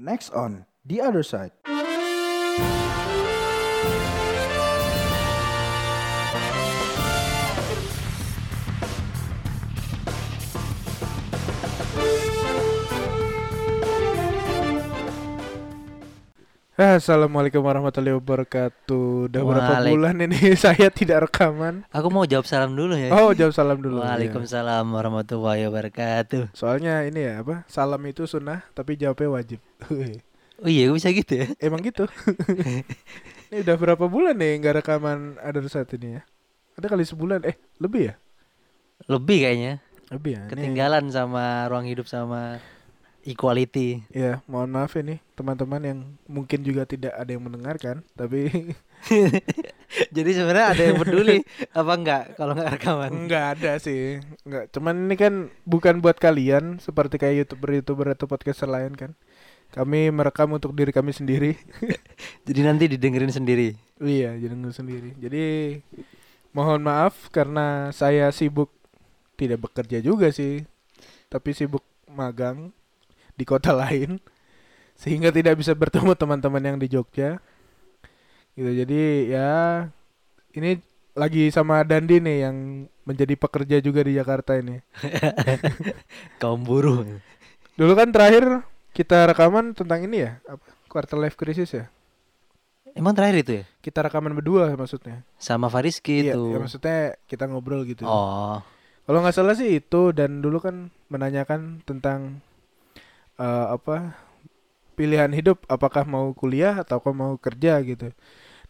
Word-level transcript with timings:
Next 0.00 0.30
on 0.30 0.64
The 0.86 1.00
Other 1.00 1.24
Side. 1.24 1.50
Assalamualaikum 16.98 17.58
warahmatullahi 17.58 18.14
wabarakatuh. 18.22 19.26
Udah 19.26 19.42
berapa 19.42 19.82
bulan 19.90 20.14
ini 20.22 20.54
saya 20.54 20.86
tidak 20.94 21.26
rekaman? 21.26 21.82
Aku 21.90 22.06
mau 22.06 22.22
jawab 22.22 22.46
salam 22.46 22.78
dulu 22.78 22.94
ya. 22.94 23.10
Oh, 23.10 23.34
jawab 23.34 23.50
salam 23.50 23.82
dulu. 23.82 23.98
ya. 23.98 24.14
Waalaikumsalam 24.14 24.86
warahmatullahi 24.86 25.66
wabarakatuh. 25.66 26.54
Soalnya 26.54 27.02
ini 27.02 27.26
ya 27.26 27.42
apa? 27.42 27.66
Salam 27.66 27.98
itu 28.06 28.30
sunnah, 28.30 28.62
tapi 28.74 28.94
jawabnya 28.94 29.28
wajib. 29.30 29.60
Oh 30.58 30.66
iya 30.66 30.90
bisa 30.90 31.14
gitu 31.14 31.38
ya. 31.38 31.46
Emang 31.62 31.78
gitu. 31.86 32.10
ini 33.54 33.62
udah 33.62 33.78
berapa 33.78 34.10
bulan 34.10 34.34
nih 34.34 34.58
nggak 34.58 34.82
rekaman 34.82 35.38
ada 35.38 35.62
saat 35.70 35.86
ini 35.94 36.18
ya? 36.18 36.26
Ada 36.74 36.90
kali 36.90 37.06
sebulan? 37.06 37.46
Eh, 37.46 37.54
lebih 37.78 38.10
ya? 38.10 38.14
Lebih 39.06 39.38
kayaknya. 39.46 39.78
Lebih 40.10 40.30
ya. 40.34 40.42
Ini- 40.42 40.50
Ketinggalan 40.50 41.14
sama 41.14 41.62
ruang 41.70 41.86
hidup 41.86 42.10
sama 42.10 42.58
equality. 43.28 44.08
Ya, 44.08 44.40
mohon 44.48 44.72
maaf 44.72 44.96
ini 44.96 45.20
teman-teman 45.36 45.82
yang 45.84 45.98
mungkin 46.24 46.64
juga 46.64 46.88
tidak 46.88 47.12
ada 47.12 47.28
yang 47.28 47.44
mendengarkan, 47.44 48.00
tapi 48.16 48.72
Jadi 50.16 50.30
sebenarnya 50.36 50.66
ada 50.74 50.82
yang 50.82 50.96
peduli 51.00 51.38
apa 51.72 51.92
enggak 51.94 52.24
kalau 52.36 52.52
enggak 52.56 52.72
rekaman? 52.80 53.10
nggak 53.28 53.44
ada 53.58 53.72
sih. 53.80 54.20
Nggak, 54.44 54.64
cuman 54.74 54.94
ini 55.08 55.16
kan 55.16 55.34
bukan 55.64 56.00
buat 56.00 56.16
kalian 56.18 56.80
seperti 56.80 57.20
kayak 57.20 57.46
youtuber-youtuber 57.46 58.12
atau 58.16 58.26
podcaster 58.28 58.68
lain 58.68 58.96
kan. 58.96 59.12
Kami 59.68 60.08
merekam 60.08 60.48
untuk 60.56 60.72
diri 60.72 60.92
kami 60.92 61.12
sendiri. 61.12 61.52
Jadi 62.48 62.60
nanti 62.64 62.84
didengerin 62.88 63.32
sendiri. 63.32 63.76
iya, 64.00 64.30
jadi 64.38 64.54
nggak 64.54 64.76
sendiri. 64.78 65.10
Jadi 65.18 65.44
mohon 66.54 66.86
maaf 66.86 67.28
karena 67.34 67.90
saya 67.90 68.30
sibuk 68.30 68.70
tidak 69.34 69.58
bekerja 69.58 69.98
juga 69.98 70.30
sih, 70.30 70.62
tapi 71.26 71.50
sibuk 71.50 71.82
magang 72.06 72.70
di 73.38 73.44
kota 73.46 73.70
lain 73.70 74.18
sehingga 74.98 75.30
tidak 75.30 75.62
bisa 75.62 75.70
bertemu 75.78 76.18
teman-teman 76.18 76.58
yang 76.58 76.76
di 76.76 76.90
Jogja. 76.90 77.38
Gitu. 78.58 78.82
Jadi 78.82 79.30
ya 79.30 79.86
ini 80.58 80.82
lagi 81.14 81.50
sama 81.54 81.86
Dandi 81.86 82.18
nih 82.18 82.50
yang 82.50 82.56
menjadi 83.06 83.34
pekerja 83.38 83.78
juga 83.78 84.02
di 84.02 84.18
Jakarta 84.18 84.58
ini. 84.58 84.82
Kaum 86.42 86.66
buruh. 86.66 87.06
Dulu 87.78 87.92
kan 87.94 88.10
terakhir 88.10 88.66
kita 88.90 89.30
rekaman 89.30 89.70
tentang 89.78 90.02
ini 90.02 90.26
ya, 90.26 90.42
apa? 90.50 90.66
Quarter 90.90 91.22
life 91.22 91.38
crisis 91.38 91.70
ya. 91.70 91.86
Emang 92.98 93.14
terakhir 93.14 93.36
itu 93.46 93.52
ya? 93.62 93.64
Kita 93.78 94.02
rekaman 94.02 94.34
berdua 94.34 94.74
maksudnya. 94.74 95.22
Sama 95.38 95.70
Fariski 95.70 96.26
Iya, 96.26 96.34
itu. 96.34 96.42
ya 96.50 96.58
maksudnya 96.58 96.98
kita 97.30 97.46
ngobrol 97.46 97.86
gitu. 97.86 98.02
Oh, 98.02 98.58
Kalau 99.06 99.18
nggak 99.22 99.36
salah 99.38 99.54
sih 99.54 99.78
itu 99.78 100.10
dan 100.10 100.42
dulu 100.42 100.58
kan 100.58 100.90
menanyakan 101.06 101.80
tentang 101.86 102.42
eh, 103.38 103.66
apa 103.76 103.96
pilihan 104.98 105.30
hidup, 105.38 105.58
apakah 105.70 106.04
mau 106.08 106.34
kuliah 106.34 106.74
atau 106.82 106.98
mau 107.14 107.34
kerja 107.38 107.72
gitu. 107.86 108.12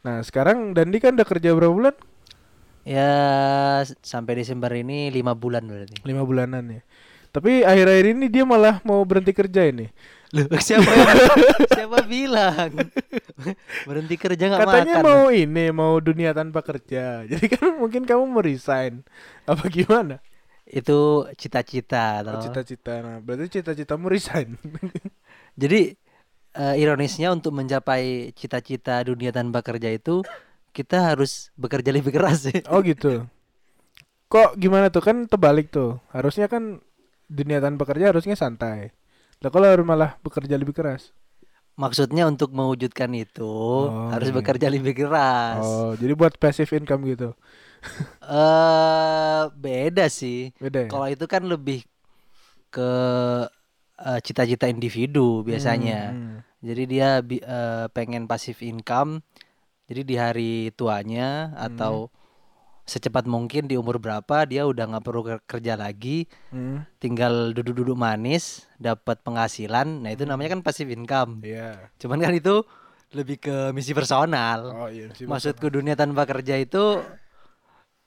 Nah 0.04 0.22
sekarang 0.28 0.74
Dandi 0.76 0.98
kan 1.04 1.14
udah 1.18 1.28
kerja 1.28 1.50
berapa 1.56 1.74
bulan? 1.74 1.96
ya 2.92 3.08
sampai 4.02 4.32
Desember 4.40 4.70
ini 4.82 5.10
lima 5.16 5.32
bulan 5.42 5.64
berarti. 5.70 5.98
Lima 6.06 6.22
bulanan 6.24 6.64
ya. 6.70 6.80
Tapi 7.34 7.62
akhir-akhir 7.66 8.06
ini 8.16 8.26
dia 8.32 8.44
malah 8.48 8.80
mau 8.86 9.02
berhenti 9.04 9.32
kerja 9.36 9.68
ini. 9.68 9.86
Loh, 10.34 10.46
siapa 10.66 10.92
yang, 10.96 11.12
siapa 11.72 11.98
bilang 12.04 12.72
berhenti 13.86 14.16
kerja 14.20 14.44
nggak 14.50 14.66
Katanya 14.66 14.94
makan? 14.94 15.06
mau 15.06 15.30
ini, 15.30 15.70
mau 15.70 15.94
dunia 16.02 16.30
tanpa 16.34 16.60
kerja. 16.66 17.22
Jadi 17.30 17.46
kan 17.52 17.78
mungkin 17.78 18.02
kamu 18.08 18.24
mau 18.26 18.42
resign. 18.42 19.06
Apa 19.46 19.70
gimana? 19.70 20.18
Itu 20.68 21.24
cita-cita 21.34 22.20
Oh, 22.22 22.36
toh. 22.36 22.42
Cita-cita. 22.44 23.00
Nah, 23.00 23.16
berarti 23.24 23.60
cita-citamu 23.60 24.12
resign. 24.12 24.60
Jadi 25.60 25.96
eh, 26.54 26.74
ironisnya 26.76 27.32
untuk 27.32 27.56
mencapai 27.56 28.30
cita-cita 28.36 29.00
dunia 29.00 29.32
tanpa 29.32 29.64
kerja 29.64 29.88
itu 29.88 30.20
kita 30.70 31.14
harus 31.14 31.48
bekerja 31.56 31.88
lebih 31.90 32.12
keras 32.12 32.52
ya. 32.52 32.60
oh 32.68 32.84
gitu. 32.84 33.24
Kok 34.28 34.60
gimana 34.60 34.92
tuh 34.92 35.00
kan 35.00 35.24
terbalik 35.24 35.72
tuh. 35.72 35.96
Harusnya 36.12 36.46
kan 36.52 36.84
dunia 37.28 37.64
tanpa 37.64 37.88
kerja 37.88 38.12
harusnya 38.12 38.36
santai. 38.36 38.92
Lah 39.40 39.48
kalau 39.48 39.68
harus 39.72 39.86
malah 39.88 40.20
bekerja 40.20 40.60
lebih 40.60 40.76
keras. 40.76 41.16
Maksudnya 41.78 42.26
untuk 42.26 42.50
mewujudkan 42.50 43.06
itu 43.14 43.46
Oh, 43.88 44.10
harus 44.10 44.28
iya. 44.28 44.36
bekerja 44.36 44.66
lebih 44.68 44.98
keras. 44.98 45.62
Oh, 45.62 45.94
jadi 45.94 46.12
buat 46.12 46.34
passive 46.36 46.68
income 46.74 47.06
gitu. 47.06 47.32
Eh 48.20 49.42
beda 49.56 50.06
sih. 50.12 50.52
Beda 50.60 50.84
ya? 50.84 50.90
Kalau 50.90 51.06
itu 51.08 51.24
kan 51.24 51.42
lebih 51.46 51.86
ke 52.68 52.90
eh, 53.98 54.20
cita-cita 54.20 54.68
individu 54.68 55.42
biasanya. 55.46 56.12
Hmm, 56.12 56.20
hmm. 56.20 56.36
Jadi 56.58 56.82
dia 56.90 57.08
eh, 57.22 57.86
pengen 57.94 58.26
passive 58.26 58.60
income. 58.66 59.22
Jadi 59.88 60.04
di 60.04 60.14
hari 60.20 60.52
tuanya 60.76 61.56
atau 61.56 62.12
secepat 62.84 63.24
mungkin 63.24 63.68
di 63.68 63.76
umur 63.76 63.96
berapa 64.00 64.44
dia 64.44 64.64
udah 64.68 64.84
nggak 64.96 65.04
perlu 65.04 65.22
ker- 65.24 65.44
kerja 65.44 65.76
lagi, 65.76 66.24
Hmm, 66.52 66.84
tinggal 67.00 67.52
duduk-duduk 67.52 67.96
manis, 67.96 68.64
dapat 68.80 69.20
penghasilan. 69.24 70.04
Nah 70.04 70.12
itu 70.12 70.24
namanya 70.28 70.56
kan 70.56 70.64
passive 70.64 70.92
income. 70.92 71.40
Iya. 71.44 71.88
Cuman 72.00 72.20
kan 72.20 72.32
itu 72.36 72.64
lebih 73.16 73.40
ke 73.40 73.72
misi 73.72 73.96
personal. 73.96 74.72
Oh 74.76 74.88
iya 74.92 75.08
sih. 75.16 75.24
Maksudku 75.24 75.72
dunia 75.72 75.96
tanpa 75.96 76.28
kerja 76.28 76.56
itu 76.60 77.00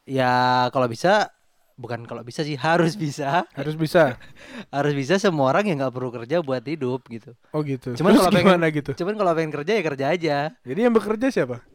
ya 0.06 0.68
kalau 0.74 0.88
bisa 0.90 1.30
bukan 1.78 2.06
kalau 2.06 2.22
bisa 2.22 2.46
sih 2.46 2.54
harus 2.60 2.94
bisa 2.94 3.46
harus 3.58 3.74
bisa. 3.74 4.18
harus 4.76 4.94
bisa 4.94 5.18
semua 5.18 5.50
orang 5.50 5.66
yang 5.72 5.78
nggak 5.82 5.94
perlu 5.94 6.10
kerja 6.14 6.40
buat 6.46 6.62
hidup 6.62 7.06
gitu. 7.10 7.34
Oh 7.56 7.62
gitu. 7.66 7.98
Cuman 7.98 8.18
kalau 8.18 8.32
pengen- 8.32 8.70
gitu? 8.70 8.92
Cuman 8.98 9.16
kalau 9.18 9.32
pengen 9.34 9.52
kerja 9.52 9.72
ya 9.78 9.84
kerja 9.84 10.06
aja. 10.14 10.38
Jadi 10.62 10.80
yang 10.80 10.94
bekerja 10.94 11.28
siapa? 11.34 11.66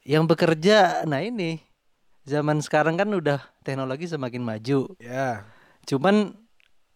Yang 0.00 0.24
bekerja, 0.32 1.04
nah 1.04 1.20
ini 1.20 1.60
zaman 2.24 2.64
sekarang 2.64 2.96
kan 2.96 3.12
udah 3.12 3.38
teknologi 3.62 4.08
semakin 4.08 4.40
maju. 4.40 4.96
Ya. 4.96 5.44
Cuman 5.84 6.34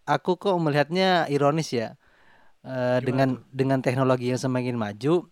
aku 0.09 0.41
kok 0.41 0.57
melihatnya 0.57 1.29
ironis 1.29 1.69
ya 1.73 1.97
Eh, 2.65 2.99
dengan 3.05 3.45
dengan 3.53 3.85
teknologi 3.85 4.33
yang 4.33 4.41
semakin 4.41 4.73
maju, 4.81 5.29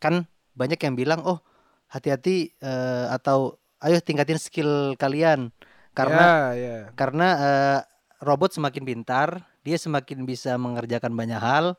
kan 0.00 0.24
banyak 0.56 0.80
yang 0.80 0.96
bilang 0.96 1.20
oh 1.20 1.44
hati-hati 1.92 2.56
eh, 2.56 3.06
atau 3.12 3.60
ayo 3.84 4.00
tingkatin 4.00 4.40
skill 4.40 4.96
kalian 4.96 5.52
karena 5.92 6.52
ya, 6.52 6.56
ya. 6.56 6.78
karena 6.96 7.28
eh, 7.38 7.80
robot 8.24 8.50
semakin 8.50 8.82
pintar, 8.82 9.44
dia 9.62 9.76
semakin 9.76 10.24
bisa 10.24 10.56
mengerjakan 10.56 11.12
banyak 11.12 11.38
hal, 11.38 11.76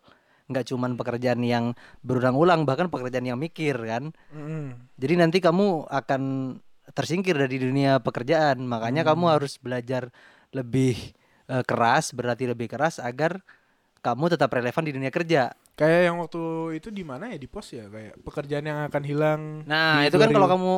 nggak 0.48 0.70
cuman 0.70 0.94
pekerjaan 0.96 1.42
yang 1.42 1.74
berulang-ulang 2.00 2.64
bahkan 2.64 2.88
pekerjaan 2.88 3.26
yang 3.26 3.36
mikir 3.36 3.76
kan. 3.76 4.14
Mm-mm. 4.30 4.78
Jadi 4.96 5.14
nanti 5.18 5.38
kamu 5.42 5.90
akan 5.90 6.22
tersingkir 6.94 7.34
dari 7.34 7.58
dunia 7.58 7.98
pekerjaan. 8.00 8.62
Makanya 8.62 9.02
kamu 9.04 9.26
Hmm. 9.26 9.34
harus 9.36 9.58
belajar 9.58 10.14
lebih 10.54 10.96
eh, 11.46 11.62
keras, 11.66 12.14
berarti 12.14 12.46
lebih 12.46 12.70
keras 12.70 12.98
agar 12.98 13.42
kamu 14.00 14.34
tetap 14.34 14.54
relevan 14.54 14.86
di 14.86 14.94
dunia 14.94 15.10
kerja. 15.10 15.50
Kayak 15.76 16.02
yang 16.08 16.18
waktu 16.22 16.42
itu 16.78 16.88
di 16.88 17.04
mana 17.04 17.34
ya 17.34 17.42
di 17.42 17.50
pos 17.50 17.74
ya 17.74 17.90
kayak 17.90 18.22
pekerjaan 18.22 18.64
yang 18.64 18.80
akan 18.88 19.04
hilang. 19.04 19.42
Nah, 19.66 20.06
itu 20.06 20.16
kan 20.16 20.30
kalau 20.32 20.48
2000. 20.48 20.54
kamu 20.56 20.74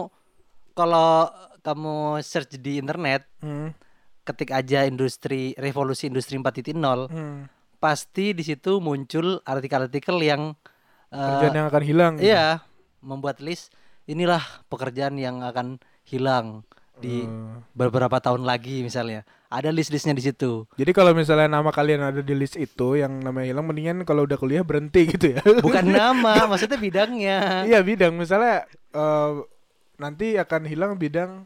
kalau 0.77 1.25
kamu 1.59 1.97
search 2.21 2.55
di 2.55 2.77
internet, 2.77 3.25
Hmm, 3.41 3.73
ketik 4.21 4.51
aja 4.51 4.85
industri 4.85 5.57
revolusi 5.57 6.05
industri 6.05 6.37
4.0, 6.37 7.09
hmm. 7.09 7.49
pasti 7.77 8.31
di 8.31 8.43
situ 8.43 8.77
muncul 8.77 9.41
artikel-artikel 9.41 10.21
yang 10.21 10.53
eh, 11.09 11.17
Pekerjaan 11.17 11.55
yang 11.55 11.67
akan 11.67 11.83
hilang. 11.83 12.13
gitu. 12.15 12.29
iya, 12.29 12.61
membuat 12.99 13.39
list 13.39 13.73
inilah 14.05 14.39
pekerjaan 14.67 15.15
yang 15.15 15.41
akan 15.41 15.79
hilang 16.03 16.63
di 16.97 17.23
Eh, 17.23 17.61
beberapa 17.73 18.17
tahun 18.17 18.41
lagi 18.41 18.81
misalnya. 18.81 19.21
Ada 19.47 19.71
list-listnya 19.71 20.11
di 20.11 20.23
situ. 20.23 20.67
Jadi 20.75 20.91
kalau 20.91 21.15
misalnya 21.15 21.47
nama 21.47 21.71
kalian 21.71 22.03
ada 22.03 22.19
di 22.19 22.35
list 22.35 22.59
itu 22.59 22.99
yang 22.99 23.23
namanya 23.23 23.47
hilang 23.47 23.63
mendingan 23.63 23.97
kalau 24.03 24.27
udah 24.27 24.35
kuliah 24.35 24.59
berhenti 24.59 25.07
gitu 25.15 25.35
ya. 25.35 25.41
Bukan 25.63 25.87
nama, 25.87 26.47
maksudnya 26.47 26.75
bidangnya. 26.75 27.63
iya 27.63 27.79
bidang 27.79 28.11
misalnya 28.11 28.67
eh, 28.91 29.31
nanti 29.97 30.37
akan 30.37 30.69
hilang 30.69 30.95
bidang 30.97 31.45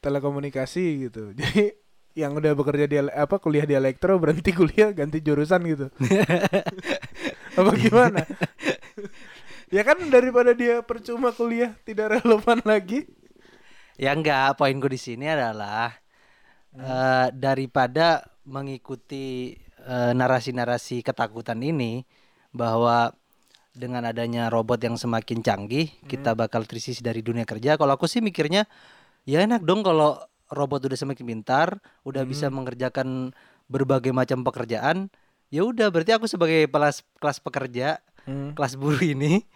telekomunikasi 0.00 1.08
gitu. 1.08 1.32
Jadi 1.38 1.72
yang 2.16 2.32
udah 2.32 2.56
bekerja 2.56 2.88
di 2.88 2.96
apa 2.96 3.36
kuliah 3.36 3.68
di 3.68 3.76
elektro 3.76 4.16
berhenti 4.16 4.50
kuliah 4.56 4.92
ganti 4.92 5.20
jurusan 5.20 5.60
gitu. 5.68 5.86
apa 7.60 7.70
gimana? 7.76 8.24
ya 9.68 9.82
kan 9.84 10.00
daripada 10.08 10.56
dia 10.56 10.80
percuma 10.80 11.32
kuliah 11.32 11.76
tidak 11.84 12.20
relevan 12.20 12.64
lagi. 12.64 13.04
Ya 13.96 14.12
enggak, 14.12 14.60
poinku 14.60 14.88
di 14.92 15.00
sini 15.00 15.24
adalah 15.24 15.92
eh, 16.76 17.28
daripada 17.32 18.28
mengikuti 18.44 19.56
eh, 19.84 20.12
narasi-narasi 20.12 21.00
ketakutan 21.00 21.60
ini, 21.64 22.04
bahwa 22.52 23.12
dengan 23.76 24.02
adanya 24.02 24.48
robot 24.48 24.80
yang 24.80 24.96
semakin 24.96 25.38
canggih 25.38 25.92
kita 26.04 26.32
bakal 26.32 26.64
tersisi 26.64 26.98
dari 26.98 27.20
dunia 27.20 27.44
kerja. 27.44 27.76
Kalau 27.76 27.92
aku 27.92 28.04
sih 28.04 28.18
mikirnya 28.18 28.64
ya 29.22 29.40
enak 29.40 29.60
dong 29.60 29.80
kalau 29.80 30.16
robot 30.48 30.80
udah 30.82 30.96
semakin 30.96 31.24
pintar, 31.26 31.76
udah 32.02 32.24
bisa 32.24 32.48
mengerjakan 32.48 33.36
berbagai 33.66 34.10
macam 34.10 34.40
pekerjaan. 34.42 35.12
Ya 35.46 35.62
udah 35.62 35.86
berarti 35.88 36.10
aku 36.10 36.26
sebagai 36.26 36.66
kelas 36.66 37.04
kelas 37.18 37.38
pekerja, 37.38 38.00
Hmm. 38.24 38.58
kelas 38.58 38.74
buruh 38.74 38.98
ini 38.98 39.46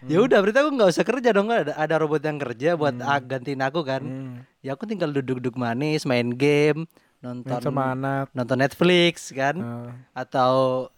ya 0.00 0.16
udah 0.18 0.38
berarti 0.38 0.58
aku 0.58 0.70
nggak 0.72 0.90
usah 0.90 1.02
kerja 1.02 1.28
dong 1.28 1.50
ada 1.50 1.74
ada 1.74 1.94
robot 1.98 2.22
yang 2.22 2.38
kerja 2.38 2.72
buat 2.72 2.94
ah, 3.00 3.18
gantiin 3.18 3.58
aku 3.60 3.82
kan. 3.82 4.00
Hmm. 4.00 4.34
Ya 4.60 4.72
aku 4.72 4.86
tinggal 4.86 5.10
duduk-duduk 5.10 5.56
manis, 5.56 6.06
main 6.06 6.30
game, 6.30 6.86
Main 7.18 7.42
nonton 7.42 7.58
sama 7.60 7.92
anak. 7.92 8.30
nonton 8.32 8.56
Netflix 8.56 9.28
kan 9.30 9.58
Ah. 9.58 9.90
atau 10.14 10.52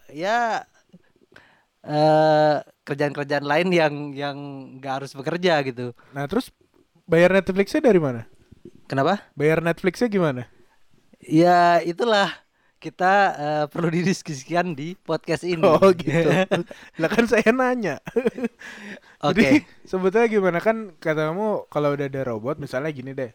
ya 0.09 0.69
kerjaan-kerjaan 2.87 3.43
lain 3.43 3.69
yang 3.75 3.95
yang 4.15 4.37
nggak 4.79 5.03
harus 5.03 5.13
bekerja 5.19 5.63
gitu. 5.67 5.91
Nah 6.15 6.31
terus 6.31 6.55
bayar 7.07 7.35
Netflixnya 7.35 7.83
dari 7.83 7.99
mana? 7.99 8.27
Kenapa? 8.87 9.25
Bayar 9.35 9.65
Netflixnya 9.65 10.07
gimana? 10.07 10.47
Ya 11.23 11.83
itulah 11.83 12.31
kita 12.83 13.15
eh, 13.39 13.65
perlu 13.71 13.95
didiskusikan 13.95 14.75
di 14.75 14.99
podcast 14.99 15.47
ini. 15.47 15.63
Oh 15.63 15.95
gitu. 15.95 16.31
lah 17.01 17.11
kan 17.11 17.25
saya 17.31 17.55
nanya. 17.55 18.03
Oke. 19.27 19.39
Jadi 19.39 19.47
sebetulnya 19.87 20.27
gimana 20.27 20.59
kan 20.59 20.91
kata 20.99 21.31
kamu 21.31 21.71
kalau 21.71 21.95
udah 21.95 22.07
ada 22.11 22.23
robot 22.27 22.59
misalnya 22.59 22.91
gini 22.91 23.15
deh. 23.15 23.31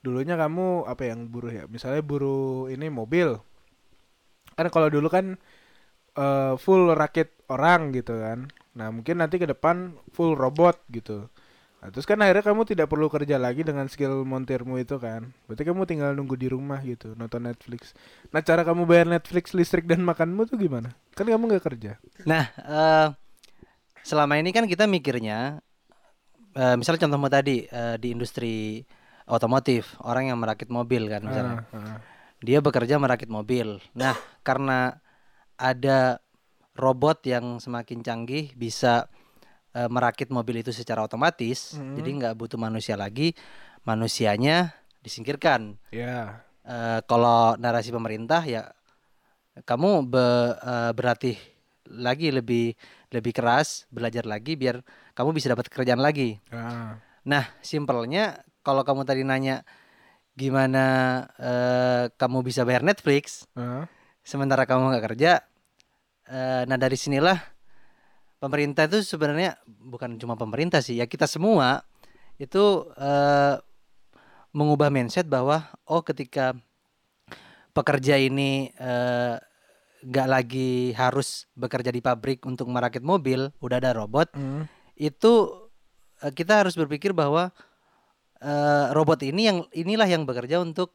Dulunya 0.00 0.40
kamu 0.40 0.88
apa 0.88 1.12
yang 1.12 1.28
buruh 1.28 1.52
ya? 1.52 1.64
Misalnya 1.68 2.00
buruh 2.00 2.72
ini 2.72 2.88
mobil. 2.88 3.36
Kan 4.56 4.72
kalau 4.72 4.88
dulu 4.88 5.12
kan 5.12 5.36
eh, 6.16 6.54
full 6.58 6.92
rakit 6.96 7.32
orang 7.52 7.92
gitu 7.94 8.16
kan. 8.16 8.48
Nah, 8.76 8.92
mungkin 8.92 9.20
nanti 9.20 9.40
ke 9.40 9.48
depan 9.48 9.96
full 10.12 10.36
robot 10.36 10.80
gitu. 10.92 11.28
Nah, 11.80 11.88
terus 11.92 12.08
kan 12.08 12.18
akhirnya 12.18 12.44
kamu 12.44 12.66
tidak 12.66 12.88
perlu 12.88 13.06
kerja 13.06 13.36
lagi 13.36 13.62
dengan 13.62 13.86
skill 13.86 14.24
montirmu 14.24 14.80
itu 14.80 14.96
kan. 14.96 15.28
Berarti 15.46 15.62
kamu 15.64 15.84
tinggal 15.84 16.10
nunggu 16.16 16.36
di 16.36 16.48
rumah 16.48 16.80
gitu, 16.82 17.12
nonton 17.14 17.46
Netflix. 17.46 17.94
Nah, 18.32 18.40
cara 18.40 18.64
kamu 18.64 18.88
bayar 18.88 19.06
Netflix, 19.06 19.52
listrik 19.52 19.84
dan 19.84 20.02
makanmu 20.02 20.48
tuh 20.48 20.56
gimana? 20.56 20.92
Kan 21.12 21.28
kamu 21.28 21.52
nggak 21.52 21.64
kerja. 21.64 22.00
Nah, 22.24 22.44
eh 22.52 23.08
selama 24.02 24.40
ini 24.40 24.50
kan 24.50 24.64
kita 24.64 24.86
mikirnya 24.90 25.60
eh 26.56 26.74
misalnya 26.80 27.06
contohmu 27.06 27.28
tadi 27.28 27.68
eh, 27.68 27.96
di 28.00 28.08
industri 28.10 28.80
otomotif, 29.28 29.98
orang 30.02 30.32
yang 30.32 30.38
merakit 30.40 30.72
mobil 30.72 31.06
kan 31.06 31.22
misalnya. 31.22 31.56
Ah, 31.70 31.76
ah. 31.76 31.98
Dia 32.40 32.58
bekerja 32.60 32.96
merakit 32.96 33.30
mobil. 33.30 33.78
Nah, 33.94 34.16
karena 34.42 34.96
ada 35.56 36.20
robot 36.76 37.24
yang 37.24 37.56
semakin 37.58 38.00
canggih 38.00 38.52
bisa 38.52 39.08
eh, 39.72 39.88
merakit 39.92 40.32
mobil 40.32 40.64
itu 40.64 40.72
secara 40.72 41.04
otomatis, 41.04 41.76
Mm. 41.76 41.94
jadi 42.00 42.10
nggak 42.16 42.34
butuh 42.36 42.56
manusia 42.56 42.96
lagi, 42.96 43.36
manusianya 43.84 44.72
disingkirkan. 45.00 45.76
Ya. 45.92 46.40
Eh, 46.64 47.00
kalau 47.04 47.54
narasi 47.56 47.92
pemerintah 47.92 48.40
ya 48.42 48.72
kamu 49.62 50.08
be- 50.08 50.56
eh, 50.56 50.92
berlatih 50.92 51.36
lagi 51.86 52.32
lebih 52.32 52.72
lebih 53.12 53.32
keras, 53.32 53.84
belajar 53.88 54.24
lagi 54.24 54.56
biar 54.56 54.80
kamu 55.12 55.30
bisa 55.32 55.52
dapat 55.52 55.68
kerjaan 55.68 56.00
lagi. 56.00 56.40
Ah. 56.48 56.98
Nah, 57.22 57.44
simpelnya 57.60 58.42
kalau 58.64 58.82
kamu 58.82 59.04
tadi 59.04 59.22
nanya 59.22 59.60
gimana 60.32 60.84
eh, 61.36 62.04
kamu 62.12 62.44
bisa 62.44 62.64
bayar 62.64 62.80
Netflix 62.80 63.44
Ah. 63.52 63.84
Sementara 64.26 64.66
kamu 64.66 64.90
nggak 64.90 65.06
kerja, 65.14 65.38
eh, 66.26 66.62
nah 66.66 66.74
dari 66.74 66.98
sinilah 66.98 67.38
pemerintah 68.42 68.90
itu 68.90 69.06
sebenarnya 69.06 69.54
bukan 69.66 70.18
cuma 70.18 70.34
pemerintah 70.34 70.82
sih, 70.82 70.98
ya 70.98 71.06
kita 71.06 71.30
semua 71.30 71.86
itu 72.36 72.90
eh, 72.98 73.54
mengubah 74.50 74.90
mindset 74.90 75.30
bahwa 75.30 75.70
oh 75.86 76.02
ketika 76.02 76.58
pekerja 77.70 78.18
ini 78.18 78.74
eh, 78.74 79.38
nggak 80.02 80.28
lagi 80.28 80.92
harus 80.92 81.46
bekerja 81.54 81.94
di 81.94 82.02
pabrik 82.02 82.42
untuk 82.44 82.66
merakit 82.66 83.06
mobil, 83.06 83.54
udah 83.62 83.78
ada 83.78 83.94
robot, 83.94 84.28
Hmm. 84.34 84.66
itu 84.98 85.54
kita 86.16 86.66
harus 86.66 86.74
berpikir 86.74 87.14
bahwa 87.14 87.54
eh, 88.42 88.86
robot 88.90 89.22
ini 89.22 89.48
yang 89.48 89.58
inilah 89.70 90.10
yang 90.10 90.26
bekerja 90.26 90.58
untuk 90.58 90.92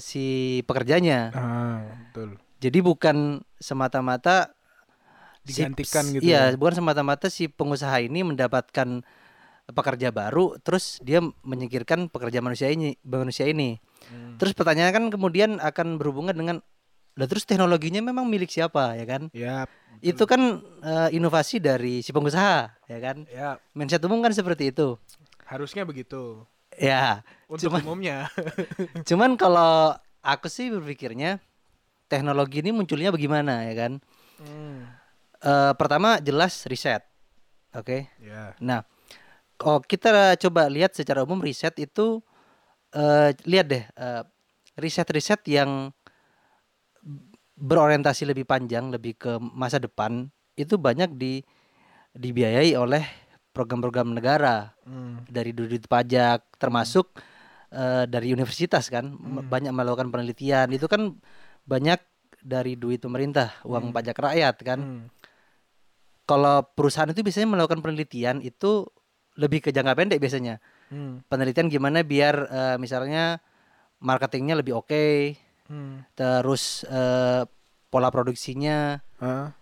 si 0.00 0.64
pekerjanya. 0.64 1.28
Ah, 1.36 1.84
betul. 2.08 2.40
Jadi 2.58 2.78
bukan 2.80 3.16
semata-mata 3.56 4.50
si- 5.42 5.62
Digantikan 5.62 6.04
gitu 6.10 6.22
Iya, 6.22 6.52
ya. 6.52 6.56
bukan 6.58 6.74
semata-mata 6.76 7.26
si 7.28 7.46
pengusaha 7.46 7.98
ini 7.98 8.20
mendapatkan 8.22 9.00
pekerja 9.68 10.08
baru 10.08 10.56
terus 10.58 10.96
dia 10.98 11.20
menyingkirkan 11.42 12.08
pekerja 12.08 12.40
manusia 12.40 12.68
ini 12.68 12.96
manusia 13.02 13.44
ini. 13.44 13.76
Hmm. 14.06 14.34
Terus 14.36 14.52
pertanyaan 14.52 14.90
kan 14.90 15.04
kemudian 15.08 15.50
akan 15.58 15.96
berhubungan 15.96 16.32
dengan 16.32 16.56
lah 17.14 17.26
terus 17.26 17.42
teknologinya 17.42 17.98
memang 18.00 18.24
milik 18.24 18.48
siapa 18.48 18.94
ya 18.94 19.04
kan? 19.04 19.22
Ya. 19.30 19.66
Itu 20.00 20.24
kan 20.24 20.40
eh, 20.80 21.08
inovasi 21.12 21.58
dari 21.58 22.00
si 22.00 22.10
pengusaha 22.10 22.70
ya 22.86 22.98
kan? 22.98 23.26
Ya, 23.28 23.58
Mindset 23.72 24.02
umum 24.02 24.18
kan 24.18 24.30
seperti 24.30 24.70
itu. 24.70 24.96
harusnya 25.44 25.82
begitu. 25.82 26.44
Ya, 26.74 27.24
Untuk 27.46 27.68
Cuman- 27.68 27.82
umumnya. 27.82 28.28
cuman 29.08 29.34
kalau 29.34 29.96
aku 30.20 30.46
sih 30.46 30.68
berpikirnya 30.68 31.40
teknologi 32.08 32.64
ini 32.64 32.72
munculnya 32.72 33.12
bagaimana 33.12 33.68
ya 33.68 33.74
kan? 33.76 33.92
Hmm. 34.40 34.88
Eh, 35.38 35.72
pertama 35.78 36.18
jelas 36.18 36.66
riset. 36.66 37.04
Oke. 37.76 38.10
Ya. 38.18 38.56
Nah, 38.58 38.82
oh 39.62 39.78
kita 39.78 40.34
coba 40.40 40.66
lihat 40.66 40.96
secara 40.96 41.22
umum 41.22 41.38
riset 41.38 41.76
itu 41.78 42.18
eh 42.90 43.36
lihat 43.44 43.66
deh 43.68 43.84
eh, 43.84 44.22
riset-riset 44.80 45.44
yang 45.52 45.92
berorientasi 47.58 48.24
lebih 48.30 48.46
panjang, 48.46 48.88
lebih 48.88 49.18
ke 49.18 49.32
masa 49.42 49.82
depan 49.82 50.30
itu 50.54 50.78
banyak 50.78 51.10
di 51.14 51.42
dibiayai 52.14 52.74
oleh 52.74 53.04
program-program 53.52 54.14
negara 54.14 54.74
Hmm. 54.86 55.26
dari 55.28 55.50
duit 55.52 55.84
pajak 55.86 56.46
termasuk 56.56 57.10
eh, 57.68 58.08
dari 58.08 58.32
universitas 58.32 58.88
kan 58.88 59.12
Hmm. 59.12 59.44
banyak 59.44 59.74
melakukan 59.74 60.08
penelitian 60.08 60.72
itu 60.72 60.88
kan 60.88 61.18
banyak 61.68 62.00
dari 62.40 62.74
duit 62.74 62.98
pemerintah 62.98 63.60
uang 63.62 63.90
Hmm. 63.90 63.94
pajak 63.94 64.16
rakyat 64.16 64.56
kan 64.64 64.80
Hmm. 64.80 65.04
kalau 66.24 66.64
perusahaan 66.64 67.08
itu 67.08 67.20
biasanya 67.20 67.48
melakukan 67.48 67.84
penelitian 67.84 68.40
itu 68.40 68.88
lebih 69.36 69.62
ke 69.62 69.70
jangka 69.70 69.94
pendek 69.94 70.18
biasanya. 70.18 70.58
Hmm. 70.88 71.20
Penelitian 71.28 71.68
gimana 71.68 72.00
biar 72.00 72.34
eh, 72.48 72.76
misalnya 72.76 73.38
marketingnya 74.00 74.56
lebih 74.56 74.76
oke, 74.76 75.36
Hmm. 75.68 76.02
terus 76.16 76.82
eh, 76.88 77.44
pola 77.88 78.08
produksinya 78.08 79.00
Ah. 79.20 79.52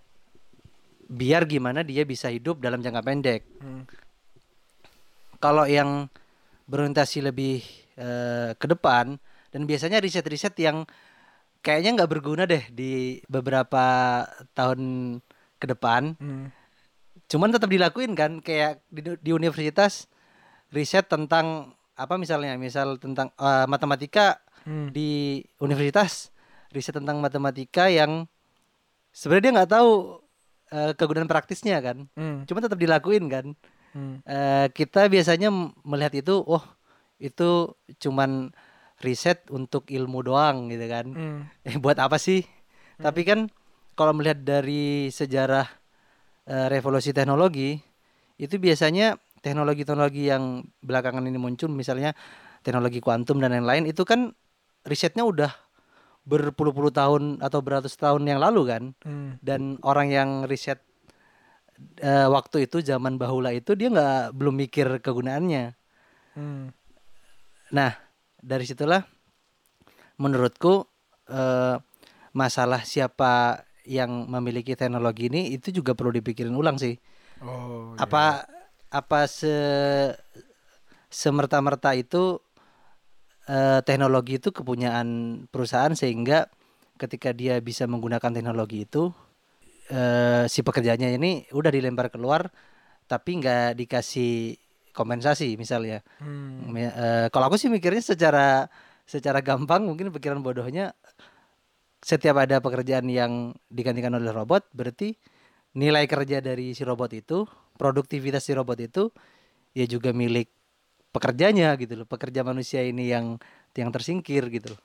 biar 1.07 1.47
gimana 1.47 1.83
dia 1.83 2.03
bisa 2.03 2.27
hidup 2.27 2.59
dalam 2.59 2.83
jangka 2.83 3.03
pendek. 3.03 3.43
Hmm. 3.59 3.87
Kalau 5.39 5.67
yang 5.67 6.09
berorientasi 6.67 7.23
lebih 7.23 7.63
eh, 7.97 8.53
ke 8.53 8.67
depan 8.67 9.17
dan 9.49 9.63
biasanya 9.65 10.03
riset-riset 10.03 10.53
yang 10.61 10.85
kayaknya 11.67 11.99
nggak 11.99 12.13
berguna 12.15 12.47
deh 12.47 12.63
di 12.71 13.19
beberapa 13.27 13.85
tahun 14.55 14.81
ke 15.59 15.67
depan 15.75 16.15
Hmm. 16.23 16.55
cuman 17.27 17.51
tetap 17.51 17.67
dilakuin 17.67 18.15
kan 18.15 18.39
kayak 18.39 18.87
di, 18.87 19.19
di 19.19 19.31
universitas 19.35 20.07
riset 20.71 21.11
tentang 21.11 21.75
apa 21.99 22.15
misalnya 22.15 22.55
misal 22.55 23.03
tentang 23.03 23.35
eh, 23.35 23.67
matematika 23.67 24.39
Hmm. 24.63 24.91
di 24.95 25.43
universitas 25.59 26.31
riset 26.71 26.95
tentang 26.95 27.19
matematika 27.19 27.91
yang 27.91 28.27
sebenarnya 29.11 29.51
dia 29.51 29.55
nggak 29.59 29.73
tahu 29.75 29.91
eh, 30.71 30.93
kegunaan 30.95 31.27
praktisnya 31.27 31.83
kan 31.83 32.07
Hmm. 32.15 32.47
cuma 32.47 32.63
tetap 32.63 32.79
dilakuin 32.79 33.27
kan 33.27 33.47
Hmm. 33.91 34.21
Eh, 34.29 34.67
kita 34.77 35.09
biasanya 35.09 35.49
melihat 35.83 36.13
itu 36.21 36.37
oh 36.37 36.61
itu 37.17 37.73
cuman 37.97 38.53
riset 39.01 39.45
untuk 39.53 39.89
ilmu 39.89 40.25
doang 40.25 40.73
gitu 40.73 40.87
kan 40.89 41.07
Hmm. 41.13 41.41
eh 41.69 41.77
buat 41.77 41.99
apa 41.99 42.17
sih? 42.17 42.45
Tapi 42.97 43.23
kan 43.29 43.51
kalau 43.93 44.17
melihat 44.17 44.41
dari 44.41 45.09
sejarah 45.13 45.67
eh, 46.47 46.67
revolusi 46.71 47.13
teknologi 47.13 47.77
itu 48.37 48.57
biasanya 48.57 49.17
teknologi-teknologi 49.41 50.29
yang 50.29 50.65
belakangan 50.85 51.25
ini 51.25 51.39
muncul 51.41 51.69
misalnya 51.73 52.13
teknologi 52.61 52.99
kuantum 53.01 53.39
dan 53.39 53.53
lain-lain 53.55 53.87
itu 53.89 54.03
kan 54.03 54.33
risetnya 54.85 55.23
udah 55.25 55.53
berpuluh-puluh 56.27 56.91
tahun 56.91 57.39
atau 57.39 57.63
beratus 57.63 57.95
tahun 57.95 58.27
yang 58.27 58.43
lalu 58.43 58.63
kan 58.67 58.83
Hmm. 59.07 59.39
dan 59.39 59.79
orang 59.87 60.11
yang 60.11 60.29
riset 60.51 60.83
eh, 62.01 62.27
waktu 62.27 62.67
itu 62.67 62.83
zaman 62.83 63.17
bahula 63.21 63.53
itu 63.55 63.77
dia 63.79 63.93
nggak 63.93 64.35
belum 64.35 64.55
mikir 64.67 64.87
kegunaannya 65.01 65.73
Hmm. 66.37 66.69
Nah, 67.73 67.97
dari 68.41 68.65
situlah 68.69 69.03
menurutku 70.17 70.87
eh, 71.29 71.77
masalah 72.37 72.85
siapa 72.85 73.65
yang 73.87 74.27
memiliki 74.27 74.75
teknologi 74.75 75.31
ini 75.31 75.55
itu 75.55 75.71
juga 75.71 75.95
perlu 75.95 76.13
dipikirin 76.13 76.53
ulang 76.53 76.77
sih. 76.77 76.99
Oh. 77.41 77.95
iya. 77.95 78.05
Apa 78.05 78.45
apa 78.91 79.21
se 79.31 79.57
semerta-merta 81.11 81.95
itu 81.95 82.43
eh, 83.49 83.81
teknologi 83.87 84.43
itu 84.43 84.51
kepunyaan 84.51 85.41
perusahaan 85.49 85.95
sehingga 85.95 86.51
ketika 86.97 87.31
dia 87.31 87.61
bisa 87.61 87.85
menggunakan 87.87 88.33
teknologi 88.33 88.85
itu 88.89 89.13
eh, 89.93 90.45
si 90.51 90.61
pekerjaannya 90.65 91.15
ini 91.17 91.33
udah 91.55 91.71
dilempar 91.71 92.11
keluar 92.11 92.51
tapi 93.07 93.39
nggak 93.39 93.79
dikasih 93.79 94.59
kompensasi 94.97 95.61
misalnya. 95.61 96.01
Hmm. 96.17 96.73
Eh, 96.73 97.29
kalau 97.29 97.53
aku 97.53 97.61
sih 97.61 97.69
mikirnya 97.69 98.01
secara 98.01 98.73
secara 99.05 99.45
gampang 99.45 99.85
mungkin 99.85 100.09
pikiran 100.11 100.41
bodohnya 100.41 100.97
setiap 102.03 102.43
ada 102.43 102.59
pekerjaan 102.59 103.07
yang 103.07 103.55
digantikan 103.71 104.15
oleh 104.19 104.35
robot 104.35 104.67
berarti 104.75 105.15
nilai 105.79 106.09
kerja 106.11 106.43
dari 106.43 106.75
si 106.75 106.83
robot 106.83 107.11
itu 107.15 107.47
produktivitas 107.79 108.43
si 108.43 108.53
robot 108.57 108.79
itu 108.83 109.03
ya 109.77 109.87
juga 109.87 110.11
milik 110.11 110.51
pekerjanya 111.15 111.77
gitu 111.79 112.03
loh 112.03 112.09
pekerja 112.09 112.43
manusia 112.43 112.83
ini 112.83 113.15
yang 113.15 113.39
yang 113.79 113.91
tersingkir 113.95 114.49
gitu 114.51 114.75
loh 114.75 114.83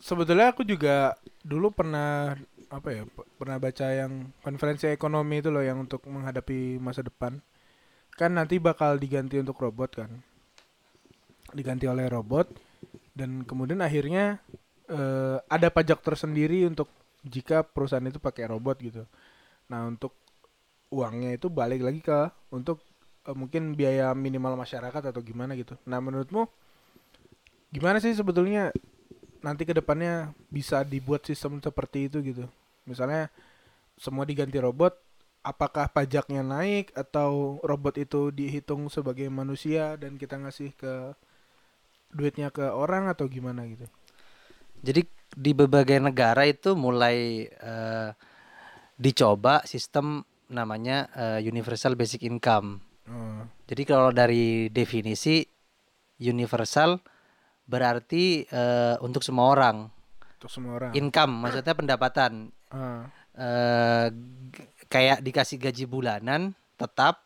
Sebetulnya 0.00 0.54
aku 0.54 0.62
juga 0.62 1.18
dulu 1.42 1.74
pernah 1.74 2.38
apa 2.70 2.88
ya 2.94 3.02
pernah 3.34 3.58
baca 3.58 3.86
yang 3.90 4.30
konferensi 4.38 4.86
ekonomi 4.86 5.42
itu 5.42 5.50
loh 5.50 5.66
yang 5.66 5.82
untuk 5.82 6.06
menghadapi 6.06 6.78
masa 6.78 7.02
depan 7.02 7.42
kan 8.20 8.36
nanti 8.36 8.60
bakal 8.60 9.00
diganti 9.00 9.40
untuk 9.40 9.56
robot 9.56 10.04
kan. 10.04 10.10
Diganti 11.56 11.88
oleh 11.88 12.04
robot 12.12 12.52
dan 13.16 13.48
kemudian 13.48 13.80
akhirnya 13.80 14.36
eh, 14.92 15.40
ada 15.48 15.68
pajak 15.72 16.04
tersendiri 16.04 16.68
untuk 16.68 16.92
jika 17.24 17.64
perusahaan 17.64 18.04
itu 18.04 18.20
pakai 18.20 18.52
robot 18.52 18.76
gitu. 18.84 19.08
Nah 19.72 19.88
untuk 19.88 20.12
uangnya 20.92 21.32
itu 21.40 21.48
balik 21.48 21.80
lagi 21.80 22.04
ke 22.04 22.28
untuk 22.52 22.84
eh, 23.24 23.32
mungkin 23.32 23.72
biaya 23.72 24.12
minimal 24.12 24.52
masyarakat 24.60 25.00
atau 25.00 25.20
gimana 25.24 25.56
gitu. 25.56 25.80
Nah 25.88 26.04
menurutmu 26.04 26.44
gimana 27.72 28.04
sih 28.04 28.12
sebetulnya 28.12 28.68
nanti 29.40 29.64
ke 29.64 29.72
depannya 29.72 30.36
bisa 30.52 30.84
dibuat 30.84 31.24
sistem 31.24 31.56
seperti 31.64 32.12
itu 32.12 32.20
gitu. 32.20 32.44
Misalnya 32.84 33.32
semua 33.96 34.28
diganti 34.28 34.60
robot, 34.60 34.96
apakah 35.40 35.88
pajaknya 35.88 36.44
naik 36.44 36.92
atau 36.92 37.56
robot 37.64 37.96
itu 37.96 38.28
dihitung 38.28 38.92
sebagai 38.92 39.26
manusia 39.32 39.96
dan 39.96 40.20
kita 40.20 40.36
ngasih 40.36 40.76
ke 40.76 41.16
duitnya 42.10 42.50
ke 42.50 42.66
orang 42.74 43.06
atau 43.08 43.30
gimana 43.30 43.64
gitu. 43.70 43.86
jadi 44.82 45.06
di 45.30 45.50
berbagai 45.54 46.02
negara 46.02 46.42
itu 46.44 46.74
mulai 46.74 47.46
eh, 47.48 48.10
dicoba 48.98 49.62
sistem 49.64 50.26
namanya 50.50 51.06
eh, 51.14 51.40
universal 51.46 51.94
basic 51.96 52.26
income 52.26 52.82
Oh, 53.10 53.42
Jadi 53.66 53.82
kalau 53.82 54.14
dari 54.14 54.70
definisi 54.70 55.42
universal 56.22 57.02
berarti 57.66 58.46
eh, 58.46 58.94
untuk 59.02 59.26
semua 59.26 59.50
orang. 59.50 59.90
untuk 60.38 60.50
semua 60.50 60.78
orang. 60.78 60.92
Income 60.94 61.32
maksudnya 61.42 61.74
pendapatan. 61.74 62.32
G- 64.54 64.69
kayak 64.90 65.22
dikasih 65.22 65.56
gaji 65.56 65.86
bulanan 65.86 66.52
tetap 66.74 67.22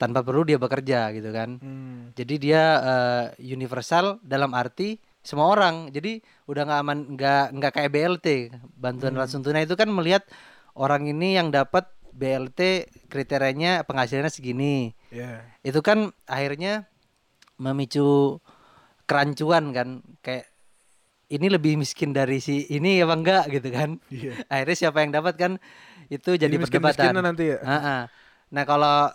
tanpa 0.00 0.24
perlu 0.24 0.48
dia 0.48 0.56
bekerja 0.56 1.12
gitu 1.12 1.28
kan. 1.28 1.60
hmm, 1.60 2.16
Jadi 2.16 2.34
dia 2.40 2.62
eh, 2.80 3.24
universal 3.52 4.16
dalam 4.24 4.56
arti 4.56 4.96
semua 5.20 5.52
orang. 5.52 5.92
Jadi 5.92 6.24
udah 6.48 6.62
nggak 6.64 6.80
aman 6.80 6.98
nggak 7.14 7.44
nggak 7.52 7.72
kayak 7.76 7.90
BLT 7.92 8.26
bantuan 8.74 9.12
Hmm. 9.12 9.20
langsung 9.20 9.44
tunai 9.44 9.68
itu 9.68 9.76
kan 9.76 9.92
melihat 9.92 10.24
orang 10.72 11.04
ini 11.04 11.36
yang 11.36 11.52
dapat 11.52 11.84
BLT 12.10 12.88
kriterianya 13.06 13.84
penghasilannya 13.86 14.32
segini 14.32 14.90
ya. 15.12 15.44
itu 15.62 15.78
kan 15.78 16.10
akhirnya 16.26 16.88
memicu 17.54 18.40
kerancuan 19.04 19.70
kan 19.70 19.88
kayak 20.24 20.48
ini 21.30 21.46
lebih 21.46 21.78
miskin 21.78 22.10
dari 22.10 22.42
si 22.42 22.66
ini 22.74 22.98
apa 23.00 23.14
enggak 23.14 23.44
gitu 23.54 23.68
kan. 23.70 23.96
Iya. 24.10 24.34
akhirnya 24.52 24.76
siapa 24.76 24.98
yang 25.06 25.14
dapat 25.14 25.34
kan 25.38 25.52
itu 26.10 26.34
jadi, 26.34 26.58
miskin-miskinan 26.58 27.22
perdebatan. 27.22 27.24
nanti 27.24 27.44
ya. 27.54 27.58
Ah-ah. 27.62 28.02
nah 28.50 28.66
kalau 28.66 29.06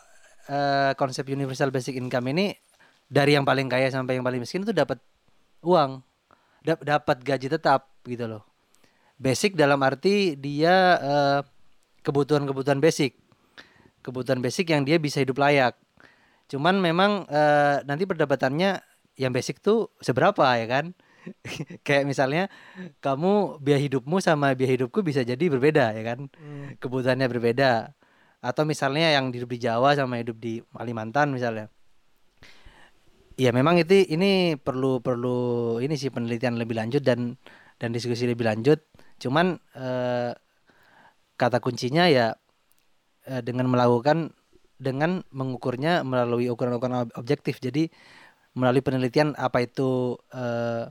eh, 0.48 0.92
konsep 0.96 1.28
universal 1.28 1.76
basic 1.76 2.00
income 2.00 2.32
ini 2.32 2.56
dari 3.12 3.36
yang 3.36 3.44
paling 3.44 3.68
kaya 3.68 3.92
sampai 3.92 4.16
yang 4.18 4.26
paling 4.26 4.40
miskin 4.40 4.64
itu 4.64 4.72
dapat 4.72 4.98
uang. 5.62 6.00
Dap- 6.66 6.82
dapat 6.82 7.22
gaji 7.22 7.52
tetap 7.52 7.92
gitu 8.08 8.26
loh. 8.26 8.48
Basic 9.20 9.60
dalam 9.60 9.84
arti 9.84 10.40
dia 10.40 10.98
eh, 11.04 11.40
kebutuhan-kebutuhan 12.08 12.80
basic. 12.80 13.20
Kebutuhan 14.00 14.40
basic 14.40 14.72
yang 14.72 14.88
dia 14.88 14.96
bisa 15.04 15.20
hidup 15.20 15.36
layak. 15.36 15.76
Cuman 16.48 16.80
memang 16.80 17.28
eh, 17.28 17.84
nanti 17.84 18.08
perdebatannya 18.08 18.80
yang 19.20 19.36
basic 19.36 19.60
tuh 19.60 19.92
seberapa 20.00 20.44
ya 20.56 20.68
kan 20.68 20.96
kayak 21.86 22.06
misalnya 22.06 22.48
kamu 23.02 23.62
biaya 23.62 23.82
hidupmu 23.82 24.22
sama 24.22 24.54
biaya 24.54 24.78
hidupku 24.80 25.02
bisa 25.02 25.22
jadi 25.26 25.42
berbeda 25.42 25.96
ya 25.96 26.04
kan? 26.04 26.20
Hmm, 26.32 26.78
kebutuhannya 26.80 27.28
berbeda. 27.30 27.94
Atau 28.46 28.64
misalnya 28.68 29.10
yang 29.10 29.34
hidup 29.34 29.50
di 29.50 29.60
Jawa 29.62 29.98
sama 29.98 30.22
hidup 30.22 30.38
di 30.38 30.62
Kalimantan 30.70 31.34
misalnya. 31.34 31.74
Ya 33.36 33.52
memang 33.52 33.76
itu 33.76 34.06
ini 34.08 34.56
perlu 34.56 35.04
perlu 35.04 35.78
ini 35.84 36.00
sih 36.00 36.08
penelitian 36.08 36.56
lebih 36.56 36.78
lanjut 36.80 37.04
dan 37.04 37.36
dan 37.82 37.90
diskusi 37.92 38.24
lebih 38.30 38.48
lanjut. 38.48 38.80
Cuman 39.20 39.60
eh, 39.76 40.32
kata 41.36 41.60
kuncinya 41.60 42.08
ya 42.08 42.38
eh, 43.28 43.42
dengan 43.44 43.68
melakukan 43.68 44.32
dengan 44.76 45.24
mengukurnya 45.32 46.04
melalui 46.08 46.48
ukuran-ukuran 46.48 47.08
ob- 47.10 47.16
objektif. 47.20 47.60
Jadi 47.60 47.92
melalui 48.56 48.80
penelitian 48.80 49.36
apa 49.36 49.68
itu 49.68 50.16
eh, 50.32 50.88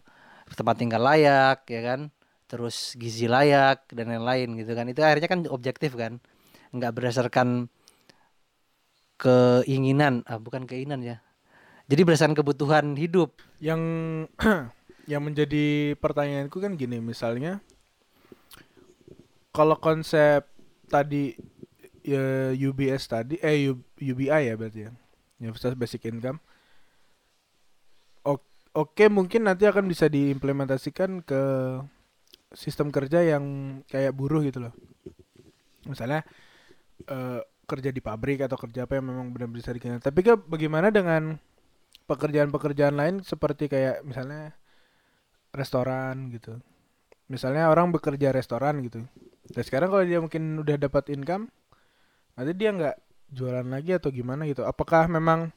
tempat 0.54 0.80
tinggal 0.80 1.02
layak 1.02 1.66
ya 1.68 1.80
kan 1.82 2.00
terus 2.48 2.94
gizi 2.94 3.26
layak 3.26 3.86
dan 3.90 4.10
lain-lain 4.10 4.54
gitu 4.58 4.72
kan 4.74 4.86
itu 4.86 5.00
akhirnya 5.02 5.28
kan 5.30 5.40
objektif 5.50 5.98
kan 5.98 6.22
nggak 6.74 6.92
berdasarkan 6.94 7.70
keinginan 9.18 10.26
ah 10.26 10.38
bukan 10.38 10.66
keinginan 10.66 11.02
ya 11.02 11.16
jadi 11.84 12.00
berdasarkan 12.02 12.36
kebutuhan 12.36 12.96
hidup 12.96 13.36
Yang 13.60 13.82
yang 15.10 15.20
menjadi 15.20 15.96
pertanyaanku 16.00 16.56
kan 16.60 16.80
gini, 16.80 17.00
misalnya 17.00 17.60
kalau 19.52 19.76
konsep 19.76 20.48
tadi 20.88 21.36
ya, 22.00 22.56
UBS 22.56 23.04
tadi 23.06 23.36
eh 23.44 23.68
UBI 24.00 24.48
ya 24.50 24.54
berarti 24.56 24.80
ya. 24.88 24.92
Universal 25.38 25.76
Basic 25.76 26.08
Income. 26.08 26.40
Oke, 28.74 29.06
mungkin 29.06 29.46
nanti 29.46 29.64
akan 29.70 29.86
bisa 29.86 30.10
diimplementasikan 30.10 31.22
ke 31.22 31.42
sistem 32.54 32.88
kerja 32.94 33.20
yang 33.22 33.44
kayak 33.90 34.14
buruh 34.14 34.40
gitu 34.46 34.62
loh. 34.64 34.74
Misalnya 35.84 36.24
eh, 37.08 37.40
kerja 37.64 37.90
di 37.92 38.00
pabrik 38.04 38.44
atau 38.44 38.56
kerja 38.60 38.84
apa 38.86 39.00
yang 39.00 39.06
memang 39.10 39.26
benar-benar 39.32 39.60
bisa 39.60 39.72
dikenal. 39.74 40.00
Tapi 40.02 40.20
kan 40.24 40.36
bagaimana 40.46 40.88
dengan 40.92 41.36
pekerjaan-pekerjaan 42.10 42.96
lain 42.96 43.16
seperti 43.24 43.70
kayak 43.72 44.04
misalnya 44.04 44.52
restoran 45.54 46.32
gitu. 46.34 46.58
Misalnya 47.30 47.72
orang 47.72 47.92
bekerja 47.94 48.34
restoran 48.34 48.84
gitu. 48.84 49.04
Dan 49.52 49.62
sekarang 49.64 49.88
kalau 49.92 50.04
dia 50.04 50.20
mungkin 50.20 50.60
udah 50.60 50.76
dapat 50.76 51.12
income, 51.12 51.48
nanti 52.36 52.52
dia 52.56 52.70
nggak 52.74 52.96
jualan 53.34 53.66
lagi 53.68 53.96
atau 53.96 54.10
gimana 54.12 54.44
gitu. 54.48 54.64
Apakah 54.66 55.08
memang 55.10 55.50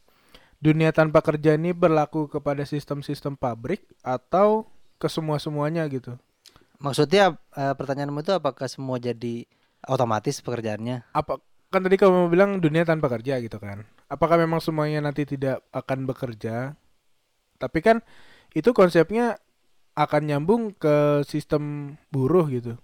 dunia 0.58 0.90
tanpa 0.90 1.22
kerja 1.22 1.54
ini 1.54 1.74
berlaku 1.74 2.26
kepada 2.30 2.66
sistem-sistem 2.66 3.38
pabrik 3.38 3.86
atau 4.02 4.66
ke 4.98 5.06
semua-semuanya 5.06 5.86
gitu? 5.90 6.18
maksudnya 6.78 7.38
eh, 7.58 7.74
pertanyaanmu 7.74 8.22
itu 8.22 8.34
apakah 8.38 8.70
semua 8.70 9.02
jadi 9.02 9.46
otomatis 9.86 10.42
pekerjaannya 10.42 11.10
Apa 11.14 11.42
kan 11.68 11.84
tadi 11.84 12.00
kamu 12.00 12.32
bilang 12.32 12.64
dunia 12.64 12.88
tanpa 12.88 13.12
kerja 13.12 13.44
gitu 13.44 13.60
kan? 13.60 13.84
Apakah 14.08 14.40
memang 14.40 14.64
semuanya 14.64 15.04
nanti 15.04 15.28
tidak 15.28 15.60
akan 15.76 16.08
bekerja? 16.08 16.80
Tapi 17.60 17.80
kan 17.84 18.00
itu 18.56 18.72
konsepnya 18.72 19.42
akan 19.98 20.22
nyambung 20.30 20.72
ke 20.78 21.26
sistem 21.28 21.96
buruh 22.08 22.48
gitu. 22.48 22.80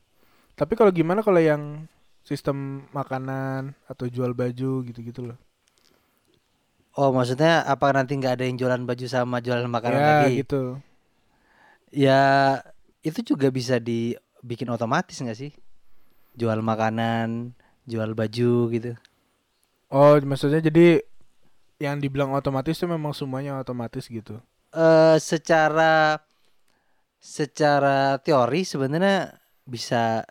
Tapi 0.59 0.73
kalau 0.75 0.91
gimana 0.91 1.23
kalau 1.23 1.39
yang 1.39 1.87
sistem 2.27 2.89
makanan 2.91 3.77
atau 3.87 4.11
jual 4.11 4.35
baju 4.35 4.83
gitu-gitu 4.83 5.31
loh? 5.31 5.39
Oh 6.97 7.09
maksudnya 7.13 7.65
apa 7.65 7.89
nanti 7.93 8.13
nggak 8.17 8.33
ada 8.39 8.43
yang 8.45 8.57
jualan 8.59 8.83
baju 8.85 9.05
sama 9.09 9.41
jualan 9.41 9.65
makanan 9.69 9.99
ya 9.99 10.07
lagi 10.07 10.31
gitu. 10.45 10.61
ya 11.93 12.21
itu 13.01 13.19
juga 13.33 13.49
bisa 13.49 13.77
dibikin 13.81 14.69
otomatis 14.69 15.17
nggak 15.17 15.37
sih 15.37 15.51
jual 16.33 16.61
makanan 16.61 17.53
jual 17.85 18.13
baju 18.17 18.69
gitu 18.73 18.93
Oh, 19.93 20.17
maksudnya 20.25 20.57
jadi 20.57 21.05
yang 21.77 22.01
dibilang 22.01 22.33
otomatis 22.33 22.73
itu 22.81 22.89
memang 22.89 23.13
semuanya 23.13 23.61
otomatis 23.61 24.09
gitu. 24.09 24.41
eh 24.73 25.17
secara 25.21 26.17
secara 27.21 28.17
teori 28.17 28.65
sebenarnya 28.65 29.37
bisa 29.69 30.25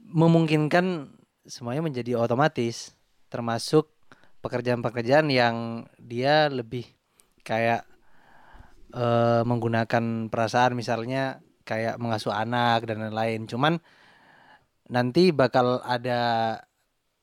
memungkinkan 0.00 1.12
semuanya 1.44 1.84
menjadi 1.84 2.16
otomatis 2.16 2.96
termasuk 3.28 3.92
pekerjaan-pekerjaan 4.40 5.28
yang 5.28 5.86
dia 5.98 6.46
lebih 6.48 6.86
kayak 7.42 7.82
eh, 8.94 9.42
menggunakan 9.42 10.30
perasaan 10.30 10.78
misalnya 10.78 11.42
kayak 11.68 12.00
mengasuh 12.00 12.32
anak 12.32 12.88
dan 12.88 13.04
lain-lain. 13.04 13.44
Cuman 13.44 13.76
nanti 14.88 15.30
bakal 15.36 15.84
ada 15.84 16.56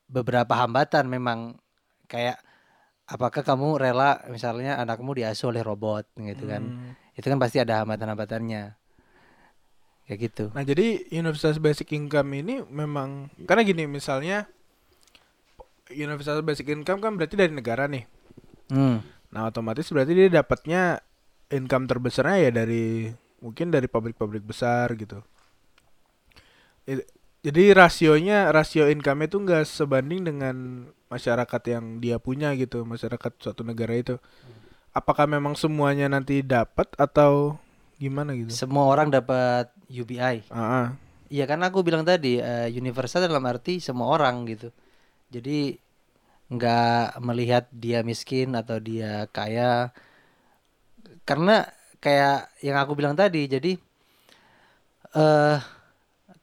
beberapa 0.05 0.53
hambatan 0.53 1.09
memang 1.09 1.57
kayak 2.05 2.37
apakah 3.09 3.41
kamu 3.41 3.81
rela 3.81 4.21
misalnya 4.29 4.77
anakmu 4.77 5.17
diasuh 5.17 5.49
oleh 5.49 5.65
robot 5.65 6.05
gitu 6.17 6.45
kan. 6.45 6.61
Hmm. 6.61 6.93
itu 7.15 7.31
kan 7.31 7.39
pasti 7.39 7.63
ada 7.63 7.81
hambatan-hambatannya. 7.81 8.75
Kayak 10.05 10.19
gitu. 10.21 10.45
Nah, 10.53 10.61
jadi 10.61 11.01
universal 11.09 11.57
basic 11.57 11.89
income 11.97 12.29
ini 12.37 12.61
memang 12.69 13.33
karena 13.49 13.65
gini 13.65 13.89
misalnya 13.89 14.45
universal 15.93 16.41
basic 16.41 16.69
income 16.71 17.01
kan 17.01 17.13
berarti 17.17 17.35
dari 17.37 17.53
negara 17.53 17.85
nih. 17.85 18.05
hmm. 18.73 18.97
Nah, 19.35 19.51
otomatis 19.51 19.91
berarti 19.91 20.15
dia 20.15 20.31
dapatnya 20.31 21.03
income 21.51 21.85
terbesarnya 21.91 22.49
ya 22.49 22.51
dari 22.63 23.11
mungkin 23.43 23.67
dari 23.69 23.85
pabrik-pabrik 23.91 24.41
besar 24.41 24.95
gitu. 24.95 25.19
Jadi 27.45 27.63
rasionya 27.77 28.49
rasio 28.49 28.89
income 28.89 29.29
itu 29.29 29.37
enggak 29.37 29.69
sebanding 29.69 30.25
dengan 30.25 30.55
masyarakat 31.13 31.61
yang 31.69 32.01
dia 32.01 32.17
punya 32.17 32.55
gitu, 32.57 32.87
masyarakat 32.87 33.37
suatu 33.37 33.61
negara 33.61 33.93
itu. 33.93 34.17
Apakah 34.95 35.27
memang 35.27 35.53
semuanya 35.53 36.07
nanti 36.07 36.39
dapat 36.41 36.89
atau 36.95 37.59
gimana 37.99 38.35
gitu? 38.35 38.51
semua 38.51 38.91
orang 38.91 39.07
dapat 39.07 39.71
UBI 39.87 40.47
Ah, 40.51 40.59
ah. 40.59 40.87
Iya 41.31 41.47
kan 41.47 41.63
aku 41.63 41.81
bilang 41.81 42.03
tadi 42.05 42.37
eh, 42.37 42.69
universal 42.69 43.25
dalam 43.25 43.43
arti 43.47 43.81
semua 43.81 44.13
orang 44.13 44.45
gitu. 44.49 44.69
Jadi 45.35 45.75
nggak 46.47 47.19
melihat 47.19 47.67
dia 47.75 47.99
miskin 48.07 48.55
atau 48.55 48.79
dia 48.79 49.27
kaya. 49.35 49.91
Karena 51.27 51.67
kayak 51.99 52.55
yang 52.63 52.77
aku 52.79 52.95
bilang 52.95 53.19
tadi, 53.19 53.51
jadi 53.51 53.75
eh 55.15 55.59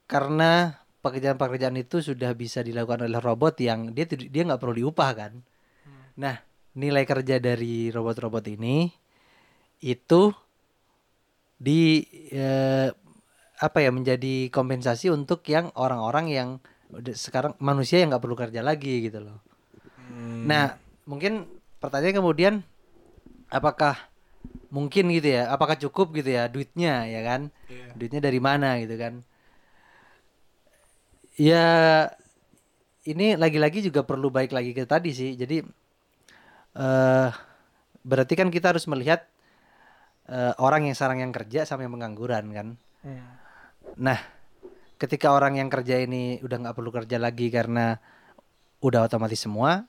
karena 0.05 0.77
pekerjaan-pekerjaan 1.03 1.77
itu 1.81 2.05
sudah 2.05 2.37
bisa 2.37 2.61
dilakukan 2.61 3.09
oleh 3.09 3.19
robot 3.19 3.59
yang 3.65 3.97
dia 3.97 4.05
dia 4.07 4.43
nggak 4.45 4.61
perlu 4.61 4.77
diupah 4.85 5.11
kan. 5.17 5.33
Nah 6.21 6.37
nilai 6.77 7.05
kerja 7.05 7.37
dari 7.41 7.89
robot-robot 7.93 8.45
ini 8.49 8.89
itu 9.83 10.33
di 11.63 12.03
eh, 12.33 12.89
apa 13.63 13.79
ya 13.79 13.91
menjadi 13.95 14.51
kompensasi 14.51 15.13
untuk 15.15 15.47
yang 15.47 15.71
orang-orang 15.79 16.27
yang 16.33 16.49
udah 16.93 17.15
sekarang 17.17 17.53
manusia 17.57 18.01
yang 18.01 18.13
nggak 18.13 18.23
perlu 18.23 18.37
kerja 18.37 18.61
lagi 18.61 19.09
gitu 19.09 19.25
loh. 19.25 19.39
Hmm. 19.97 20.45
Nah 20.45 20.77
mungkin 21.09 21.49
pertanyaan 21.81 22.21
kemudian 22.21 22.55
apakah 23.49 23.97
mungkin 24.69 25.09
gitu 25.13 25.41
ya? 25.41 25.49
Apakah 25.49 25.77
cukup 25.81 26.13
gitu 26.17 26.37
ya 26.37 26.49
duitnya 26.49 27.09
ya 27.09 27.21
kan? 27.25 27.41
Iya. 27.69 27.97
Duitnya 27.97 28.21
dari 28.21 28.41
mana 28.41 28.77
gitu 28.81 28.95
kan? 29.01 29.25
Ya 31.41 31.65
ini 33.09 33.35
lagi-lagi 33.35 33.83
juga 33.83 34.05
perlu 34.05 34.29
baik 34.29 34.53
lagi 34.53 34.77
ke 34.77 34.85
tadi 34.85 35.11
sih. 35.17 35.33
Jadi 35.35 35.65
eh 36.77 37.31
berarti 38.03 38.35
kan 38.37 38.49
kita 38.53 38.77
harus 38.77 38.85
melihat 38.85 39.25
eh, 40.29 40.53
orang 40.61 40.87
yang 40.89 40.97
sekarang 40.97 41.25
yang 41.25 41.33
kerja 41.33 41.65
sama 41.65 41.89
yang 41.89 41.95
pengangguran 41.97 42.45
kan. 42.53 42.69
Hmm. 43.03 43.25
Nah, 43.99 44.19
ketika 45.03 45.35
orang 45.35 45.59
yang 45.59 45.67
kerja 45.67 45.99
ini 45.99 46.39
udah 46.47 46.57
nggak 46.63 46.77
perlu 46.79 46.95
kerja 46.95 47.19
lagi 47.19 47.51
karena 47.51 47.99
udah 48.79 49.11
otomatis 49.11 49.43
semua, 49.43 49.83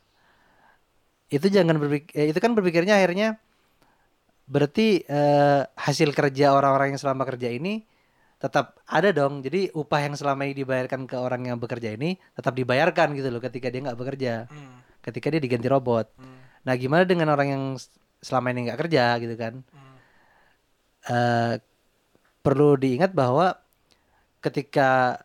itu 1.30 1.46
jangan 1.54 1.78
berpikir, 1.78 2.34
itu 2.34 2.40
kan 2.42 2.58
berpikirnya 2.58 2.98
akhirnya 2.98 3.38
berarti 4.50 5.06
eh, 5.06 5.62
hasil 5.78 6.10
kerja 6.18 6.58
orang-orang 6.58 6.98
yang 6.98 7.02
selama 7.02 7.24
kerja 7.30 7.54
ini 7.54 7.86
tetap 8.42 8.82
ada 8.90 9.14
dong. 9.14 9.40
Jadi 9.46 9.72
upah 9.72 10.02
yang 10.04 10.16
selama 10.20 10.44
ini 10.50 10.66
dibayarkan 10.66 11.08
ke 11.08 11.16
orang 11.16 11.48
yang 11.48 11.58
bekerja 11.62 11.94
ini 11.96 12.18
tetap 12.36 12.58
dibayarkan 12.58 13.16
gitu 13.16 13.30
loh 13.30 13.40
ketika 13.40 13.70
dia 13.70 13.82
nggak 13.86 14.00
bekerja, 14.02 14.34
Hmm. 14.50 14.82
ketika 15.00 15.32
dia 15.32 15.40
diganti 15.40 15.70
robot. 15.72 16.12
Hmm. 16.20 16.42
Nah, 16.68 16.74
gimana 16.76 17.08
dengan 17.08 17.32
orang 17.32 17.48
yang 17.54 17.64
selama 18.20 18.52
ini 18.52 18.68
nggak 18.68 18.80
kerja 18.82 19.06
gitu 19.22 19.36
kan? 19.38 19.62
Hmm. 19.62 19.96
eh 21.04 21.54
perlu 22.44 22.76
diingat 22.76 23.16
bahwa 23.16 23.63
ketika 24.44 25.24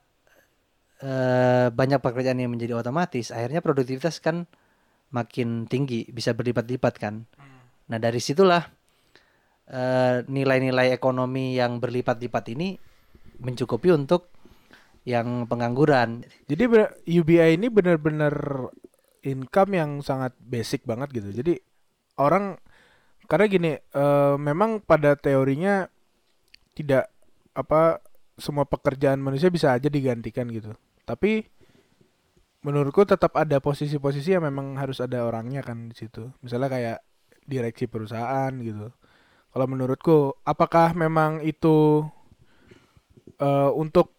eh, 1.02 1.68
banyak 1.74 1.98
pekerjaan 1.98 2.38
yang 2.38 2.54
menjadi 2.54 2.78
otomatis, 2.78 3.34
akhirnya 3.34 3.58
produktivitas 3.58 4.22
kan 4.22 4.46
makin 5.10 5.66
tinggi, 5.66 6.06
bisa 6.14 6.32
berlipat-lipat 6.38 6.94
kan. 7.02 7.26
Hmm. 7.34 7.60
Nah 7.90 7.98
dari 7.98 8.22
situlah 8.22 8.62
eh, 9.66 10.22
nilai-nilai 10.22 10.94
ekonomi 10.94 11.58
yang 11.58 11.82
berlipat-lipat 11.82 12.44
ini 12.54 12.78
mencukupi 13.42 13.90
untuk 13.90 14.30
yang 15.08 15.48
pengangguran. 15.48 16.22
Jadi 16.46 16.64
UBI 17.08 17.56
ini 17.56 17.72
benar-benar 17.72 18.34
income 19.24 19.72
yang 19.74 19.90
sangat 20.04 20.36
basic 20.38 20.84
banget 20.84 21.10
gitu. 21.16 21.32
Jadi 21.32 21.54
orang 22.20 22.60
karena 23.28 23.44
gini, 23.48 23.72
eh, 23.76 24.34
memang 24.36 24.80
pada 24.84 25.16
teorinya 25.16 25.88
tidak 26.72 27.12
apa 27.52 28.00
semua 28.38 28.64
pekerjaan 28.64 29.18
manusia 29.18 29.50
bisa 29.50 29.74
aja 29.74 29.90
digantikan 29.90 30.46
gitu. 30.48 30.72
Tapi 31.02 31.44
menurutku 32.62 33.02
tetap 33.02 33.34
ada 33.34 33.58
posisi-posisi 33.58 34.34
yang 34.34 34.46
memang 34.46 34.78
harus 34.78 35.02
ada 35.02 35.26
orangnya 35.26 35.60
kan 35.60 35.90
di 35.90 35.96
situ. 35.98 36.30
Misalnya 36.40 36.70
kayak 36.70 36.98
direksi 37.44 37.90
perusahaan 37.90 38.50
gitu. 38.62 38.94
Kalau 39.48 39.66
menurutku, 39.66 40.38
apakah 40.46 40.94
memang 40.94 41.42
itu 41.42 42.06
eh, 43.42 43.70
untuk 43.74 44.14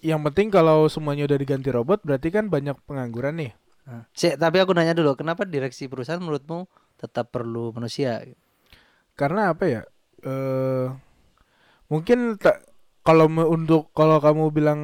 yang 0.00 0.24
penting 0.24 0.48
kalau 0.48 0.88
semuanya 0.88 1.28
udah 1.28 1.38
diganti 1.38 1.68
robot 1.68 2.00
berarti 2.02 2.32
kan 2.32 2.48
banyak 2.48 2.74
pengangguran 2.88 3.36
nih. 3.36 3.52
Nah, 3.84 4.08
Cek, 4.16 4.40
tapi 4.40 4.56
aku 4.62 4.72
nanya 4.72 4.96
dulu, 4.96 5.12
kenapa 5.18 5.44
direksi 5.44 5.90
perusahaan 5.92 6.20
menurutmu 6.22 6.64
tetap 6.96 7.28
perlu 7.28 7.74
manusia? 7.76 8.24
Karena 9.12 9.52
apa 9.52 9.64
ya? 9.68 9.82
Eh 10.24 10.88
mungkin 11.90 12.38
tak 12.38 12.69
kalau 13.10 13.26
untuk 13.50 13.90
kalau 13.90 14.22
kamu 14.22 14.54
bilang 14.54 14.80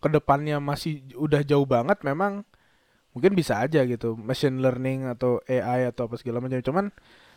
ke 0.00 0.08
depannya 0.08 0.56
masih 0.64 1.04
udah 1.12 1.44
jauh 1.44 1.68
banget 1.68 2.00
memang 2.00 2.40
mungkin 3.12 3.36
bisa 3.36 3.60
aja 3.60 3.84
gitu 3.84 4.16
machine 4.16 4.64
learning 4.64 5.04
atau 5.12 5.44
AI 5.44 5.92
atau 5.92 6.08
apa 6.08 6.16
segala 6.16 6.40
macam. 6.40 6.64
Cuman 6.64 6.88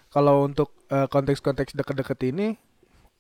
kalau 0.08 0.48
untuk 0.48 0.72
eh, 0.88 1.12
konteks-konteks 1.12 1.76
deket-deket 1.76 2.20
ini 2.32 2.56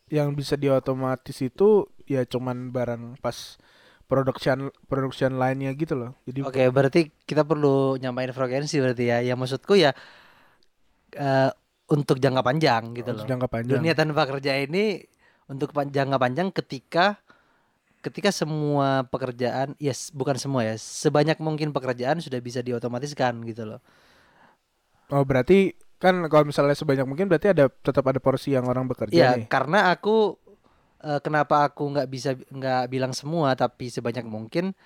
yang 0.08 0.32
bisa 0.32 0.56
diotomatis 0.56 1.36
itu 1.44 1.92
ya 2.08 2.24
cuman 2.24 2.72
barang 2.72 3.20
pas 3.20 3.60
production 4.08 4.72
production 4.88 5.36
line-nya 5.36 5.76
gitu 5.76 6.00
loh. 6.00 6.16
Jadi 6.24 6.48
Oke, 6.48 6.64
berarti 6.72 7.12
kita 7.28 7.44
perlu 7.44 8.00
nyamain 8.00 8.32
frekuensi 8.32 8.80
berarti 8.80 9.12
ya. 9.12 9.20
Ya 9.20 9.36
maksudku 9.36 9.76
ya 9.76 9.92
eh, 11.20 11.52
untuk 11.92 12.24
jangka 12.24 12.48
panjang 12.48 12.96
gitu 12.96 13.12
untuk 13.12 13.28
loh. 13.28 13.32
jangka 13.36 13.48
panjang. 13.52 13.76
Dunia 13.76 13.92
tanpa 13.92 14.24
kerja 14.24 14.56
ini 14.56 15.04
untuk 15.48 15.72
jangka 15.72 16.18
panjang 16.20 16.48
ketika 16.52 17.20
ketika 17.98 18.30
semua 18.32 19.04
pekerjaan, 19.10 19.74
yes 19.82 20.14
bukan 20.16 20.38
semua 20.40 20.64
ya, 20.64 20.76
sebanyak 20.80 21.42
mungkin 21.44 21.76
pekerjaan 21.76 22.24
sudah 22.24 22.40
bisa 22.40 22.64
diotomatiskan 22.64 23.36
gitu 23.44 23.68
loh. 23.68 23.82
Oh 25.12 25.24
berarti 25.24 25.76
kan 25.98 26.14
kalau 26.30 26.46
misalnya 26.48 26.78
sebanyak 26.78 27.08
mungkin 27.10 27.26
berarti 27.26 27.52
ada 27.52 27.68
tetap 27.72 28.06
ada 28.06 28.22
porsi 28.22 28.54
yang 28.54 28.70
orang 28.70 28.86
bekerja 28.86 29.18
Iya, 29.18 29.30
nih. 29.42 29.46
karena 29.50 29.90
aku 29.90 30.38
eh, 31.02 31.20
kenapa 31.26 31.66
aku 31.68 31.84
nggak 31.90 32.08
bisa 32.08 32.38
nggak 32.38 32.84
bilang 32.94 33.12
semua 33.18 33.58
tapi 33.58 33.90
sebanyak 33.90 34.24
mungkin 34.30 34.78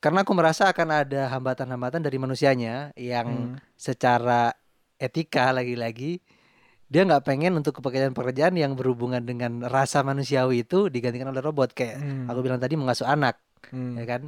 karena 0.00 0.24
aku 0.24 0.32
merasa 0.32 0.72
akan 0.72 1.04
ada 1.04 1.28
hambatan-hambatan 1.28 2.00
dari 2.00 2.16
manusianya 2.16 2.96
yang 2.96 3.52
Hmm. 3.52 3.60
secara 3.76 4.56
etika 4.96 5.52
lagi-lagi 5.52 6.24
dia 6.90 7.06
nggak 7.06 7.22
pengen 7.22 7.54
untuk 7.54 7.78
pekerjaan-pekerjaan 7.78 8.54
yang 8.58 8.74
berhubungan 8.74 9.22
dengan 9.22 9.62
rasa 9.62 10.02
manusiawi 10.02 10.66
itu 10.66 10.90
digantikan 10.90 11.30
oleh 11.30 11.38
robot 11.38 11.70
kayak 11.70 12.02
Hmm. 12.02 12.26
aku 12.26 12.40
bilang 12.42 12.58
tadi 12.58 12.74
mengasuh 12.74 13.06
anak 13.06 13.38
Hmm. 13.70 13.94
ya 13.94 14.04
kan 14.10 14.22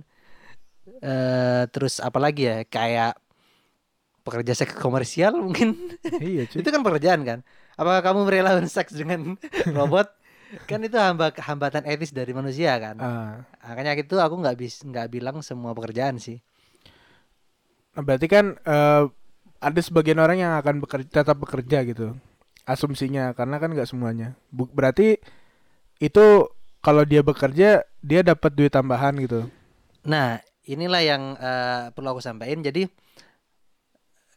eh 1.02 1.62
terus 1.74 1.98
apalagi 1.98 2.42
ya 2.46 2.56
kayak 2.66 3.18
pekerja 4.22 4.54
seks 4.54 4.78
komersial 4.78 5.34
mungkin 5.34 5.74
iya 6.22 6.46
cuy. 6.46 6.62
itu 6.62 6.68
kan 6.70 6.82
pekerjaan 6.86 7.20
kan 7.26 7.38
apakah 7.74 8.00
kamu 8.06 8.20
merelakan 8.30 8.66
seks 8.70 8.94
dengan 8.94 9.34
robot 9.78 10.06
kan 10.70 10.78
itu 10.84 10.94
hamba 10.94 11.34
hambatan 11.34 11.82
etis 11.88 12.14
dari 12.14 12.30
manusia 12.30 12.78
kan 12.78 12.96
Ah, 13.02 13.42
makanya 13.66 13.98
itu 13.98 14.14
aku 14.22 14.38
nggak 14.38 14.54
bis 14.54 14.84
nggak 14.86 15.10
bilang 15.10 15.42
semua 15.42 15.74
pekerjaan 15.74 16.22
sih 16.22 16.38
nah 17.92 18.02
berarti 18.06 18.26
kan 18.30 18.54
eh, 18.62 19.02
ada 19.62 19.80
sebagian 19.82 20.18
orang 20.22 20.38
yang 20.38 20.52
akan 20.58 20.82
bekerja 20.82 21.22
tetap 21.22 21.38
bekerja 21.38 21.86
gitu. 21.86 22.18
Asumsinya 22.62 23.34
karena 23.34 23.58
kan 23.58 23.74
nggak 23.74 23.90
semuanya. 23.90 24.38
Berarti 24.52 25.18
itu 25.98 26.26
kalau 26.82 27.02
dia 27.06 27.22
bekerja 27.22 27.86
dia 28.02 28.20
dapat 28.22 28.50
duit 28.54 28.74
tambahan 28.74 29.14
gitu. 29.22 29.46
Nah, 30.06 30.42
inilah 30.66 31.02
yang 31.02 31.22
eh, 31.38 31.82
perlu 31.94 32.18
aku 32.18 32.22
sampaikan. 32.22 32.62
Jadi 32.62 32.86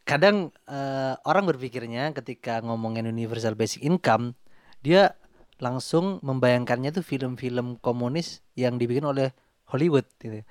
kadang 0.06 0.54
eh, 0.70 1.14
orang 1.26 1.44
berpikirnya 1.50 2.14
ketika 2.14 2.62
ngomongin 2.62 3.10
universal 3.10 3.58
basic 3.58 3.82
income, 3.82 4.38
dia 4.82 5.18
langsung 5.58 6.20
membayangkannya 6.22 6.92
tuh 6.94 7.04
film-film 7.04 7.80
komunis 7.80 8.44
yang 8.54 8.76
dibikin 8.76 9.08
oleh 9.08 9.32
Hollywood 9.66 10.06
gitu. 10.22 10.46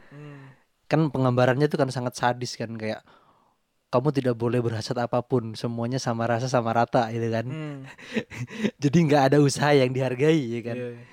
Kan 0.92 1.10
penggambarannya 1.10 1.72
tuh 1.72 1.80
kan 1.80 1.90
sangat 1.90 2.20
sadis 2.20 2.60
kan 2.60 2.76
kayak 2.76 3.06
kamu 3.90 4.10
tidak 4.12 4.36
boleh 4.36 4.60
berhasrat 4.60 4.98
apa 5.00 5.24
pun, 5.24 5.54
semuanya 5.56 6.02
sama 6.02 6.28
rasa 6.28 6.52
sama 6.52 6.76
rata 6.76 7.08
gitu 7.14 7.28
kan. 7.32 7.46
Hmm. 7.48 7.78
Jadi 8.84 8.98
nggak 9.08 9.24
ada 9.32 9.38
usaha 9.40 9.72
yang 9.72 9.94
dihargai 9.94 10.60
ya 10.60 10.62
kan. 10.66 10.78
Iya, 10.78 10.90
iya. 10.98 11.04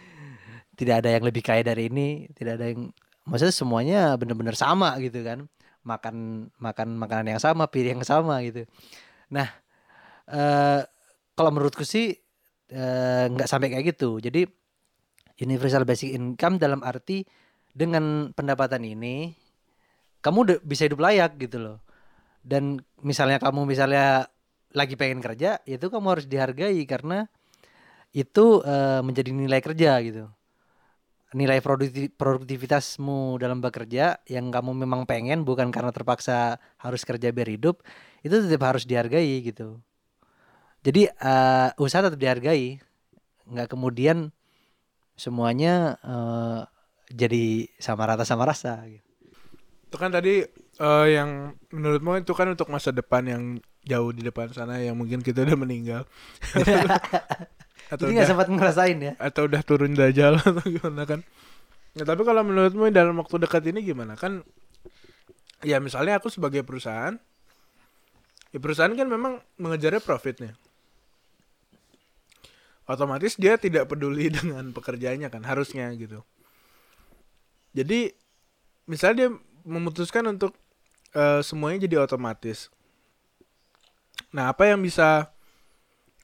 Tidak 0.73 0.95
ada 1.05 1.09
yang 1.13 1.25
lebih 1.25 1.45
kaya 1.45 1.63
dari 1.63 1.93
ini, 1.93 2.27
tidak 2.33 2.59
ada 2.59 2.67
yang 2.73 2.91
maksudnya 3.29 3.55
semuanya 3.55 4.01
benar-benar 4.19 4.57
sama 4.59 4.97
gitu 4.99 5.23
kan. 5.23 5.47
Makan 5.83 6.49
makan 6.59 6.89
makanan 6.99 7.37
yang 7.37 7.43
sama, 7.43 7.69
piring 7.71 8.03
yang 8.03 8.09
sama 8.09 8.43
gitu. 8.43 8.67
Nah, 9.31 9.47
eh 10.27 10.81
kalau 11.37 11.51
menurutku 11.55 11.87
sih 11.87 12.17
eh, 12.73 13.25
nggak 13.31 13.49
sampai 13.49 13.69
kayak 13.71 13.95
gitu. 13.95 14.19
Jadi 14.19 14.49
universal 15.43 15.87
basic 15.87 16.15
income 16.15 16.59
dalam 16.59 16.81
arti 16.83 17.23
dengan 17.73 18.31
pendapatan 18.37 18.85
ini 18.85 19.33
kamu 20.23 20.63
bisa 20.63 20.87
hidup 20.87 21.03
layak 21.03 21.35
gitu 21.41 21.59
loh. 21.59 21.77
Dan 22.43 22.83
misalnya 23.01 23.39
kamu 23.39 23.63
misalnya 23.65 24.27
lagi 24.75 24.99
pengen 24.99 25.23
kerja, 25.23 25.63
itu 25.63 25.87
kamu 25.87 26.07
harus 26.19 26.27
dihargai 26.27 26.83
karena 26.85 27.31
itu 28.13 28.61
eh, 28.67 29.01
menjadi 29.01 29.31
nilai 29.31 29.63
kerja 29.63 29.97
gitu. 30.03 30.27
Nilai 31.33 31.65
produkti- 31.65 32.13
produktivitasmu 32.13 33.41
dalam 33.41 33.65
bekerja 33.65 34.21
yang 34.29 34.53
kamu 34.53 34.85
memang 34.85 35.09
pengen 35.09 35.49
bukan 35.49 35.73
karena 35.73 35.89
terpaksa 35.89 36.61
harus 36.77 37.09
kerja 37.09 37.33
biar 37.33 37.49
hidup, 37.49 37.81
itu 38.21 38.37
tetap 38.37 38.69
harus 38.69 38.85
dihargai 38.85 39.41
gitu. 39.41 39.81
Jadi 40.83 41.09
eh, 41.09 41.69
usaha 41.79 42.05
tetap 42.05 42.19
dihargai, 42.19 42.83
nggak 43.49 43.71
kemudian 43.71 44.35
semuanya 45.15 45.97
eh, 46.03 46.61
jadi 47.13 47.71
sama 47.79 48.09
rata 48.09 48.27
sama 48.27 48.45
rasa. 48.45 48.83
Gitu. 48.89 49.07
Itu 49.89 49.97
kan 49.97 50.13
tadi 50.13 50.45
eh, 50.79 51.07
yang 51.13 51.59
menurutmu 51.75 52.23
itu 52.23 52.33
kan 52.33 52.49
untuk 52.53 52.69
masa 52.73 52.95
depan 52.95 53.27
yang 53.27 53.43
jauh 53.83 54.15
di 54.15 54.23
depan 54.23 54.49
sana 54.55 54.79
yang 54.79 54.95
mungkin 54.95 55.21
kita 55.21 55.43
udah 55.43 55.59
meninggal. 55.59 56.03
atau 57.93 58.09
Jadi 58.09 58.17
udah 58.17 58.29
sempat 58.29 58.49
ngerasain 58.49 58.99
ya. 59.05 59.13
atau 59.21 59.45
udah 59.45 59.61
turun 59.61 59.93
dajal 59.93 60.41
atau 60.49 60.65
gimana 60.65 61.05
kan. 61.05 61.21
Ya, 61.93 62.09
tapi 62.09 62.25
kalau 62.25 62.41
menurutmu 62.41 62.89
dalam 62.89 63.21
waktu 63.21 63.37
dekat 63.37 63.69
ini 63.69 63.85
gimana? 63.85 64.17
Kan 64.17 64.41
ya 65.61 65.77
misalnya 65.77 66.17
aku 66.17 66.33
sebagai 66.33 66.65
perusahaan 66.65 67.15
ya 68.51 68.59
perusahaan 68.59 68.93
kan 68.97 69.09
memang 69.09 69.45
mengejarnya 69.61 70.01
profitnya. 70.01 70.53
Otomatis 72.89 73.37
dia 73.37 73.61
tidak 73.61 73.93
peduli 73.93 74.33
dengan 74.37 74.73
pekerjaannya 74.73 75.29
kan 75.29 75.43
harusnya 75.45 75.93
gitu. 76.01 76.25
Jadi 77.73 78.13
misalnya 78.89 79.17
dia 79.17 79.31
memutuskan 79.63 80.27
untuk 80.31 80.55
eh, 81.15 81.41
semuanya 81.45 81.87
jadi 81.87 82.03
otomatis. 82.03 82.69
Nah, 84.33 84.49
apa 84.53 84.69
yang 84.69 84.81
bisa 84.81 85.33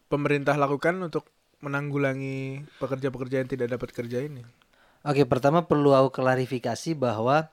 pemerintah 0.09 0.57
lakukan 0.57 0.97
untuk 1.03 1.29
menanggulangi 1.61 2.65
pekerja-pekerja 2.79 3.43
yang 3.45 3.51
tidak 3.51 3.69
dapat 3.75 3.91
kerja 3.93 4.19
ini? 4.25 4.43
Oke, 5.05 5.27
pertama 5.29 5.65
perlu 5.67 5.95
aku 5.95 6.23
klarifikasi 6.23 6.97
bahwa 6.99 7.51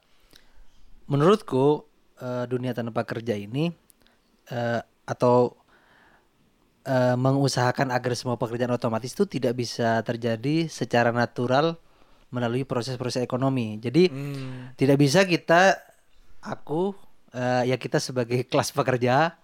menurutku 1.06 1.86
eh, 2.22 2.46
dunia 2.50 2.74
tanpa 2.74 3.06
kerja 3.06 3.38
ini 3.38 3.72
eh, 4.50 4.82
atau 5.06 5.62
mengusahakan 7.18 7.90
agar 7.90 8.14
semua 8.14 8.38
pekerjaan 8.38 8.78
otomatis 8.78 9.10
itu 9.10 9.26
tidak 9.26 9.58
bisa 9.58 10.06
terjadi 10.06 10.70
secara 10.70 11.10
natural 11.10 11.82
melalui 12.36 12.68
proses-proses 12.68 13.24
ekonomi. 13.24 13.80
Jadi 13.80 14.12
Hmm. 14.12 14.76
tidak 14.76 15.00
bisa 15.00 15.24
kita 15.24 15.80
aku 16.44 16.92
eh, 17.32 17.72
ya 17.72 17.80
kita 17.80 18.04
sebagai 18.04 18.44
kelas 18.52 18.76
pekerja 18.76 19.40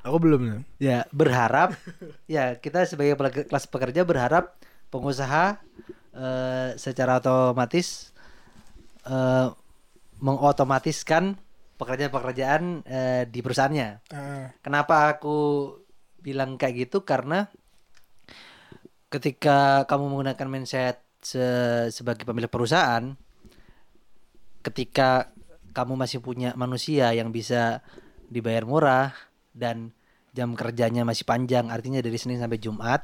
Aku 0.00 0.16
belum 0.16 0.40
ya. 0.48 0.56
ya 0.80 0.98
berharap 1.12 1.76
ya 2.40 2.56
kita 2.56 2.88
sebagai 2.88 3.20
kelas 3.44 3.68
pekerja 3.68 4.00
berharap 4.08 4.56
pengusaha 4.88 5.60
eh, 6.16 6.70
secara 6.80 7.20
otomatis 7.20 8.08
eh, 9.04 9.48
mengotomatiskan 10.20 11.36
pekerjaan-pekerjaan 11.76 12.84
eh, 12.84 13.22
di 13.28 13.40
perusahaannya. 13.40 13.88
Kenapa 14.60 15.16
aku 15.16 15.36
bilang 16.20 16.60
kayak 16.60 16.88
gitu 16.88 17.04
karena 17.04 17.48
ketika 19.10 19.88
kamu 19.88 20.12
menggunakan 20.12 20.48
mindset 20.48 21.00
se- 21.20 21.88
sebagai 21.90 22.24
pemilik 22.24 22.48
perusahaan 22.48 23.14
ketika 24.60 25.32
kamu 25.72 25.96
masih 25.96 26.18
punya 26.20 26.52
manusia 26.54 27.14
yang 27.14 27.30
bisa 27.30 27.80
dibayar 28.28 28.66
murah 28.66 29.14
dan 29.54 29.94
jam 30.30 30.54
kerjanya 30.54 31.02
masih 31.02 31.24
panjang 31.24 31.68
artinya 31.68 31.98
dari 31.98 32.16
Senin 32.16 32.38
sampai 32.38 32.60
Jumat 32.60 33.02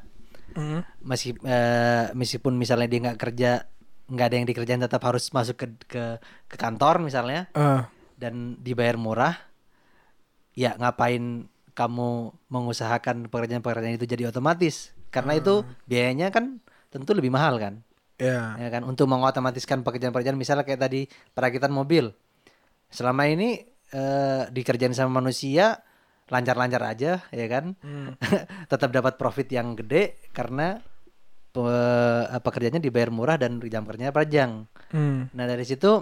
Hmm. 0.56 0.80
masih 1.04 1.36
eh, 1.44 2.08
meskipun 2.16 2.56
misalnya 2.56 2.88
dia 2.88 3.00
nggak 3.04 3.20
kerja 3.20 3.50
nggak 4.08 4.24
ada 4.24 4.36
yang 4.40 4.48
dikerjain 4.48 4.80
tetap 4.80 5.04
harus 5.04 5.28
masuk 5.28 5.52
ke 5.52 5.66
ke, 5.84 6.04
ke 6.48 6.56
kantor 6.56 7.04
misalnya 7.04 7.44
Ah, 7.52 7.92
dan 8.16 8.56
dibayar 8.64 8.96
murah 8.96 9.36
ya 10.56 10.72
ngapain 10.80 11.44
kamu 11.76 12.08
mengusahakan 12.48 13.28
pekerjaan-pekerjaan 13.28 14.00
itu 14.00 14.08
jadi 14.08 14.32
otomatis? 14.32 14.96
Karena 15.12 15.36
itu 15.36 15.60
biayanya 15.84 16.32
kan 16.32 16.56
tentu 16.88 17.12
lebih 17.12 17.28
mahal 17.28 17.60
kan 17.60 17.84
ya. 18.16 18.56
ya 18.56 18.68
kan 18.68 18.82
untuk 18.82 19.06
mengotomatiskan 19.06 19.80
pekerjaan-pekerjaan 19.80 20.34
misalnya 20.34 20.62
kayak 20.62 20.80
tadi 20.80 21.00
perakitan 21.30 21.70
mobil 21.70 22.10
selama 22.86 23.26
ini 23.26 23.60
eh, 23.88 24.42
dikerjain 24.48 24.92
sama 24.92 25.20
manusia 25.20 25.80
lancar-lancar 26.26 26.82
aja 26.82 27.22
ya 27.28 27.46
kan 27.46 27.78
Hmm. 27.78 28.18
tetap 28.70 28.90
dapat 28.90 29.14
profit 29.14 29.46
yang 29.48 29.74
gede 29.74 30.18
karena 30.30 30.82
pe- 31.48 31.66
eh, 32.26 32.40
pekerjaannya 32.40 32.80
dibayar 32.80 33.08
murah 33.08 33.36
dan 33.36 33.62
jam 33.62 33.82
kerjanya 33.82 34.10
panjang 34.10 34.66
Hmm. 34.86 35.26
Nah 35.30 35.44
dari 35.44 35.62
situ 35.62 35.98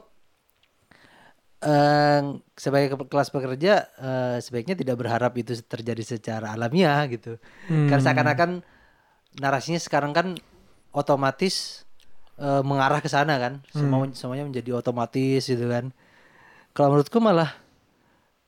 eh, 1.60 2.20
sebagai 2.54 2.88
ke- 2.94 3.08
kelas 3.08 3.28
pekerja 3.28 3.74
eh, 3.96 4.36
sebaiknya 4.38 4.76
tidak 4.76 4.96
berharap 4.98 5.32
itu 5.34 5.56
terjadi 5.58 6.04
secara 6.06 6.52
alamiah 6.52 7.04
gitu. 7.08 7.40
Hmm. 7.66 7.88
Karena 7.88 8.02
seakan-akan 8.02 8.50
narasinya 9.34 9.80
sekarang 9.80 10.12
kan 10.12 10.26
otomatis 10.92 11.83
eh, 12.38 12.62
mengarah 12.62 13.00
ke 13.02 13.08
sana 13.10 13.36
kan. 13.38 13.62
Semua 13.70 14.08
semuanya 14.14 14.44
menjadi 14.48 14.74
otomatis 14.78 15.46
gitu 15.46 15.66
kan. 15.68 15.90
Kalau 16.74 16.94
menurutku 16.94 17.18
malah 17.22 17.54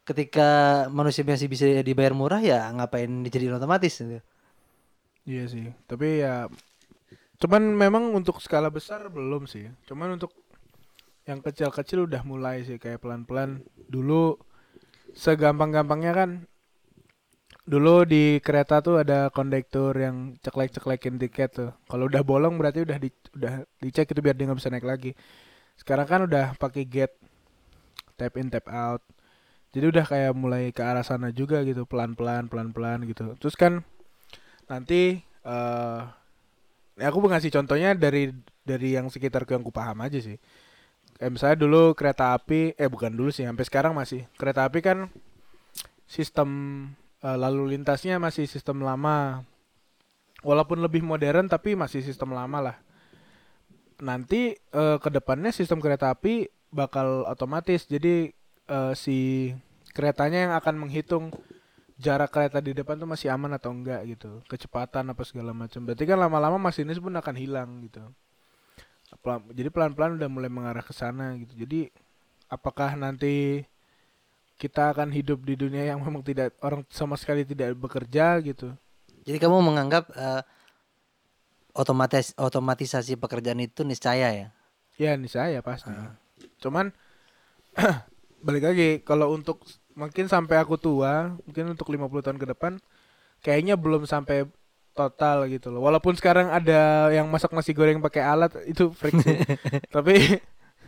ketika 0.06 0.86
manusia 0.90 1.26
masih 1.26 1.50
bisa 1.50 1.66
dibayar 1.82 2.14
murah 2.14 2.38
ya 2.38 2.70
ngapain 2.70 3.10
dijadiin 3.26 3.58
otomatis 3.58 3.98
gitu. 3.98 4.22
Iya 5.26 5.44
sih. 5.50 5.66
Tapi 5.90 6.22
ya 6.22 6.46
cuman 7.36 7.62
memang 7.74 8.14
untuk 8.14 8.38
skala 8.38 8.70
besar 8.70 9.10
belum 9.10 9.50
sih. 9.50 9.66
Cuman 9.90 10.16
untuk 10.16 10.30
yang 11.26 11.42
kecil-kecil 11.42 12.06
udah 12.06 12.22
mulai 12.22 12.62
sih 12.62 12.78
kayak 12.78 13.02
pelan-pelan. 13.02 13.66
Dulu 13.90 14.38
segampang-gampangnya 15.14 16.12
kan 16.14 16.30
dulu 17.66 18.06
di 18.06 18.38
kereta 18.38 18.78
tuh 18.78 19.02
ada 19.02 19.28
kondektur 19.34 19.90
yang 19.98 20.38
ceklek-ceklekin 20.38 21.18
tiket 21.18 21.50
tuh. 21.50 21.70
Kalau 21.90 22.06
udah 22.06 22.22
bolong 22.22 22.54
berarti 22.54 22.86
udah 22.86 22.98
di, 23.02 23.10
udah 23.34 23.66
dicek 23.82 24.06
itu 24.14 24.20
biar 24.22 24.38
dia 24.38 24.46
nggak 24.46 24.58
bisa 24.62 24.70
naik 24.70 24.86
lagi. 24.86 25.12
Sekarang 25.74 26.06
kan 26.06 26.20
udah 26.24 26.54
pakai 26.56 26.86
gate 26.86 27.18
tap 28.14 28.38
in 28.38 28.48
tap 28.48 28.70
out. 28.70 29.02
Jadi 29.74 29.92
udah 29.92 30.04
kayak 30.06 30.32
mulai 30.32 30.70
ke 30.72 30.80
arah 30.80 31.04
sana 31.04 31.34
juga 31.34 31.60
gitu 31.66 31.84
pelan-pelan 31.84 32.48
pelan-pelan 32.48 33.04
gitu. 33.04 33.34
Terus 33.36 33.58
kan 33.58 33.82
nanti 34.70 35.20
eh 35.46 36.02
ya 36.96 37.06
aku 37.12 37.20
ngasih 37.28 37.52
contohnya 37.52 37.92
dari 37.92 38.32
dari 38.64 38.96
yang 38.96 39.12
sekitarku 39.12 39.52
yang 39.52 39.66
ku 39.66 39.74
paham 39.74 40.00
aja 40.06 40.16
sih. 40.22 40.38
Kayak 41.16 41.32
misalnya 41.32 41.56
dulu 41.60 41.82
kereta 41.96 42.36
api, 42.36 42.76
eh 42.76 42.88
bukan 42.92 43.08
dulu 43.08 43.32
sih, 43.32 43.48
sampai 43.48 43.64
sekarang 43.64 43.92
masih. 43.96 44.28
Kereta 44.36 44.68
api 44.68 44.84
kan 44.84 45.08
sistem 46.04 46.48
eh, 47.26 47.36
lalu 47.38 47.74
lintasnya 47.74 48.22
masih 48.22 48.46
sistem 48.46 48.86
lama. 48.86 49.42
Walaupun 50.46 50.78
lebih 50.78 51.02
modern 51.02 51.50
tapi 51.50 51.74
masih 51.74 52.06
sistem 52.06 52.30
lama 52.30 52.70
lah. 52.70 52.76
Nanti 53.98 54.54
eh, 54.54 54.96
ke 55.02 55.08
depannya 55.10 55.50
sistem 55.50 55.82
kereta 55.82 56.14
api 56.14 56.46
bakal 56.70 57.26
otomatis. 57.26 57.90
Jadi 57.90 58.30
eh, 58.70 58.92
si 58.94 59.50
keretanya 59.90 60.50
yang 60.50 60.54
akan 60.54 60.86
menghitung 60.86 61.34
jarak 61.98 62.30
kereta 62.30 62.60
di 62.60 62.76
depan 62.76 63.00
tuh 63.00 63.08
masih 63.08 63.32
aman 63.32 63.56
atau 63.56 63.72
enggak 63.72 64.04
gitu 64.04 64.44
kecepatan 64.52 65.16
apa 65.16 65.24
segala 65.24 65.56
macam 65.56 65.80
berarti 65.80 66.04
kan 66.04 66.20
lama-lama 66.20 66.60
masinis 66.60 67.00
pun 67.00 67.16
akan 67.16 67.32
hilang 67.32 67.80
gitu 67.88 68.04
jadi 69.54 69.68
pelan-pelan 69.70 70.18
udah 70.18 70.28
mulai 70.30 70.50
mengarah 70.50 70.82
ke 70.82 70.94
sana 70.94 71.34
gitu. 71.38 71.54
Jadi 71.66 71.90
apakah 72.50 72.94
nanti 72.98 73.64
kita 74.56 74.92
akan 74.92 75.12
hidup 75.12 75.44
di 75.44 75.54
dunia 75.56 75.92
yang 75.92 76.00
memang 76.00 76.24
tidak 76.24 76.56
orang 76.64 76.82
sama 76.88 77.16
sekali 77.20 77.44
tidak 77.44 77.76
bekerja 77.76 78.40
gitu? 78.40 78.72
Jadi 79.28 79.36
kamu 79.36 79.60
menganggap 79.60 80.08
eh, 80.16 80.42
otomatis 81.76 82.32
otomatisasi 82.40 83.20
pekerjaan 83.20 83.60
itu 83.60 83.84
niscaya 83.84 84.32
ya? 84.32 84.48
Ya 84.96 85.12
ini 85.12 85.28
saya 85.28 85.60
pasti. 85.60 85.92
Cuman 86.60 86.88
balik 88.46 88.64
lagi 88.64 88.88
kalau 89.04 89.36
untuk 89.36 89.60
mungkin 89.92 90.28
sampai 90.28 90.56
aku 90.56 90.80
tua, 90.80 91.36
mungkin 91.44 91.76
untuk 91.76 91.92
50 91.92 92.24
tahun 92.24 92.38
ke 92.40 92.46
depan 92.56 92.80
kayaknya 93.44 93.76
belum 93.76 94.08
sampai 94.08 94.48
total 94.96 95.44
gitu 95.52 95.68
loh. 95.68 95.84
Walaupun 95.84 96.16
sekarang 96.16 96.48
ada 96.48 97.12
yang 97.12 97.28
masak 97.28 97.52
nasi 97.52 97.76
goreng 97.76 98.00
pakai 98.00 98.24
alat 98.24 98.52
itu 98.64 98.88
freak 98.96 99.20
sih. 99.20 99.36
Tapi 99.94 100.40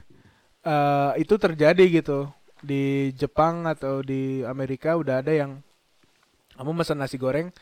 eh, 0.72 1.10
itu 1.20 1.34
terjadi 1.36 1.84
gitu. 2.00 2.32
Di 2.60 3.14
Jepang 3.14 3.66
atau 3.66 4.02
di 4.02 4.42
Amerika 4.42 4.98
udah 4.98 5.22
ada 5.22 5.32
yang 5.32 5.62
kamu 6.58 6.82
pesan 6.82 6.98
nasi 6.98 7.16
goreng 7.16 7.54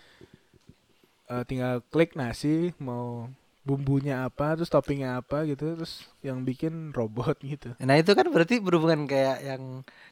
eh, 1.28 1.44
tinggal 1.44 1.84
klik 1.92 2.16
nasi 2.16 2.72
mau 2.80 3.28
bumbunya 3.66 4.22
apa 4.24 4.54
terus 4.54 4.70
toppingnya 4.70 5.18
apa 5.20 5.42
gitu 5.44 5.74
terus 5.74 6.06
yang 6.22 6.46
bikin 6.46 6.94
robot 6.94 7.36
gitu 7.42 7.74
Nah 7.82 7.98
itu 7.98 8.14
kan 8.14 8.30
berarti 8.30 8.62
berhubungan 8.62 9.04
kayak 9.10 9.42
yang 9.42 9.62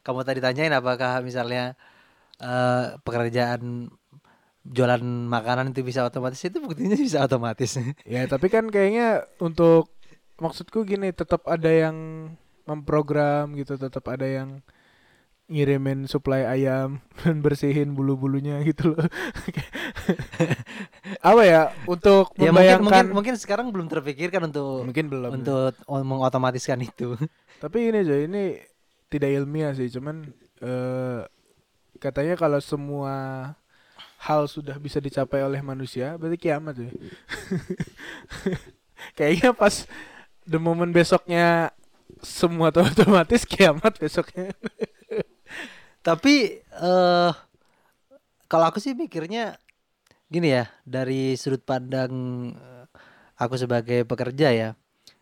kamu 0.03 0.21
tadi 0.27 0.41
tanyain 0.43 0.75
apakah 0.75 1.23
misalnya 1.25 1.79
eh, 2.43 2.99
pekerjaan 3.01 3.89
jualan 4.65 5.05
makanan 5.29 5.77
itu 5.77 5.85
bisa 5.85 6.09
otomatis 6.09 6.41
itu 6.41 6.57
buktinya 6.57 6.97
bisa 6.97 7.21
otomatis. 7.21 7.77
ya 8.09 8.25
tapi 8.25 8.49
kan 8.49 8.73
kayaknya 8.73 9.29
untuk 9.37 9.93
maksudku 10.41 10.89
gini 10.89 11.13
tetap 11.13 11.45
ada 11.45 11.69
yang 11.69 11.97
memprogram 12.65 13.53
gitu 13.61 13.77
tetap 13.77 14.09
ada 14.09 14.25
yang 14.25 14.65
ngirimin 15.45 16.09
suplai 16.09 16.49
ayam 16.49 17.05
dan 17.21 17.45
bersihin 17.45 17.93
bulu-bulunya 17.93 18.65
gitu 18.65 18.97
loh 18.97 19.05
apa 21.29 21.43
ya 21.45 21.63
untuk 21.85 22.33
ya 22.37 22.49
mungkin, 22.49 22.53
membayangkan 22.53 22.85
mungkin 22.85 23.07
mungkin 23.13 23.35
sekarang 23.37 23.67
belum 23.69 23.87
terpikirkan 23.93 24.49
untuk 24.49 24.89
mungkin 24.89 25.07
belum 25.13 25.31
ya. 25.31 25.37
untuk 25.41 25.73
o- 25.85 26.05
mengotomatiskan 26.05 26.81
itu. 26.81 27.17
Tapi 27.63 27.93
ini 27.93 28.05
aja 28.05 28.17
ini 28.21 28.61
tidak 29.09 29.31
ilmiah 29.31 29.73
sih, 29.73 29.89
cuman 29.89 30.27
eh, 30.61 31.21
katanya 32.03 32.35
kalau 32.37 32.59
semua 32.61 33.15
hal 34.21 34.49
sudah 34.49 34.77
bisa 34.81 34.99
dicapai 35.01 35.45
oleh 35.45 35.61
manusia, 35.61 36.17
berarti 36.17 36.37
kiamat 36.41 36.75
ya. 36.81 36.91
Kayaknya 39.17 39.53
pas 39.53 39.85
the 40.49 40.57
moment 40.61 40.91
besoknya 40.91 41.73
semua 42.25 42.73
otomatis 42.73 43.45
kiamat 43.45 43.97
besoknya. 44.01 44.53
Tapi 46.05 46.61
eh 46.61 47.33
kalau 48.45 48.65
aku 48.69 48.79
sih 48.79 48.93
mikirnya 48.93 49.57
gini 50.29 50.53
ya, 50.53 50.69
dari 50.85 51.35
sudut 51.41 51.65
pandang 51.65 52.13
eh, 52.55 52.87
aku 53.41 53.57
sebagai 53.57 54.05
pekerja 54.05 54.53
ya, 54.53 54.69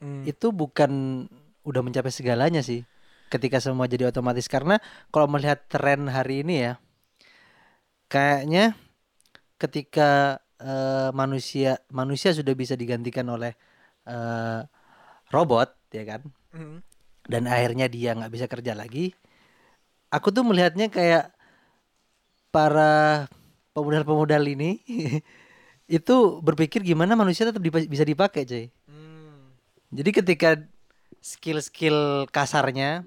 Hmm. 0.03 0.27
itu 0.27 0.51
bukan 0.51 0.91
udah 1.63 1.79
mencapai 1.87 2.11
segalanya 2.11 2.59
sih 2.59 2.83
ketika 3.31 3.63
semua 3.63 3.87
jadi 3.87 4.11
otomatis 4.11 4.51
karena 4.51 4.83
kalau 5.15 5.31
melihat 5.31 5.63
tren 5.71 6.11
hari 6.11 6.43
ini 6.43 6.55
ya 6.67 6.73
kayaknya 8.11 8.75
ketika 9.63 10.43
eh, 10.59 11.11
manusia 11.15 11.79
manusia 11.95 12.35
sudah 12.35 12.51
bisa 12.59 12.75
digantikan 12.75 13.31
oleh 13.31 13.55
eh, 14.11 14.61
robot 15.31 15.71
ya 15.95 16.03
kan 16.03 16.23
Hmm. 16.51 16.83
dan 17.31 17.47
akhirnya 17.49 17.87
dia 17.89 18.13
nggak 18.13 18.33
bisa 18.35 18.45
kerja 18.45 18.75
lagi 18.77 19.15
aku 20.13 20.29
tuh 20.29 20.45
melihatnya 20.45 20.93
kayak 20.93 21.33
para 22.53 23.25
pemodal-pemodal 23.73 24.45
ini 24.45 24.85
itu 25.89 26.17
berpikir 26.45 26.85
gimana 26.85 27.17
manusia 27.17 27.49
tetap 27.49 27.65
dipa- 27.65 27.89
bisa 27.89 28.05
dipakai 28.05 28.45
cuy 28.45 28.67
Hmm. 28.85 29.57
jadi 29.89 30.11
ketika 30.13 30.51
skill-skill 31.23 32.27
kasarnya, 32.29 33.07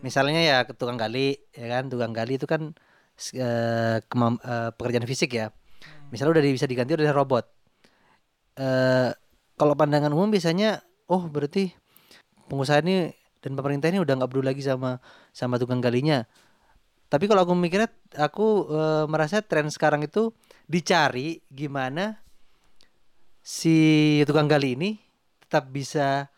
misalnya 0.00 0.40
ya 0.40 0.56
tukang 0.64 0.96
gali, 0.96 1.36
ya 1.52 1.68
kan, 1.68 1.92
tukang 1.92 2.16
gali 2.16 2.40
itu 2.40 2.48
kan 2.48 2.72
kemam- 4.08 4.40
eh, 4.40 4.72
pekerjaan 4.72 5.04
fisik 5.04 5.36
ya. 5.36 5.52
Misalnya 6.08 6.40
udah 6.40 6.44
bisa 6.48 6.64
diganti 6.64 6.96
oleh 6.96 7.12
robot. 7.12 7.44
Eh, 8.56 9.10
kalau 9.54 9.76
pandangan 9.76 10.10
umum 10.16 10.32
biasanya, 10.32 10.80
oh 11.12 11.28
berarti 11.28 11.76
pengusaha 12.48 12.80
ini 12.80 13.12
dan 13.42 13.58
pemerintah 13.58 13.90
ini 13.90 13.98
udah 13.98 14.14
nggak 14.22 14.30
peduli 14.30 14.54
lagi 14.54 14.62
sama 14.62 15.02
sama 15.34 15.58
tukang 15.58 15.82
galinya. 15.82 16.22
Tapi 17.12 17.28
kalau 17.28 17.44
aku 17.44 17.52
mikirnya, 17.52 17.92
aku 18.16 18.72
eh, 18.72 19.04
merasa 19.10 19.44
tren 19.44 19.68
sekarang 19.68 20.06
itu 20.06 20.32
dicari 20.64 21.44
gimana 21.52 22.16
si 23.42 24.22
tukang 24.24 24.48
gali 24.48 24.78
ini 24.78 24.90
tetap 25.44 25.68
bisa 25.68 26.30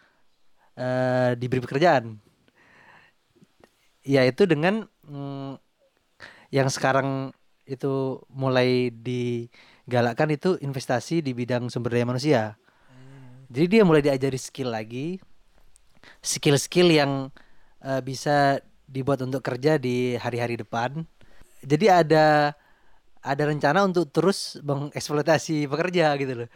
eh, 0.75 1.39
diberi 1.39 1.63
pekerjaan. 1.63 2.19
Yaitu 4.03 4.51
dengan 4.51 4.89
mm, 5.07 5.61
yang 6.51 6.67
sekarang 6.73 7.31
itu 7.65 8.21
mulai 8.29 8.93
digalakkan 8.93 10.29
itu 10.33 10.61
investasi 10.61 11.23
di 11.25 11.33
bidang 11.37 11.69
sumber 11.71 11.95
daya 11.95 12.09
manusia. 12.09 12.43
Jadi 13.49 13.67
dia 13.79 13.83
mulai 13.87 14.03
diajari 14.03 14.41
skill 14.41 14.75
lagi, 14.75 15.23
skill-skill 16.23 16.89
yang 16.91 17.29
eh, 17.85 18.01
bisa 18.05 18.61
dibuat 18.85 19.25
untuk 19.25 19.43
kerja 19.43 19.81
di 19.81 20.15
hari-hari 20.15 20.61
depan. 20.61 21.03
Jadi 21.65 21.87
ada 21.89 22.53
ada 23.25 23.43
rencana 23.49 23.89
untuk 23.89 24.13
terus 24.13 24.61
mengeksploitasi 24.61 25.65
pekerja 25.65 26.13
gitu 26.21 26.45
loh. 26.45 26.49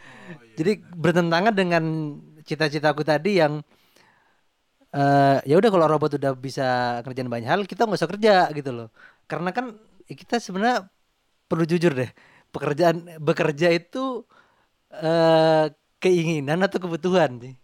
Jadi 0.53 0.85
bertentangan 0.85 1.57
dengan 1.57 1.85
cita-citaku 2.45 3.03
tadi 3.09 3.41
yang 3.41 3.65
eh 4.89 5.39
ya 5.45 5.55
udah 5.61 5.69
kalau 5.73 5.87
robot 5.89 6.17
udah 6.21 6.33
bisa 6.37 7.01
kerjaan 7.05 7.29
banyak 7.33 7.49
hal, 7.49 7.61
kita 7.65 7.89
nggak 7.89 7.99
usah 8.01 8.11
kerja 8.13 8.35
gitu 8.53 8.71
loh. 8.73 8.89
Karena 9.25 9.53
kan 9.53 9.77
kita 10.09 10.41
sebenarnya 10.41 10.89
perlu 11.49 11.65
jujur 11.65 11.93
deh, 11.97 12.11
pekerjaan 12.53 13.17
bekerja 13.21 13.73
itu 13.73 14.25
eh 14.93 15.73
keinginan 15.99 16.61
atau 16.65 16.79
kebutuhan 16.85 17.41
sih. 17.43 17.55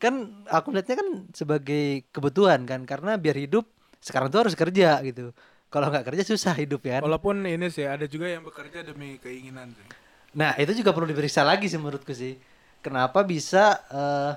Kan 0.00 0.44
aku 0.48 0.72
melihatnya 0.72 0.96
kan 0.96 1.08
sebagai 1.36 2.08
kebutuhan 2.08 2.64
kan, 2.64 2.88
karena 2.88 3.20
biar 3.20 3.36
hidup 3.36 3.68
sekarang 4.00 4.32
tuh 4.32 4.48
harus 4.48 4.56
kerja 4.56 4.98
gitu. 5.04 5.36
Kalau 5.70 5.86
nggak 5.92 6.08
kerja 6.08 6.24
susah 6.24 6.56
hidup 6.56 6.82
ya. 6.82 6.98
kan? 6.98 7.06
Walaupun 7.06 7.46
ini 7.46 7.70
sih 7.70 7.86
ada 7.86 8.08
juga 8.08 8.26
yang 8.26 8.42
bekerja 8.42 8.82
demi 8.82 9.20
keinginan 9.22 9.70
sih. 9.70 9.86
Nah 10.34 10.56
itu 10.58 10.74
juga 10.74 10.90
perlu 10.90 11.06
diperiksa 11.06 11.46
lagi 11.46 11.70
sih 11.70 11.78
menurutku 11.78 12.10
sih. 12.10 12.34
Kenapa 12.80 13.22
bisa 13.22 13.78
eh, 13.92 14.32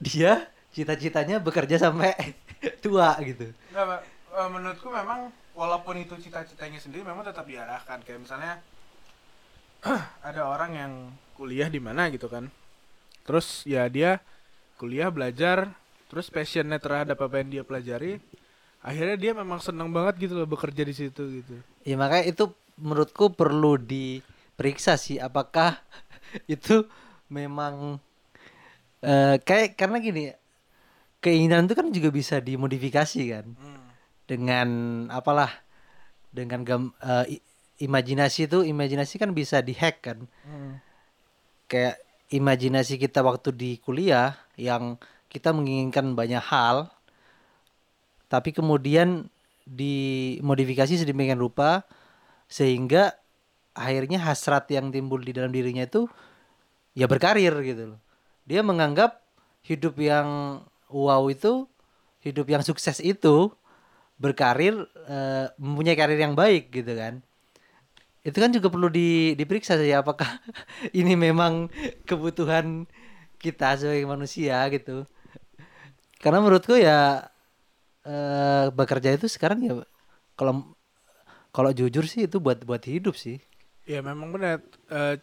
dia 0.00 0.46
cita-citanya 0.70 1.42
bekerja 1.42 1.76
sampai 1.76 2.14
tua 2.84 3.18
gitu? 3.20 3.50
Enggak, 3.74 3.84
Pak. 3.84 4.00
Eh, 4.30 4.48
menurutku 4.48 4.88
memang 4.88 5.34
walaupun 5.58 6.00
itu 6.00 6.14
cita-citanya 6.16 6.78
sendiri 6.80 7.04
memang 7.04 7.26
tetap 7.26 7.44
diarahkan 7.44 8.00
kayak 8.06 8.22
misalnya 8.22 8.62
ada 10.28 10.42
orang 10.48 10.70
yang 10.72 10.92
kuliah 11.36 11.68
di 11.68 11.82
mana 11.82 12.08
gitu 12.08 12.30
kan. 12.30 12.48
Terus 13.26 13.68
ya 13.68 13.84
dia 13.90 14.22
kuliah 14.80 15.12
belajar 15.12 15.76
terus 16.08 16.32
passionnya 16.32 16.80
terhadap 16.80 17.20
apa 17.20 17.44
yang 17.44 17.60
dia 17.60 17.62
pelajari 17.62 18.16
akhirnya 18.80 19.16
dia 19.20 19.32
memang 19.36 19.60
senang 19.60 19.92
banget 19.92 20.24
gitu 20.24 20.40
loh 20.40 20.48
bekerja 20.48 20.80
di 20.80 20.94
situ 20.96 21.22
gitu. 21.44 21.54
Ya 21.84 22.00
makanya 22.00 22.32
itu 22.32 22.48
menurutku 22.80 23.28
perlu 23.30 23.76
diperiksa 23.76 24.96
sih 24.96 25.20
apakah 25.20 25.76
itu 26.48 26.88
memang 27.28 28.00
eh 29.00 29.36
kayak 29.38 29.76
karena 29.76 30.00
gini 30.00 30.32
keinginan 31.20 31.68
itu 31.68 31.76
kan 31.76 31.92
juga 31.92 32.08
bisa 32.08 32.40
dimodifikasi 32.40 33.20
kan. 33.28 33.46
Dengan 34.24 34.68
apalah 35.10 35.52
dengan 36.30 36.62
gam, 36.62 36.82
eh, 37.02 37.36
i- 37.36 37.44
imajinasi 37.82 38.46
itu 38.46 38.62
imajinasi 38.62 39.18
kan 39.18 39.34
bisa 39.34 39.60
dihack 39.60 40.00
kan. 40.00 40.18
Kayak 41.66 42.00
imajinasi 42.30 42.96
kita 42.96 43.20
waktu 43.26 43.50
di 43.52 43.70
kuliah 43.82 44.38
yang 44.54 44.96
kita 45.30 45.50
menginginkan 45.50 46.14
banyak 46.14 46.42
hal 46.42 46.90
tapi 48.30 48.54
kemudian 48.54 49.26
dimodifikasi 49.66 51.02
sedemikian 51.02 51.42
rupa 51.42 51.82
sehingga 52.46 53.18
akhirnya 53.74 54.22
hasrat 54.22 54.70
yang 54.70 54.90
timbul 54.94 55.18
di 55.22 55.34
dalam 55.34 55.50
dirinya 55.50 55.86
itu 55.86 56.06
ya 56.94 57.06
berkarir 57.06 57.54
gitu 57.62 57.94
loh. 57.94 58.00
Dia 58.46 58.62
menganggap 58.66 59.22
hidup 59.66 59.98
yang 59.98 60.60
wow 60.90 61.22
itu 61.30 61.66
hidup 62.22 62.46
yang 62.50 62.62
sukses 62.66 62.98
itu 62.98 63.50
berkarir 64.18 64.74
eh, 65.06 65.46
mempunyai 65.58 65.96
karir 65.98 66.18
yang 66.18 66.34
baik 66.34 66.70
gitu 66.74 66.92
kan. 66.94 67.22
Itu 68.20 68.36
kan 68.36 68.52
juga 68.52 68.68
perlu 68.68 68.92
di, 68.92 69.32
diperiksa 69.32 69.80
sih 69.80 69.96
apakah 69.96 70.28
ini 71.00 71.16
memang 71.16 71.72
kebutuhan 72.04 72.84
kita 73.40 73.80
sebagai 73.80 74.04
manusia 74.04 74.60
gitu. 74.68 75.08
Karena 76.20 76.44
menurutku 76.44 76.76
ya 76.76 77.24
eh 78.04 78.66
bekerja 78.72 79.16
itu 79.16 79.28
sekarang 79.28 79.60
ya 79.64 79.72
kalau 80.36 80.76
kalau 81.52 81.72
jujur 81.72 82.04
sih 82.04 82.28
itu 82.28 82.36
buat 82.36 82.60
buat 82.68 82.84
hidup 82.84 83.16
sih. 83.16 83.40
Ya 83.88 84.04
memang 84.04 84.36
benar 84.36 84.60
eh, 84.92 85.16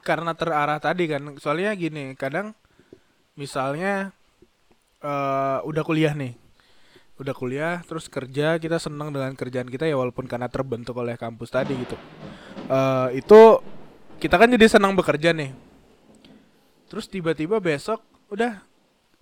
karena 0.00 0.32
terarah 0.32 0.80
tadi 0.80 1.04
kan. 1.04 1.36
Soalnya 1.36 1.76
gini, 1.76 2.16
kadang 2.16 2.56
misalnya 3.36 4.16
eh 5.04 5.58
udah 5.68 5.82
kuliah 5.84 6.16
nih. 6.16 6.39
Udah 7.20 7.30
kuliah 7.30 7.84
terus 7.84 8.08
kerja, 8.08 8.56
kita 8.56 8.76
senang 8.76 9.12
dengan 9.12 9.30
kerjaan 9.32 9.68
kita 9.68 9.84
ya 9.84 9.94
walaupun 9.94 10.24
karena 10.24 10.48
terbentuk 10.48 10.96
oleh 10.96 11.14
kampus 11.14 11.52
tadi 11.52 11.76
gitu. 11.76 11.92
Eh 12.66 13.20
itu 13.20 13.40
kita 14.16 14.34
kan 14.34 14.48
jadi 14.48 14.66
senang 14.66 14.92
bekerja 14.94 15.30
nih. 15.30 15.52
Terus 16.88 17.06
tiba-tiba 17.06 17.58
besok 17.58 18.00
udah 18.28 18.64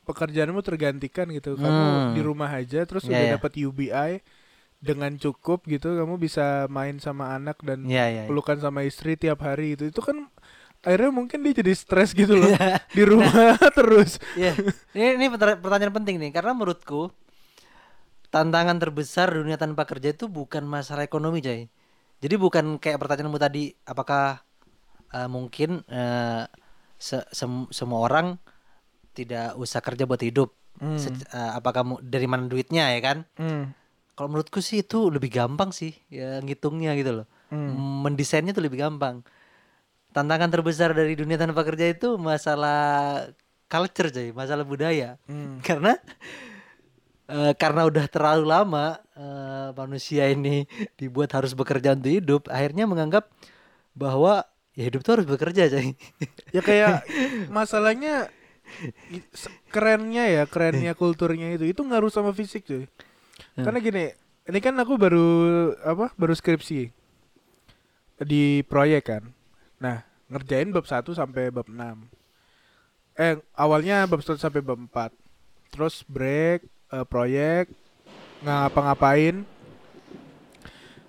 pekerjaanmu 0.05 0.63
tergantikan 0.63 1.29
gitu. 1.29 1.53
Kamu 1.55 1.69
Hmm. 1.69 2.15
di 2.15 2.23
rumah 2.23 2.49
aja 2.49 2.81
terus 2.83 3.03
Ya, 3.03 3.13
udah 3.13 3.25
ya. 3.25 3.33
dapat 3.35 3.53
UBI 3.59 4.13
dengan 4.79 5.11
cukup 5.13 5.67
gitu 5.67 5.91
kamu 5.93 6.17
bisa 6.17 6.65
main 6.69 6.97
sama 6.97 7.35
anak 7.35 7.59
dan 7.61 7.83
Iya 7.83 8.05
iya. 8.07 8.07
iya. 8.15 8.23
pelukan 8.25 8.57
sama 8.57 8.87
istri 8.87 9.19
tiap 9.19 9.43
hari 9.43 9.75
itu 9.75 9.91
itu 9.91 9.99
kan 9.99 10.31
akhirnya 10.81 11.11
mungkin 11.11 11.43
dia 11.43 11.51
jadi 11.53 11.75
stres 11.75 12.15
gitu 12.15 12.39
loh 12.39 12.55
di 12.89 13.03
rumah 13.03 13.59
terus 13.77 14.23
Iya. 14.33 14.55
Ini 14.95 15.19
ini 15.19 15.27
perta- 15.29 15.59
pertanyaan 15.59 15.91
penting 15.93 16.17
nih 16.17 16.31
karena 16.31 16.55
menurutku 16.55 17.11
tantangan 18.29 18.77
terbesar 18.77 19.33
dunia 19.33 19.57
tanpa 19.57 19.89
kerja 19.89 20.13
itu 20.13 20.29
bukan 20.29 20.65
masalah 20.65 21.05
ekonomi, 21.05 21.41
Jay. 21.41 21.73
Jadi 22.19 22.35
bukan 22.35 22.83
kayak 22.83 22.99
pertanyaanmu 22.99 23.39
tadi 23.39 23.73
apakah 23.87 24.43
eh, 25.15 25.29
mungkin 25.31 25.87
eh, 25.87 26.45
se- 26.99 27.29
sem- 27.31 27.71
semua 27.71 28.05
orang 28.05 28.37
tidak 29.15 29.55
usah 29.57 29.81
kerja 29.81 30.05
buat 30.05 30.21
hidup. 30.21 30.53
Hmm. 30.83 30.99
Se- 30.99 31.15
eh, 31.15 31.53
apakah 31.55 32.03
dari 32.03 32.27
mana 32.27 32.51
duitnya 32.51 32.91
ya 32.93 33.01
kan? 33.01 33.19
Hmm. 33.39 33.73
Kalau 34.19 34.35
menurutku 34.35 34.59
sih 34.59 34.83
itu 34.83 35.15
lebih 35.15 35.31
gampang 35.31 35.71
sih 35.71 35.95
ya 36.11 36.43
ngitungnya 36.43 36.99
gitu 36.99 37.23
loh. 37.23 37.27
Hmm. 37.55 38.03
Mendesainnya 38.03 38.51
tuh 38.51 38.67
lebih 38.67 38.83
gampang. 38.83 39.23
Tantangan 40.11 40.51
terbesar 40.51 40.91
dari 40.91 41.15
dunia 41.15 41.39
tanpa 41.39 41.63
kerja 41.63 41.87
itu 41.87 42.19
masalah 42.19 43.31
culture, 43.71 44.11
Jay, 44.11 44.35
masalah 44.35 44.67
budaya. 44.67 45.23
Hmm. 45.31 45.63
Karena 45.67 45.95
eh, 47.29 47.53
karena 47.55 47.87
udah 47.87 48.05
terlalu 48.09 48.45
lama 48.49 48.99
eh, 49.15 49.69
manusia 49.77 50.27
ini 50.33 50.65
dibuat 51.01 51.31
harus 51.37 51.53
bekerja 51.53 51.95
untuk 51.95 52.13
hidup, 52.13 52.43
akhirnya 52.49 52.89
menganggap 52.89 53.29
bahwa 53.95 54.43
ya 54.75 54.89
hidup 54.89 55.05
tuh 55.07 55.21
harus 55.21 55.27
bekerja, 55.29 55.69
Jay. 55.71 55.95
ya 56.57 56.61
kayak 56.65 57.05
masalahnya 57.53 58.33
kerennya 59.73 60.29
ya 60.29 60.43
kerennya 60.45 60.93
kulturnya 60.93 61.57
itu 61.57 61.65
itu 61.73 61.81
ngaruh 61.81 62.13
sama 62.13 62.37
fisik 62.37 62.69
cuy 62.69 62.85
Hmm. 63.55 63.65
karena 63.67 63.79
gini 63.79 64.05
ini 64.51 64.59
kan 64.59 64.75
aku 64.79 64.99
baru 64.99 65.27
apa 65.87 66.11
baru 66.19 66.35
skripsi 66.35 66.91
di 68.27 68.67
proyek 68.67 69.03
kan. 69.15 69.23
Nah 69.79 70.03
ngerjain 70.27 70.75
bab 70.75 70.85
1 70.87 71.07
sampai 71.15 71.55
bab 71.55 71.67
6 71.71 71.79
eh 73.19 73.39
awalnya 73.57 74.05
bab 74.11 74.21
1 74.23 74.39
sampai 74.39 74.61
bab 74.61 74.79
4 74.79 75.11
terus 75.75 76.03
break 76.07 76.67
eh, 76.93 77.05
proyek 77.07 77.71
ngapa-ngapain. 78.43 79.45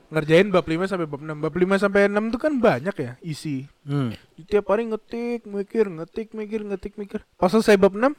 Ngerjain 0.10 0.50
bab 0.50 0.65
5 0.65 0.89
sampai 0.89 1.06
bab 1.06 1.22
6 1.22 1.38
bab 1.38 1.54
5 1.54 1.84
sampai 1.86 2.10
6 2.10 2.34
itu 2.34 2.38
kan 2.42 2.54
banyak 2.58 2.96
ya 2.98 3.13
isi. 3.22 3.70
Hmm. 3.86 4.10
tiap 4.50 4.65
hari 4.74 4.89
ngetik 4.89 5.46
mikir 5.46 5.86
ngetik 5.86 6.34
mikir 6.34 6.65
ngetik 6.65 6.98
mikir. 6.98 7.22
Pas 7.38 7.54
selesai 7.54 7.78
bab 7.78 7.94
6 7.94 8.18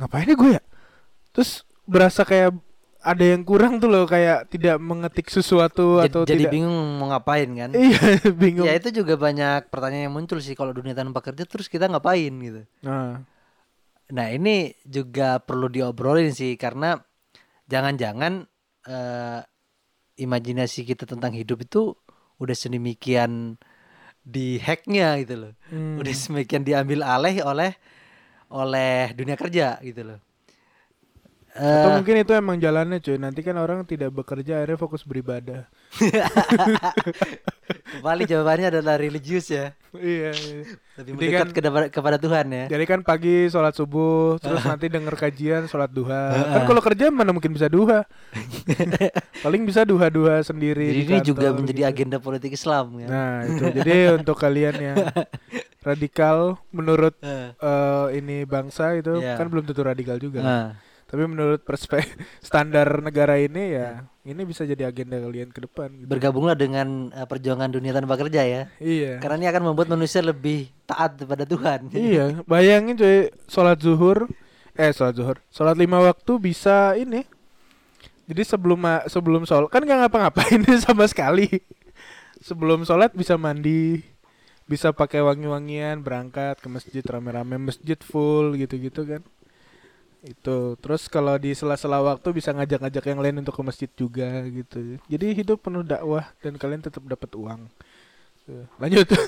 ngapain 0.00 0.24
ya 0.24 0.34
gue 0.34 0.50
ya? 0.56 0.62
Terus 1.36 1.68
berasa 1.84 2.24
kayak 2.24 2.56
ada 3.04 3.24
yang 3.36 3.44
kurang 3.44 3.76
tuh 3.76 3.92
loh 3.92 4.08
kayak 4.08 4.48
tidak 4.48 4.80
mengetik 4.80 5.28
sesuatu 5.28 6.00
Jadi, 6.00 6.08
atau 6.08 6.20
jadi 6.24 6.48
tidak. 6.48 6.52
bingung 6.56 6.96
mau 6.96 7.12
ngapain 7.12 7.48
kan? 7.52 7.70
iya 7.76 8.00
bingung. 8.32 8.64
Ya 8.64 8.72
itu 8.80 8.88
juga 8.88 9.20
banyak 9.20 9.68
pertanyaan 9.68 10.08
yang 10.08 10.16
muncul 10.16 10.40
sih 10.40 10.56
kalau 10.56 10.72
dunia 10.72 10.96
tanpa 10.96 11.20
kerja 11.20 11.44
terus 11.44 11.68
kita 11.68 11.92
ngapain 11.92 12.32
gitu. 12.40 12.64
nah 12.80 13.20
Nah 14.12 14.28
ini 14.30 14.74
juga 14.84 15.40
perlu 15.40 15.66
diobrolin 15.72 16.30
sih 16.34 16.54
karena 16.60 17.00
jangan-jangan 17.72 18.46
eh, 18.88 19.40
imajinasi 20.24 20.80
kita 20.90 21.04
tentang 21.08 21.32
hidup 21.34 21.64
itu 21.66 21.94
udah 22.42 22.56
sedemikian 22.56 23.56
di 24.24 24.58
hacknya 24.60 25.18
gitu 25.22 25.34
loh. 25.42 25.52
hmm, 25.70 26.00
Udah 26.00 26.14
semakin 26.14 26.62
diambil 26.68 27.00
alih 27.06 27.44
oleh 27.44 27.72
oleh 28.52 29.12
dunia 29.18 29.36
kerja 29.38 29.78
gitu 29.84 30.02
loh. 30.08 30.20
atau 31.74 31.88
Eh, 31.88 31.96
mungkin 31.96 32.14
itu 32.22 32.32
emang 32.36 32.56
jalannya 32.64 32.98
cuy 33.04 33.16
nanti 33.24 33.40
kan 33.46 33.56
orang 33.64 33.80
tidak 33.90 34.10
bekerja 34.18 34.52
akhirnya 34.60 34.78
fokus 34.80 35.02
beribadah 35.08 35.62
kembali 37.90 38.22
jawabannya 38.28 38.66
adalah 38.72 38.94
religius 39.00 39.48
ya. 39.50 39.72
Iya, 39.96 40.30
iya. 40.30 40.62
Lebih 40.94 41.10
Jadi 41.10 41.10
mendekat 41.12 41.40
kan- 41.40 41.52
kepada, 41.56 41.86
kepada 41.88 42.16
Tuhan 42.16 42.46
ya. 42.48 42.64
jadi 42.66 42.84
kan 42.84 43.00
pagi 43.00 43.46
sholat 43.46 43.72
subuh 43.72 44.38
terus 44.38 44.62
nanti 44.62 44.86
denger 44.86 45.12
kajian 45.12 45.62
sholat 45.64 45.88
duha 45.88 46.30
kan 46.32 46.62
kalau 46.64 46.78
kerja 46.80 47.08
mana 47.08 47.30
mungkin 47.30 47.50
bisa 47.50 47.66
duha 47.66 48.06
paling 49.44 49.62
bisa 49.62 49.82
duha 49.82 50.06
duha 50.08 50.40
sendiri 50.40 50.86
Jadi 50.86 51.00
di 51.00 51.04
ini 51.04 51.16
juga 51.20 51.48
kantor 51.48 51.58
menjadi 51.60 51.80
gitu. 51.80 51.90
agenda 51.90 52.16
politik 52.18 52.52
Islam 52.52 52.86
ya. 52.96 53.06
Nah 53.06 53.34
itu 53.44 53.64
jadi 53.74 53.94
untuk 54.14 54.36
kalian 54.36 54.74
yang 54.76 54.96
radikal 55.84 56.36
menurut 56.70 57.14
eh, 57.20 57.50
ini 58.14 58.42
bangsa 58.44 58.94
itu 58.94 59.16
Iya. 59.16 59.36
kan 59.36 59.46
belum 59.46 59.64
tentu 59.64 59.82
radikal 59.82 60.16
juga. 60.16 60.40
nah. 60.40 60.68
Tapi 61.04 61.22
menurut 61.24 61.62
perspektif 61.62 62.16
standar 62.42 62.88
negara 62.98 63.36
ini 63.36 63.74
ya 63.74 64.08
ini 64.24 64.42
bisa 64.48 64.64
jadi 64.64 64.88
agenda 64.88 65.20
kalian 65.20 65.52
ke 65.52 65.60
depan. 65.68 65.92
Gitu. 65.92 66.08
bergabunglah 66.08 66.56
dengan 66.56 67.12
eh, 67.12 67.28
perjuangan 67.28 67.68
dunia 67.68 67.92
tanpa 67.92 68.16
kerja 68.16 68.40
ya. 68.40 68.62
Iya. 68.80 69.20
Karena 69.20 69.44
ini 69.44 69.48
akan 69.52 69.62
membuat 69.72 69.92
manusia 69.92 70.24
lebih 70.24 70.72
taat 70.88 71.20
kepada 71.20 71.44
Tuhan. 71.44 71.92
iya. 71.92 72.40
Bayangin 72.48 72.96
cuy 72.96 73.28
sholat 73.46 73.78
zuhur 73.84 74.26
eh 74.74 74.90
sholat 74.90 75.14
zuhur 75.14 75.36
sholat 75.52 75.76
lima 75.76 76.00
waktu 76.00 76.32
bisa 76.40 76.96
ini. 76.96 77.28
Jadi 78.24 78.42
sebelum 78.48 78.80
sebelum 79.12 79.44
sholat 79.44 79.68
kan 79.68 79.84
nggak 79.84 80.08
ngapa-ngapain 80.08 80.64
sama 80.88 81.04
sekali. 81.04 81.60
Sebelum 82.40 82.84
sholat 82.88 83.12
bisa 83.12 83.36
mandi, 83.36 84.04
bisa 84.64 84.92
pakai 84.92 85.20
wangi-wangian, 85.20 86.00
berangkat 86.00 86.60
ke 86.60 86.68
masjid 86.68 87.04
rame-rame, 87.04 87.56
masjid 87.60 87.96
full 88.00 88.56
gitu-gitu 88.56 89.04
kan. 89.04 89.22
Itu. 90.24 90.80
Terus 90.80 91.04
kalau 91.12 91.36
di 91.36 91.52
sela-sela 91.52 92.00
waktu 92.00 92.32
bisa 92.32 92.56
ngajak-ngajak 92.56 93.04
yang 93.12 93.20
lain 93.20 93.36
untuk 93.44 93.54
ke 93.54 93.62
masjid 93.62 93.90
juga 93.92 94.40
gitu. 94.48 94.96
Jadi 95.04 95.26
hidup 95.36 95.60
penuh 95.60 95.84
dakwah 95.84 96.32
dan 96.40 96.56
kalian 96.56 96.80
tetap 96.80 97.04
dapat 97.04 97.30
uang. 97.36 97.68
Tuh, 98.48 98.64
Lanjut. 98.80 99.08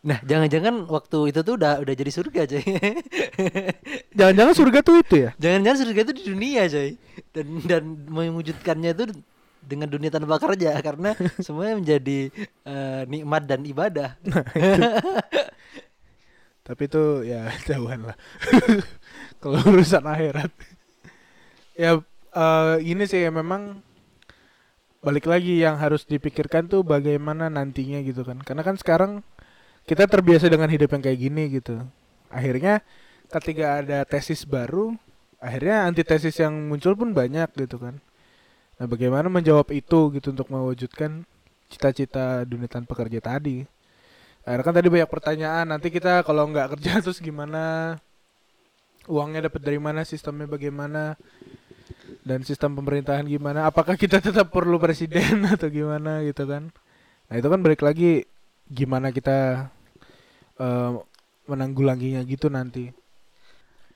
Nah, 0.00 0.16
jangan-jangan 0.24 0.88
waktu 0.88 1.28
itu 1.28 1.44
tuh 1.44 1.60
udah 1.60 1.84
udah 1.84 1.92
jadi 1.92 2.08
surga, 2.08 2.48
coy. 2.48 2.64
Jangan-jangan 4.16 4.54
surga 4.56 4.78
tuh 4.80 4.96
itu 4.96 5.14
ya? 5.28 5.30
Jangan-jangan 5.36 5.78
surga 5.84 6.00
itu 6.08 6.14
di 6.16 6.24
dunia, 6.24 6.62
coy. 6.72 6.90
Dan 7.36 7.46
dan 7.68 7.82
mewujudkannya 8.08 8.96
itu 8.96 9.04
dengan 9.60 9.92
dunia 9.92 10.08
tanpa 10.08 10.40
kerja 10.40 10.72
karena 10.86 11.12
semuanya 11.44 11.76
menjadi 11.76 12.32
eh, 12.64 13.02
nikmat 13.12 13.44
dan 13.44 13.60
ibadah. 13.60 14.16
Tapi 16.64 16.82
itu 16.88 17.04
ya 17.28 17.52
jauhan 17.68 18.08
lah. 18.08 18.16
Kalau 19.40 19.58
urusan 19.72 20.04
akhirat. 20.04 20.52
ya 21.74 21.96
eh, 22.36 22.76
ini 22.84 23.08
sih 23.08 23.24
ya 23.24 23.32
memang 23.32 23.80
balik 25.00 25.24
lagi 25.24 25.64
yang 25.64 25.80
harus 25.80 26.04
dipikirkan 26.04 26.68
tuh 26.68 26.84
bagaimana 26.84 27.48
nantinya 27.48 28.04
gitu 28.04 28.22
kan. 28.22 28.40
Karena 28.44 28.62
kan 28.62 28.76
sekarang 28.76 29.24
kita 29.88 30.04
terbiasa 30.04 30.52
dengan 30.52 30.68
hidup 30.68 30.92
yang 30.92 31.02
kayak 31.02 31.18
gini 31.18 31.42
gitu. 31.56 31.80
Akhirnya 32.28 32.84
ketika 33.32 33.80
ada 33.80 34.04
tesis 34.04 34.44
baru, 34.44 34.94
akhirnya 35.40 35.88
antitesis 35.88 36.36
yang 36.38 36.52
muncul 36.68 36.92
pun 36.94 37.16
banyak 37.16 37.48
gitu 37.56 37.80
kan. 37.80 37.98
Nah, 38.76 38.86
bagaimana 38.88 39.28
menjawab 39.28 39.68
itu 39.76 40.12
gitu 40.16 40.32
untuk 40.32 40.48
mewujudkan 40.48 41.24
cita-cita 41.68 42.44
dunia 42.44 42.68
tanpa 42.68 42.96
kerja 42.96 43.20
tadi. 43.20 43.64
Akhirnya 44.44 44.64
kan 44.64 44.74
tadi 44.76 44.88
banyak 44.88 45.10
pertanyaan. 45.10 45.66
Nanti 45.68 45.88
kita 45.92 46.24
kalau 46.24 46.48
nggak 46.48 46.76
kerja 46.76 46.98
terus 47.04 47.20
gimana? 47.20 47.96
Uangnya 49.10 49.50
dapat 49.50 49.60
dari 49.66 49.82
mana? 49.82 50.06
Sistemnya 50.06 50.46
bagaimana? 50.46 51.18
Dan 52.22 52.46
sistem 52.46 52.78
pemerintahan 52.78 53.26
gimana? 53.26 53.66
Apakah 53.66 53.98
kita 53.98 54.22
tetap 54.22 54.54
perlu 54.54 54.78
presiden 54.78 55.42
atau 55.54 55.66
gimana 55.66 56.22
gitu 56.22 56.46
kan? 56.46 56.70
Nah 57.26 57.34
itu 57.34 57.48
kan 57.50 57.58
balik 57.58 57.82
lagi 57.82 58.22
gimana 58.70 59.10
kita 59.10 59.66
eh, 60.62 60.90
menanggulanginya 61.50 62.22
gitu 62.22 62.46
nanti. 62.46 62.94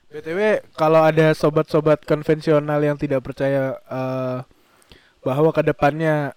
btw 0.05 0.63
kalau 0.79 1.03
ada 1.03 1.35
sobat-sobat 1.35 2.03
konvensional 2.07 2.79
yang 2.83 2.99
tidak 2.99 3.23
percaya 3.23 3.79
eh, 3.87 4.39
bahwa 5.23 5.49
ke 5.55 5.63
depannya 5.63 6.35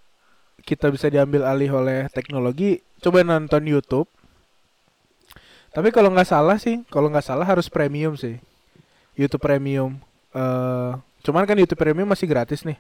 kita 0.65 0.93
bisa 0.93 1.09
diambil 1.09 1.49
alih 1.49 1.71
oleh 1.73 1.99
teknologi, 2.13 2.85
coba 3.01 3.25
nonton 3.25 3.65
YouTube. 3.65 4.09
Tapi 5.73 5.89
kalau 5.93 6.13
nggak 6.13 6.29
salah 6.29 6.57
sih, 6.61 6.83
kalau 6.89 7.09
nggak 7.13 7.25
salah 7.25 7.47
harus 7.49 7.69
premium 7.73 8.17
sih. 8.17 8.41
YouTube 9.19 9.43
Premium. 9.43 9.99
eh 10.33 10.93
cuman 11.27 11.43
kan 11.45 11.59
YouTube 11.59 11.83
Premium 11.83 12.07
masih 12.07 12.31
gratis 12.31 12.63
nih. 12.63 12.79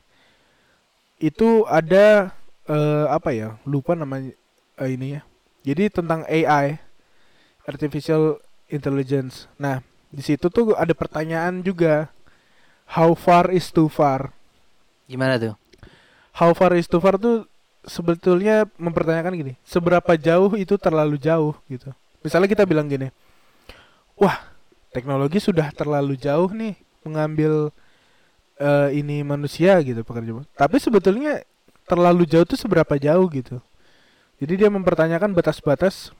Itu 1.18 1.66
ada 1.66 2.30
eh 2.70 3.06
apa 3.10 3.34
ya? 3.34 3.58
Lupa 3.66 3.98
namanya 3.98 4.30
eh, 4.78 4.90
ini 4.94 5.18
ya. 5.18 5.20
Jadi 5.66 5.90
tentang 5.90 6.22
AI, 6.30 6.78
artificial 7.66 8.38
intelligence. 8.70 9.50
Nah, 9.58 9.82
di 10.08 10.22
situ 10.22 10.48
tuh 10.48 10.72
ada 10.78 10.94
pertanyaan 10.94 11.60
juga. 11.60 12.08
How 12.88 13.12
far 13.12 13.52
is 13.52 13.68
too 13.68 13.92
far? 13.92 14.32
Gimana 15.04 15.36
tuh? 15.36 15.52
How 16.32 16.56
far 16.56 16.72
is 16.72 16.88
too 16.88 17.04
far 17.04 17.20
tuh 17.20 17.44
sebetulnya 17.84 18.68
mempertanyakan 18.80 19.32
gini, 19.34 19.52
seberapa 19.64 20.14
jauh 20.16 20.56
itu 20.56 20.76
terlalu 20.80 21.20
jauh 21.20 21.56
gitu. 21.68 21.92
Misalnya 22.24 22.48
kita 22.48 22.64
bilang 22.68 22.86
gini, 22.86 23.12
wah 24.16 24.36
teknologi 24.92 25.38
sudah 25.38 25.70
terlalu 25.72 26.16
jauh 26.16 26.48
nih 26.52 26.76
mengambil 27.04 27.70
eh, 28.58 28.88
ini 28.98 29.22
manusia 29.22 29.78
gitu 29.84 30.02
pekerja. 30.02 30.44
Tapi 30.56 30.76
sebetulnya 30.80 31.44
terlalu 31.88 32.28
jauh 32.28 32.44
tuh 32.44 32.58
seberapa 32.58 32.94
jauh 33.00 33.26
gitu. 33.32 33.62
Jadi 34.38 34.54
dia 34.54 34.70
mempertanyakan 34.70 35.34
batas-batas 35.34 36.14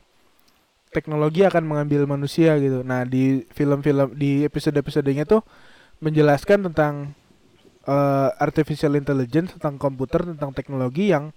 teknologi 0.90 1.44
akan 1.44 1.62
mengambil 1.62 2.08
manusia 2.08 2.56
gitu. 2.58 2.80
Nah 2.82 3.04
di 3.04 3.44
film-film 3.52 4.16
di 4.16 4.42
episode-episodenya 4.48 5.28
tuh 5.28 5.44
menjelaskan 6.00 6.72
tentang 6.72 7.12
eh, 7.84 8.30
artificial 8.40 8.96
intelligence, 8.96 9.54
tentang 9.58 9.76
komputer, 9.76 10.24
tentang 10.24 10.50
teknologi 10.56 11.12
yang 11.12 11.30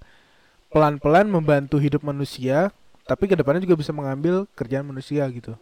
pelan-pelan 0.71 1.27
membantu 1.27 1.77
hidup 1.83 1.99
manusia, 2.01 2.71
tapi 3.03 3.27
ke 3.27 3.35
depannya 3.35 3.59
juga 3.59 3.75
bisa 3.75 3.91
mengambil 3.91 4.47
kerjaan 4.55 4.87
manusia 4.87 5.27
gitu. 5.27 5.59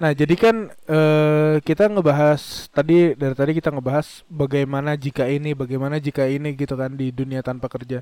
Nah, 0.00 0.16
jadi 0.16 0.32
kan 0.32 0.72
eh, 0.88 1.60
kita 1.60 1.92
ngebahas 1.92 2.72
tadi 2.72 3.12
dari 3.12 3.36
tadi 3.36 3.52
kita 3.52 3.68
ngebahas 3.68 4.24
bagaimana 4.32 4.96
jika 4.96 5.28
ini, 5.28 5.52
bagaimana 5.52 6.00
jika 6.00 6.24
ini 6.24 6.56
gitu 6.56 6.72
kan 6.72 6.96
di 6.96 7.12
dunia 7.12 7.44
tanpa 7.44 7.68
kerja. 7.68 8.00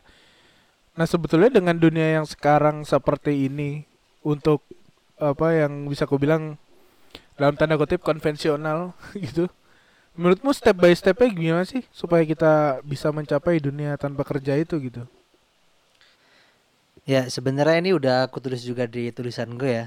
Nah, 0.95 1.07
sebetulnya 1.11 1.51
dengan 1.51 1.75
dunia 1.75 2.23
yang 2.23 2.27
sekarang 2.27 2.87
seperti 2.87 3.51
ini 3.51 3.83
untuk 4.23 4.63
apa 5.19 5.51
yang 5.59 5.91
bisa 5.91 6.07
aku 6.07 6.23
bilang 6.23 6.55
dalam 7.35 7.59
tanda 7.59 7.75
kutip 7.75 7.99
konvensional 8.07 8.95
gitu. 9.27 9.51
Menurutmu 10.15 10.55
step 10.55 10.79
by 10.79 10.95
stepnya 10.95 11.31
gimana 11.35 11.67
sih 11.67 11.83
supaya 11.91 12.23
kita 12.23 12.79
bisa 12.87 13.11
mencapai 13.11 13.59
dunia 13.59 13.99
tanpa 13.99 14.23
kerja 14.23 14.55
itu 14.55 14.79
gitu? 14.79 15.03
Ya 17.07 17.27
sebenarnya 17.27 17.79
ini 17.83 17.91
udah 17.95 18.31
aku 18.31 18.39
tulis 18.39 18.63
juga 18.63 18.87
di 18.87 19.11
tulisan 19.15 19.55
gue 19.59 19.71
ya 19.83 19.87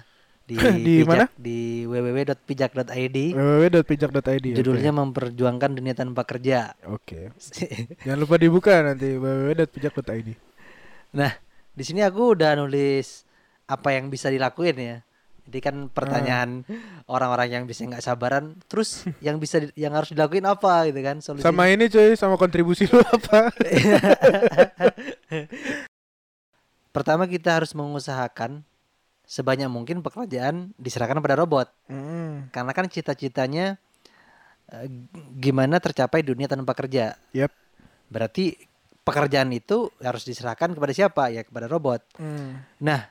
di 0.51 0.57
Di 0.83 0.95
mana? 1.03 1.25
pijak- 1.25 1.35
di 1.37 1.59
www.pijak.id 1.85 3.17
www.pijak.id 3.31 4.45
judulnya 4.53 4.91
memperjuangkan 4.91 5.71
dunia 5.71 5.95
tanpa 5.95 6.27
kerja. 6.27 6.75
Oke. 6.85 7.31
Jangan 8.05 8.19
lupa 8.19 8.35
dibuka 8.35 8.83
nanti 8.83 9.15
www.pijak.id. 9.15 10.29
nah 11.11 11.31
di 11.71 11.83
sini 11.83 12.03
aku 12.03 12.35
udah 12.35 12.55
nulis 12.55 13.23
apa 13.63 13.95
yang 13.95 14.11
bisa 14.11 14.27
dilakuin 14.27 14.75
ya. 14.75 14.97
Jadi 15.41 15.57
kan 15.59 15.75
pertanyaan 15.87 16.63
orang-orang 17.07 17.49
yang 17.49 17.63
bisa 17.65 17.81
nggak 17.81 17.99
sabaran, 17.99 18.55
terus 18.67 19.03
yang 19.25 19.35
bisa 19.35 19.59
di- 19.59 19.73
yang 19.75 19.91
harus 19.91 20.11
dilakuin 20.11 20.43
apa 20.43 20.85
gitu 20.85 20.99
kan 20.99 21.17
solusi. 21.19 21.41
Sama 21.41 21.67
ini 21.67 21.87
cuy, 21.87 22.13
sama 22.13 22.35
kontribusi 22.35 22.85
lu 22.85 22.99
apa? 23.01 23.49
Pertama 26.91 27.23
kita 27.25 27.55
harus 27.55 27.71
mengusahakan 27.71 28.63
sebanyak 29.31 29.71
mungkin 29.71 30.03
pekerjaan 30.03 30.75
diserahkan 30.75 31.23
pada 31.23 31.39
robot. 31.39 31.71
Hmm. 31.87 32.51
Karena 32.51 32.75
kan 32.75 32.91
cita-citanya 32.91 33.79
g- 34.67 35.07
gimana 35.39 35.79
tercapai 35.79 36.19
dunia 36.19 36.51
tanpa 36.51 36.75
kerja. 36.75 37.15
Yap. 37.31 37.55
Berarti 38.11 38.59
pekerjaan 39.07 39.55
itu 39.55 39.87
harus 40.03 40.27
diserahkan 40.27 40.75
kepada 40.75 40.91
siapa? 40.91 41.31
Ya 41.31 41.47
kepada 41.47 41.71
robot. 41.71 42.03
Hmm. 42.19 42.59
Nah, 42.83 43.07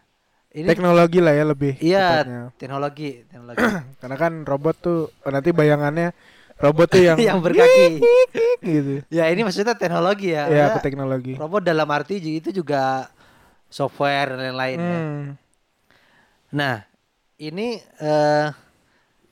ini 0.53 0.69
Teknologi 0.69 1.25
lah 1.25 1.33
ya 1.33 1.45
lebih 1.49 1.81
iya 1.81 2.21
tepatnya. 2.21 2.43
teknologi, 2.61 3.11
teknologi 3.25 3.63
Karena 4.05 4.17
kan 4.21 4.33
robot 4.45 4.77
tuh 4.77 5.01
oh, 5.09 5.31
nanti 5.33 5.57
bayangannya 5.57 6.13
robot 6.61 6.89
tuh 6.91 7.01
yang 7.01 7.17
yang 7.33 7.41
berkaki. 7.41 7.97
gitu. 8.61 9.01
ya 9.09 9.25
ini 9.33 9.41
maksudnya 9.41 9.73
teknologi 9.73 10.37
ya. 10.37 10.53
Ya, 10.53 10.67
ke 10.77 10.85
teknologi. 10.85 11.33
robot 11.41 11.65
dalam 11.65 11.89
arti 11.89 12.21
itu 12.21 12.53
juga 12.53 13.09
software 13.73 14.37
dan 14.37 14.53
lain-lain 14.53 14.79
ya. 14.79 15.01
Nah, 16.51 16.83
ini 17.39 17.79
eh, 18.03 18.49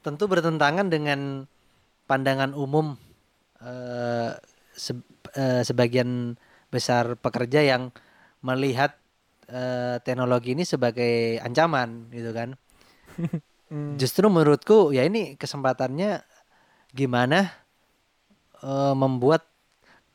tentu 0.06 0.24
bertentangan 0.30 0.86
dengan 0.86 1.44
pandangan 2.06 2.54
umum 2.54 2.94
eh, 3.62 4.32
se- 4.74 5.06
eh, 5.34 5.62
sebagian 5.66 6.38
besar 6.70 7.18
pekerja 7.18 7.64
yang 7.64 7.90
melihat 8.44 8.94
eh, 9.50 9.98
teknologi 10.06 10.54
ini 10.54 10.62
sebagai 10.62 11.42
ancaman, 11.42 12.10
gitu 12.14 12.32
kan? 12.34 12.50
Hmm. 13.68 14.00
Justru 14.00 14.32
menurutku 14.32 14.96
ya 14.96 15.04
ini 15.04 15.36
kesempatannya 15.36 16.24
gimana 16.96 17.52
eh, 18.64 18.94
membuat 18.96 19.46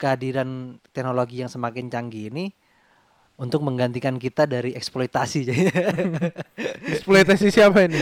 kehadiran 0.01 0.81
teknologi 0.91 1.41
yang 1.45 1.51
semakin 1.51 1.87
canggih 1.93 2.33
ini 2.33 2.51
untuk 3.33 3.65
menggantikan 3.65 4.21
kita 4.21 4.45
dari 4.45 4.77
eksploitasi. 4.77 5.39
Eksploitasi 6.93 7.47
siapa 7.49 7.89
ini? 7.89 7.99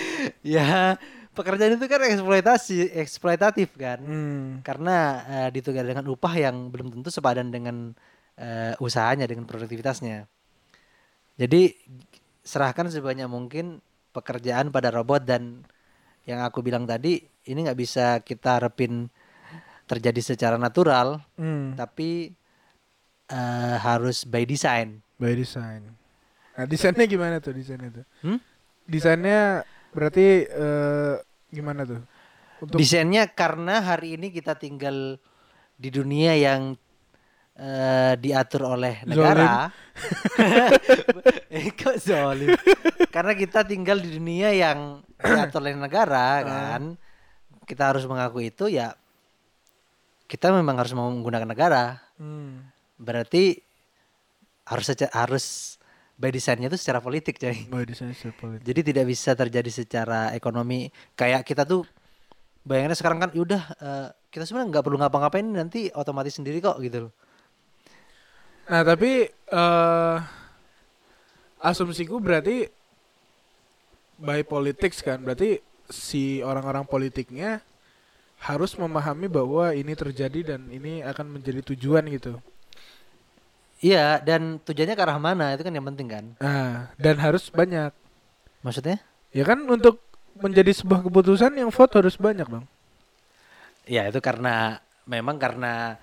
ya 0.56 0.98
pekerjaan 1.32 1.80
itu 1.80 1.86
kan 1.88 2.00
eksploitasi 2.04 2.92
eksploitatif 2.92 3.72
kan 3.80 3.98
Hmm. 4.04 4.60
karena 4.60 4.96
eh, 5.24 5.48
ditukar 5.48 5.84
dengan 5.84 6.04
upah 6.12 6.34
yang 6.36 6.68
belum 6.68 6.92
tentu 6.92 7.08
sepadan 7.08 7.48
dengan 7.48 7.96
eh, 8.36 8.76
usahanya 8.76 9.24
dengan 9.24 9.48
produktivitasnya 9.48 10.28
jadi 11.40 11.72
serahkan 12.44 12.92
sebanyak 12.92 13.28
mungkin 13.32 13.80
pekerjaan 14.12 14.68
pada 14.68 14.92
robot 14.92 15.24
dan 15.24 15.64
yang 16.28 16.44
aku 16.44 16.60
bilang 16.60 16.84
tadi 16.84 17.24
ini 17.48 17.58
nggak 17.64 17.80
bisa 17.80 18.20
kita 18.20 18.60
harapin 18.60 19.08
terjadi 19.88 20.20
secara 20.36 20.60
natural 20.60 21.24
Hmm. 21.40 21.72
tapi 21.80 22.36
eh, 23.30 23.76
harus 23.78 24.26
by 24.26 24.42
design 24.42 25.02
By 25.22 25.38
design. 25.38 25.86
Nah, 26.58 26.66
desainnya 26.66 27.06
gimana 27.06 27.38
tuh 27.38 27.54
desainnya 27.54 28.02
tuh? 28.02 28.04
Hmm? 28.26 28.42
Desainnya 28.90 29.62
berarti 29.94 30.50
eh, 30.50 31.14
gimana 31.54 31.86
tuh? 31.86 32.02
Untuk 32.58 32.82
Desainnya 32.82 33.30
karena 33.30 33.78
hari 33.78 34.18
ini 34.18 34.34
kita 34.34 34.58
tinggal 34.58 35.14
di 35.78 35.88
dunia 35.94 36.34
yang 36.34 36.74
eh, 37.54 38.18
diatur 38.18 38.74
oleh 38.74 39.06
negara. 39.06 39.70
kok 41.78 41.96
zolim? 42.02 42.58
karena 43.14 43.38
kita 43.38 43.62
tinggal 43.62 44.02
di 44.02 44.18
dunia 44.18 44.50
yang 44.50 45.06
diatur 45.22 45.62
oleh 45.62 45.78
negara 45.78 46.42
kan. 46.42 46.98
Kita 47.62 47.94
harus 47.94 48.02
mengaku 48.10 48.42
itu 48.42 48.66
ya 48.66 48.90
kita 50.26 50.50
memang 50.50 50.82
harus 50.82 50.98
menggunakan 50.98 51.46
negara. 51.46 52.02
Hmm. 52.18 52.71
Berarti 53.02 53.58
harus 54.62 54.86
harus 55.10 55.46
by 56.14 56.30
desainnya 56.30 56.70
itu 56.70 56.78
secara 56.78 57.02
politik, 57.02 57.34
coy. 57.42 57.66
By 57.66 57.82
design 57.82 58.14
secara 58.14 58.34
politik. 58.38 58.62
Jadi 58.62 58.80
tidak 58.94 59.04
bisa 59.10 59.34
terjadi 59.34 59.70
secara 59.74 60.30
ekonomi 60.38 60.86
kayak 61.18 61.42
kita 61.42 61.66
tuh 61.66 61.82
bayangannya 62.62 62.94
sekarang 62.94 63.18
kan 63.18 63.30
yaudah 63.34 63.62
eh, 63.82 64.08
kita 64.30 64.46
sebenarnya 64.46 64.78
nggak 64.78 64.84
perlu 64.86 64.98
ngapa-ngapain 65.02 65.42
nanti 65.42 65.90
otomatis 65.98 66.38
sendiri 66.38 66.62
kok 66.62 66.78
gitu 66.78 67.10
loh. 67.10 67.12
Nah 68.70 68.86
tapi 68.86 69.26
eh 69.28 70.18
asumsiku 71.62 72.22
berarti 72.22 72.70
by 74.22 74.46
politics 74.46 75.02
kan 75.02 75.18
berarti 75.22 75.58
si 75.90 76.38
orang-orang 76.42 76.86
politiknya 76.86 77.58
harus 78.42 78.74
memahami 78.74 79.30
bahwa 79.30 79.70
ini 79.70 79.94
terjadi 79.94 80.54
dan 80.54 80.66
ini 80.70 81.02
akan 81.02 81.38
menjadi 81.38 81.62
tujuan 81.74 82.06
gitu. 82.10 82.38
Iya 83.82 84.22
dan 84.22 84.62
tujuannya 84.62 84.94
ke 84.94 85.02
arah 85.02 85.18
mana 85.18 85.58
itu 85.58 85.66
kan 85.66 85.74
yang 85.74 85.86
penting 85.90 86.06
kan. 86.06 86.24
Nah 86.38 86.94
dan 86.94 87.18
harus 87.18 87.50
banyak. 87.50 87.90
Maksudnya? 88.62 89.02
Ya 89.34 89.42
kan 89.42 89.66
untuk 89.66 89.98
menjadi 90.38 90.70
sebuah 90.70 91.02
keputusan 91.02 91.58
yang 91.58 91.74
vote 91.74 91.98
harus 91.98 92.14
banyak 92.14 92.46
dong. 92.46 92.64
Ya 93.90 94.06
itu 94.06 94.22
karena 94.22 94.78
memang 95.10 95.42
karena 95.42 95.98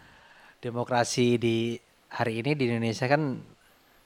demokrasi 0.59 1.39
di 1.39 1.79
hari 2.11 2.43
ini 2.43 2.51
di 2.59 2.67
Indonesia 2.67 3.07
kan 3.07 3.39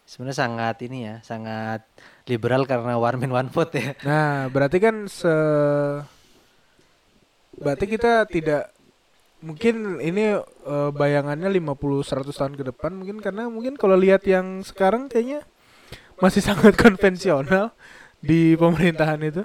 sebenarnya 0.05 0.37
sangat 0.37 0.75
ini 0.85 0.97
ya 1.07 1.15
sangat 1.25 1.81
liberal 2.29 2.67
karena 2.69 2.99
one 2.99 3.17
man 3.25 3.31
one 3.33 3.49
vote 3.49 3.73
ya. 3.73 3.97
Nah 4.05 4.53
berarti 4.53 4.77
kan 4.77 5.09
se 5.09 5.33
berarti 7.57 7.85
kita 7.89 8.27
tidak 8.29 8.72
mungkin 9.43 9.99
ini 9.99 10.39
eh, 10.39 10.89
bayangannya 10.95 11.51
50 11.51 11.75
100 11.75 12.31
tahun 12.31 12.53
ke 12.55 12.63
depan 12.71 12.95
mungkin 12.95 13.19
karena 13.19 13.51
mungkin 13.51 13.75
kalau 13.75 13.99
lihat 13.99 14.23
yang 14.23 14.63
sekarang 14.63 15.11
kayaknya 15.11 15.43
masih 16.23 16.39
sangat 16.47 16.79
konvensional 16.79 17.75
di 18.23 18.55
pemerintahan 18.55 19.19
itu? 19.19 19.43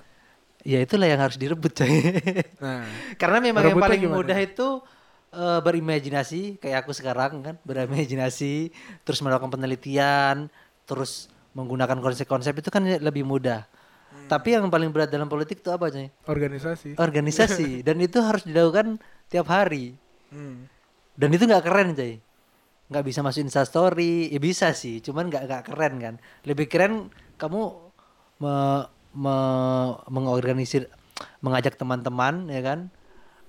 Ya 0.62 0.78
itulah 0.82 1.10
yang 1.10 1.18
harus 1.18 1.34
direbut 1.34 1.74
coy. 1.74 1.90
Nah, 2.62 2.86
Karena 3.18 3.38
memang 3.42 3.62
yang 3.66 3.78
paling 3.78 4.06
gimana? 4.06 4.18
mudah 4.22 4.38
itu 4.38 4.82
eh, 5.34 5.60
berimajinasi 5.62 6.62
kayak 6.62 6.86
aku 6.86 6.94
sekarang 6.94 7.42
kan, 7.42 7.54
berimajinasi, 7.66 8.70
terus 9.02 9.18
melakukan 9.22 9.50
penelitian, 9.50 10.46
terus 10.86 11.26
menggunakan 11.58 11.98
konsep-konsep 11.98 12.54
itu 12.62 12.70
kan 12.70 12.86
lebih 12.86 13.26
mudah. 13.26 13.66
Hmm. 14.08 14.28
Tapi 14.30 14.54
yang 14.54 14.70
paling 14.70 14.90
berat 14.94 15.10
dalam 15.10 15.26
politik 15.26 15.62
itu 15.62 15.70
apa 15.74 15.90
coy? 15.90 16.06
organisasi. 16.26 16.98
Organisasi 16.98 17.68
dan 17.86 17.96
itu 17.98 18.18
harus 18.22 18.46
dilakukan 18.46 18.98
tiap 19.28 19.46
hari. 19.48 19.94
Hmm. 20.32 20.68
Dan 21.16 21.28
itu 21.32 21.44
nggak 21.44 21.64
keren 21.64 21.92
coy. 21.96 22.20
Nggak 22.88 23.04
bisa 23.04 23.20
masuk 23.20 23.44
instastory, 23.44 24.32
ya 24.32 24.40
bisa 24.40 24.72
sih, 24.72 25.04
cuman 25.04 25.28
nggak 25.28 25.44
nggak 25.44 25.62
keren 25.68 25.94
kan. 26.00 26.14
Lebih 26.48 26.66
keren 26.72 27.12
kamu 27.36 27.60
me, 28.40 28.54
me- 29.12 29.96
mengorganisir, 30.08 30.88
mengajak 31.44 31.76
teman-teman 31.76 32.48
ya 32.48 32.64
kan, 32.64 32.88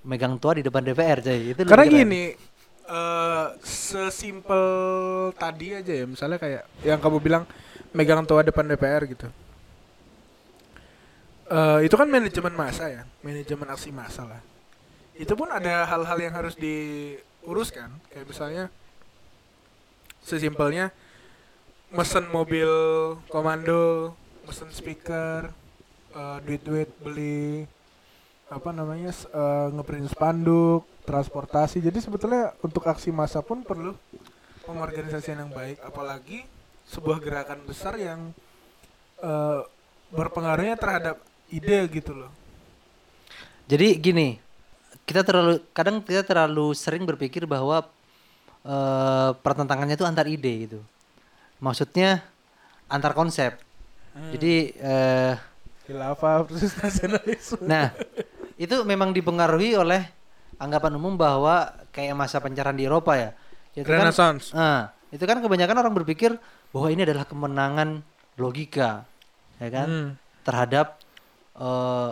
megang 0.04 0.36
tua 0.44 0.60
di 0.60 0.64
depan 0.68 0.84
DPR 0.84 1.24
coy. 1.24 1.56
Itu 1.56 1.64
lebih 1.64 1.72
Karena 1.72 1.86
keren. 1.88 1.98
gini, 2.04 2.24
eh 2.90 3.48
sesimpel 3.64 4.64
tadi 5.40 5.72
aja 5.72 5.94
ya, 5.94 6.06
misalnya 6.10 6.36
kayak 6.36 6.64
yang 6.84 7.00
kamu 7.00 7.18
bilang 7.24 7.44
megang 7.96 8.28
toa 8.28 8.44
depan 8.44 8.68
DPR 8.68 9.08
gitu. 9.08 9.32
Eh 11.50 11.80
itu 11.88 11.96
kan 11.96 12.12
manajemen 12.12 12.54
masa 12.54 12.92
ya, 12.92 13.02
manajemen 13.24 13.72
aksi 13.72 13.90
massa 13.90 14.28
lah. 14.28 14.42
Itu 15.20 15.36
pun 15.36 15.52
ada 15.52 15.84
hal-hal 15.84 16.18
yang 16.24 16.32
harus 16.32 16.56
diuruskan, 16.56 17.92
kayak 18.08 18.24
misalnya 18.24 18.72
sesimpelnya 20.24 20.96
mesen 21.92 22.32
mobil 22.32 22.72
komando, 23.28 24.16
mesen 24.48 24.72
speaker, 24.72 25.52
eh, 26.16 26.38
duit-duit 26.48 26.88
beli 27.04 27.68
apa 28.48 28.72
namanya 28.72 29.12
eh, 29.12 29.68
ngeprint 29.76 30.08
spanduk, 30.08 30.88
transportasi. 31.04 31.84
Jadi 31.84 32.00
sebetulnya 32.00 32.56
untuk 32.64 32.88
aksi 32.88 33.12
massa 33.12 33.44
pun 33.44 33.60
perlu 33.68 33.92
pengorganisasian 34.64 35.44
yang 35.44 35.52
baik, 35.52 35.84
apalagi 35.84 36.48
sebuah 36.88 37.20
gerakan 37.20 37.60
besar 37.68 38.00
yang 38.00 38.32
eh, 39.20 39.62
berpengaruhnya 40.16 40.80
terhadap 40.80 41.20
ide 41.52 41.92
gitu 41.92 42.16
loh. 42.16 42.32
Jadi 43.70 44.02
gini, 44.02 44.49
kita 45.10 45.26
terlalu 45.26 45.58
kadang 45.74 46.06
kita 46.06 46.22
terlalu 46.22 46.78
sering 46.78 47.02
berpikir 47.02 47.50
bahwa 47.50 47.82
eh, 48.62 49.30
pertentangannya 49.42 49.98
itu 49.98 50.06
antar 50.06 50.30
ide 50.30 50.70
gitu. 50.70 50.80
Maksudnya 51.58 52.22
antar 52.86 53.18
konsep. 53.18 53.58
Jadi 54.30 54.76
eh, 54.78 55.34
Khilafah 55.90 56.46
versus 56.46 56.78
nasionalisme. 56.78 57.66
nah 57.66 57.90
itu 58.62 58.76
memang 58.86 59.10
dipengaruhi 59.10 59.74
oleh 59.74 60.06
anggapan 60.62 60.94
umum 61.00 61.18
bahwa 61.18 61.74
kayak 61.90 62.14
masa 62.14 62.38
pencerahan 62.38 62.78
di 62.78 62.86
Eropa 62.86 63.18
ya. 63.18 63.32
Itu 63.74 63.88
kan, 63.90 64.06
Renaissance. 64.06 64.52
ah, 64.54 64.92
itu 65.10 65.24
kan 65.26 65.40
kebanyakan 65.40 65.78
orang 65.82 65.94
berpikir 65.96 66.36
bahwa 66.70 66.88
ini 66.94 67.08
adalah 67.08 67.24
kemenangan 67.26 68.04
logika, 68.36 69.08
ya 69.58 69.70
kan, 69.72 69.88
Hmm. 69.88 70.10
terhadap 70.46 71.00
eh, 71.58 72.12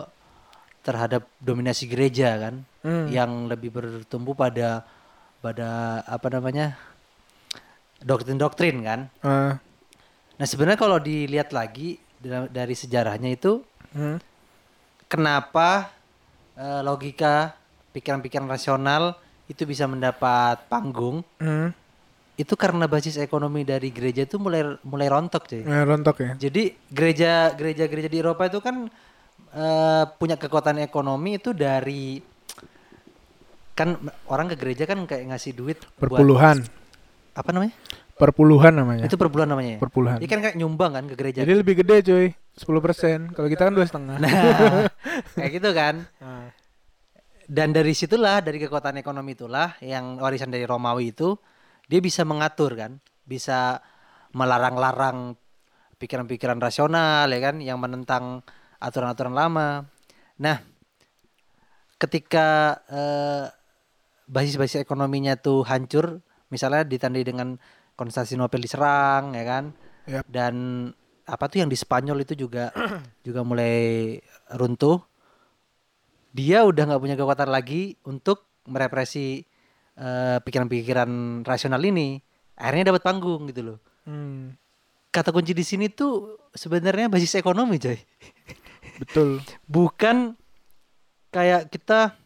terhadap 0.88 1.28
dominasi 1.44 1.84
gereja 1.86 2.40
kan, 2.40 2.64
Hmm. 2.80 3.12
yang 3.12 3.52
lebih 3.52 3.68
bertumbuh 3.70 4.32
pada 4.32 4.88
pada 5.38 6.00
apa 6.08 6.28
namanya 6.32 6.80
doktrin-doktrin 8.00 8.78
kan. 8.82 9.00
Ah, 9.22 9.60
Nah 10.38 10.46
sebenarnya 10.46 10.78
kalau 10.78 11.02
dilihat 11.02 11.50
lagi 11.50 11.98
dari 12.50 12.72
sejarahnya 12.72 13.34
itu 13.34 13.66
hmm. 13.92 14.22
kenapa 15.06 15.90
eh, 16.54 16.82
logika 16.82 17.58
pikiran-pikiran 17.90 18.46
rasional 18.46 19.18
itu 19.46 19.66
bisa 19.66 19.90
mendapat 19.90 20.62
panggung 20.70 21.26
Hmm. 21.42 21.74
itu 22.38 22.54
karena 22.54 22.86
basis 22.86 23.18
ekonomi 23.18 23.66
dari 23.66 23.90
gereja 23.90 24.22
itu 24.24 24.38
mulai 24.38 24.78
mulai 24.86 25.10
rontok 25.10 25.50
cuy. 25.50 25.66
Nah, 25.66 25.82
rontok 25.82 26.18
ya. 26.22 26.32
Jadi 26.38 26.70
gereja 26.86 27.50
gereja-gereja 27.52 28.06
di 28.06 28.22
Eropa 28.22 28.46
itu 28.46 28.62
kan 28.62 28.86
eh, 29.54 30.04
punya 30.18 30.36
kekuatan 30.36 30.82
ekonomi 30.84 31.38
itu 31.40 31.54
dari 31.56 32.20
kan 33.78 33.94
orang 34.34 34.50
ke 34.52 34.56
gereja 34.58 34.90
kan 34.90 35.06
kayak 35.06 35.30
ngasih 35.30 35.54
duit 35.54 35.78
buat 36.02 36.10
Perpuluhan. 36.10 36.66
apa 37.38 37.50
namanya? 37.54 37.74
Perpuluhan 38.18 38.74
namanya. 38.74 39.06
Itu 39.06 39.14
per 39.14 39.30
bulan 39.30 39.54
namanya. 39.54 39.78
ya? 39.78 39.80
Perpuluhan. 39.80 40.18
Ini 40.18 40.26
kan 40.26 40.40
kayak 40.42 40.58
nyumbang 40.58 40.92
kan 40.98 41.06
ke 41.06 41.14
gereja. 41.14 41.46
Jadi 41.46 41.54
lebih 41.54 41.86
gede 41.86 42.02
cuy, 42.02 42.28
10%. 42.34 43.38
Kalau 43.38 43.46
kita 43.46 43.70
kan 43.70 43.74
dua 43.78 43.86
setengah. 43.86 44.18
Nah, 44.18 44.34
kayak 45.38 45.52
gitu 45.54 45.70
kan. 45.78 46.02
Dan 47.46 47.78
dari 47.78 47.94
situlah 47.94 48.42
dari 48.42 48.58
kekuatan 48.58 48.98
ekonomi 48.98 49.38
itulah 49.38 49.78
yang 49.86 50.18
warisan 50.18 50.50
dari 50.50 50.66
Romawi 50.66 51.14
itu 51.14 51.38
dia 51.86 52.02
bisa 52.02 52.26
mengatur 52.26 52.74
kan, 52.74 52.98
bisa 53.22 53.78
melarang-larang 54.34 55.38
pikiran-pikiran 56.02 56.58
rasional 56.58 57.30
ya 57.30 57.40
kan 57.42 57.62
yang 57.62 57.78
menentang 57.78 58.42
aturan-aturan 58.78 59.34
lama. 59.34 59.86
Nah, 60.42 60.58
ketika 61.98 62.78
eh, 62.88 63.46
basis-basis 64.30 64.84
ekonominya 64.84 65.38
tuh 65.40 65.66
hancur, 65.66 66.22
misalnya 66.54 66.84
ditandai 66.86 67.24
dengan 67.26 67.58
Konstantinopel 67.98 68.62
diserang 68.62 69.34
ya 69.34 69.44
kan. 69.44 69.64
Yap. 70.06 70.24
Dan 70.30 70.88
apa 71.28 71.52
tuh 71.52 71.66
yang 71.66 71.70
di 71.70 71.76
Spanyol 71.76 72.24
itu 72.24 72.38
juga 72.38 72.72
juga 73.28 73.44
mulai 73.44 74.16
runtuh 74.56 75.04
dia 76.32 76.64
udah 76.64 76.84
nggak 76.88 77.02
punya 77.02 77.16
kekuatan 77.20 77.50
lagi 77.52 77.98
untuk 78.08 78.48
merepresi 78.70 79.44
eh, 79.98 80.38
pikiran-pikiran 80.40 81.44
rasional 81.44 81.82
ini 81.84 82.22
akhirnya 82.56 82.96
dapat 82.96 83.04
panggung 83.04 83.50
gitu 83.52 83.74
loh 83.74 83.80
Hmm. 84.08 84.56
kata 85.12 85.36
kunci 85.36 85.52
di 85.52 85.68
sini 85.68 85.92
tuh 85.92 86.40
sebenarnya 86.56 87.12
basis 87.12 87.36
ekonomi 87.36 87.76
coy 87.76 88.00
Betul. 88.98 89.42
bukan 89.70 90.34
kayak 91.30 91.70
kita 91.70 92.18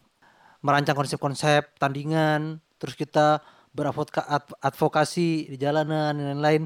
merancang 0.64 0.96
konsep-konsep 0.96 1.68
tandingan 1.76 2.62
terus 2.80 2.96
kita 2.96 3.44
beradvokasi 3.76 5.52
di 5.52 5.56
jalanan 5.60 6.16
dan 6.16 6.38
lain-lain 6.38 6.64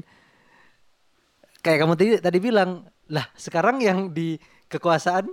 kayak 1.65 1.83
kamu 1.83 1.93
tadi 1.97 2.11
tadi 2.23 2.39
bilang 2.39 2.87
lah 3.11 3.25
sekarang 3.35 3.83
yang 3.83 4.11
di 4.11 4.39
kekuasaan 4.71 5.27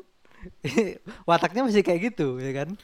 wataknya 1.29 1.66
masih 1.66 1.83
kayak 1.87 2.14
gitu 2.14 2.39
ya 2.43 2.51
kan 2.51 2.75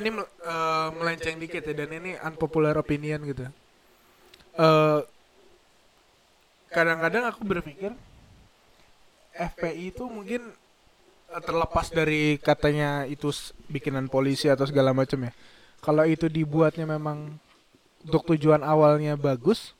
ini 0.00 0.10
mel- 0.12 0.34
eh, 0.44 0.88
melenceng 0.92 1.40
dikit 1.40 1.64
ya 1.64 1.72
dan 1.72 1.90
ini 1.96 2.12
unpopular 2.20 2.76
opinion 2.76 3.24
gitu. 3.24 3.48
Eh 4.60 5.00
kadang-kadang 6.68 7.24
aku 7.32 7.42
berpikir 7.42 7.96
FPI 9.34 9.90
itu 9.96 10.04
mungkin 10.04 10.52
terlepas 11.38 11.86
dari 11.94 12.34
katanya 12.42 13.06
itu 13.06 13.30
bikinan 13.70 14.10
polisi 14.10 14.50
atau 14.50 14.66
segala 14.66 14.90
macam 14.90 15.30
ya. 15.30 15.32
Kalau 15.78 16.02
itu 16.02 16.26
dibuatnya 16.26 16.84
memang 16.84 17.38
untuk 18.02 18.34
tujuan 18.34 18.66
awalnya 18.66 19.14
bagus, 19.14 19.78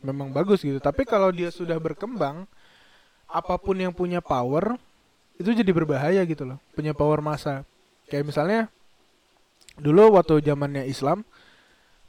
memang 0.00 0.32
bagus 0.32 0.64
gitu. 0.64 0.80
Tapi 0.80 1.04
kalau 1.04 1.28
dia 1.28 1.52
sudah 1.52 1.76
berkembang, 1.76 2.48
apa 3.28 3.54
pun 3.60 3.76
yang 3.76 3.92
punya 3.92 4.24
power 4.24 4.80
itu 5.36 5.52
jadi 5.52 5.68
berbahaya 5.68 6.24
gitu 6.24 6.48
loh. 6.48 6.58
Punya 6.72 6.96
power 6.96 7.20
massa. 7.20 7.68
Kayak 8.08 8.32
misalnya 8.32 8.60
dulu 9.76 10.16
waktu 10.16 10.40
zamannya 10.40 10.88
Islam 10.88 11.20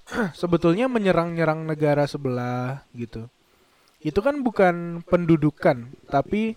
sebetulnya 0.40 0.88
menyerang-nyerang 0.88 1.68
negara 1.68 2.08
sebelah 2.08 2.88
gitu. 2.96 3.28
Itu 4.00 4.24
kan 4.24 4.40
bukan 4.46 5.04
pendudukan, 5.04 5.90
tapi 6.08 6.56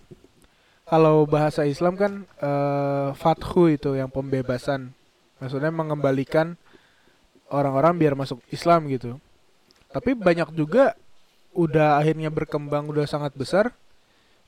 kalau 0.91 1.23
bahasa 1.23 1.63
Islam 1.63 1.95
kan 1.95 2.27
eh, 2.27 3.15
fathu 3.15 3.71
itu 3.71 3.95
yang 3.95 4.11
pembebasan. 4.11 4.91
Maksudnya 5.39 5.71
mengembalikan 5.71 6.59
orang-orang 7.47 7.95
biar 7.95 8.13
masuk 8.19 8.43
Islam 8.51 8.91
gitu. 8.91 9.15
Tapi 9.87 10.19
banyak 10.19 10.51
juga 10.51 10.99
udah 11.55 11.95
akhirnya 11.95 12.27
berkembang 12.27 12.91
udah 12.91 13.07
sangat 13.07 13.35
besar 13.35 13.71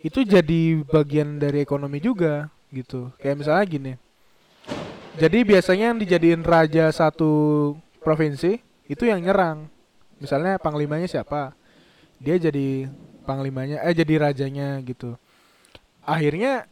itu 0.03 0.23
jadi 0.23 0.83
bagian 0.83 1.39
dari 1.39 1.63
ekonomi 1.63 2.03
juga 2.03 2.51
gitu. 2.75 3.07
Kayak 3.23 3.39
misalnya 3.39 3.63
gini. 3.63 3.93
Jadi 5.15 5.47
biasanya 5.47 5.95
yang 5.95 5.99
dijadiin 6.03 6.43
raja 6.43 6.91
satu 6.91 7.31
provinsi 8.03 8.59
itu 8.91 9.03
yang 9.07 9.23
nyerang. 9.23 9.71
Misalnya 10.19 10.59
panglimanya 10.59 11.07
siapa? 11.07 11.55
Dia 12.19 12.35
jadi 12.35 12.91
panglimanya 13.23 13.79
eh 13.79 13.95
jadi 13.95 14.27
rajanya 14.27 14.83
gitu. 14.83 15.15
Akhirnya 16.03 16.67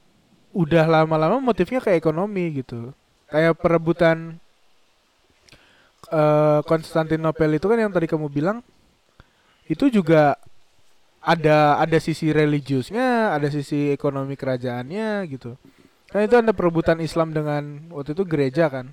udah 0.51 0.83
lama-lama 0.87 1.39
motifnya 1.39 1.79
ke 1.79 1.95
ekonomi 1.95 2.61
gitu. 2.63 2.91
Kayak 3.31 3.59
perebutan 3.63 4.39
eh 6.11 6.59
Konstantinopel 6.67 7.55
itu 7.55 7.65
kan 7.71 7.79
yang 7.79 7.91
tadi 7.93 8.07
kamu 8.09 8.27
bilang 8.27 8.59
itu 9.71 9.87
juga 9.87 10.35
ada 11.23 11.79
ada 11.79 11.97
sisi 12.01 12.33
religiusnya, 12.33 13.31
ada 13.31 13.47
sisi 13.47 13.93
ekonomi 13.93 14.35
kerajaannya 14.35 15.23
gitu. 15.31 15.55
Kan 16.11 16.27
itu 16.27 16.35
ada 16.35 16.51
perebutan 16.51 16.99
Islam 16.99 17.31
dengan 17.31 17.87
waktu 17.95 18.11
itu 18.17 18.23
gereja 18.27 18.67
kan. 18.67 18.91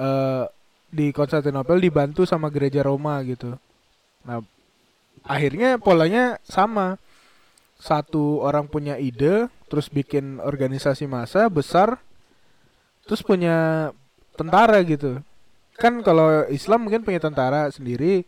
eh 0.00 0.44
di 0.92 1.08
Konstantinopel 1.08 1.80
dibantu 1.80 2.28
sama 2.28 2.52
gereja 2.52 2.84
Roma 2.84 3.16
gitu. 3.24 3.56
Nah, 4.28 4.44
akhirnya 5.24 5.80
polanya 5.80 6.36
sama. 6.44 7.00
Satu 7.82 8.38
orang 8.38 8.70
punya 8.70 8.94
ide, 8.94 9.50
terus 9.66 9.90
bikin 9.90 10.38
organisasi 10.38 11.10
massa 11.10 11.50
besar, 11.50 11.98
terus 13.02 13.26
punya 13.26 13.90
tentara 14.38 14.78
gitu. 14.86 15.18
Kan 15.74 15.98
kalau 16.06 16.46
Islam 16.46 16.86
mungkin 16.86 17.02
punya 17.02 17.18
tentara 17.18 17.66
sendiri, 17.74 18.22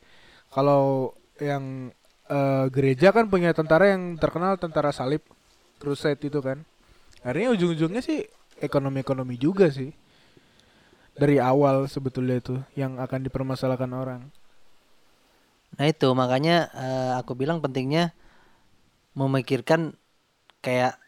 kalau 0.50 1.14
yang 1.38 1.94
eh, 2.26 2.66
gereja 2.74 3.14
kan 3.14 3.30
punya 3.30 3.55
tentara 3.55 3.94
yang 3.94 4.18
terkenal 4.18 4.59
tentara 4.59 4.90
salib 4.90 5.22
crusade 5.78 6.18
itu 6.26 6.42
kan. 6.42 6.66
Akhirnya 7.22 7.55
ujung-ujungnya 7.55 8.02
sih 8.02 8.26
ekonomi-ekonomi 8.59 9.38
juga 9.38 9.70
sih. 9.70 9.94
Dari 11.14 11.38
awal 11.38 11.86
sebetulnya 11.86 12.42
itu 12.42 12.59
yang 12.74 12.98
akan 12.98 13.22
dipermasalahkan 13.22 13.90
orang. 13.94 14.26
Nah 15.78 15.86
itu 15.86 16.11
makanya 16.11 16.74
eh, 16.74 17.12
aku 17.22 17.38
bilang 17.38 17.62
pentingnya 17.62 18.11
memikirkan 19.15 19.95
kayak 20.61 20.99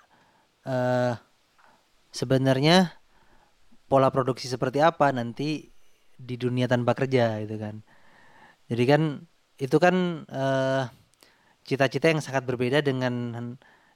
eh 0.67 1.15
sebenarnya 2.11 2.97
pola 3.87 4.11
produksi 4.11 4.51
seperti 4.51 4.83
apa 4.83 5.13
nanti 5.15 5.71
di 6.17 6.35
dunia 6.41 6.67
tanpa 6.67 6.97
kerja 6.97 7.39
gitu 7.45 7.57
kan. 7.61 7.85
Jadi 8.67 8.85
kan 8.89 9.03
itu 9.61 9.77
kan 9.79 10.27
eh 10.27 10.85
cita-cita 11.67 12.11
yang 12.11 12.23
sangat 12.23 12.47
berbeda 12.47 12.83
dengan 12.83 13.15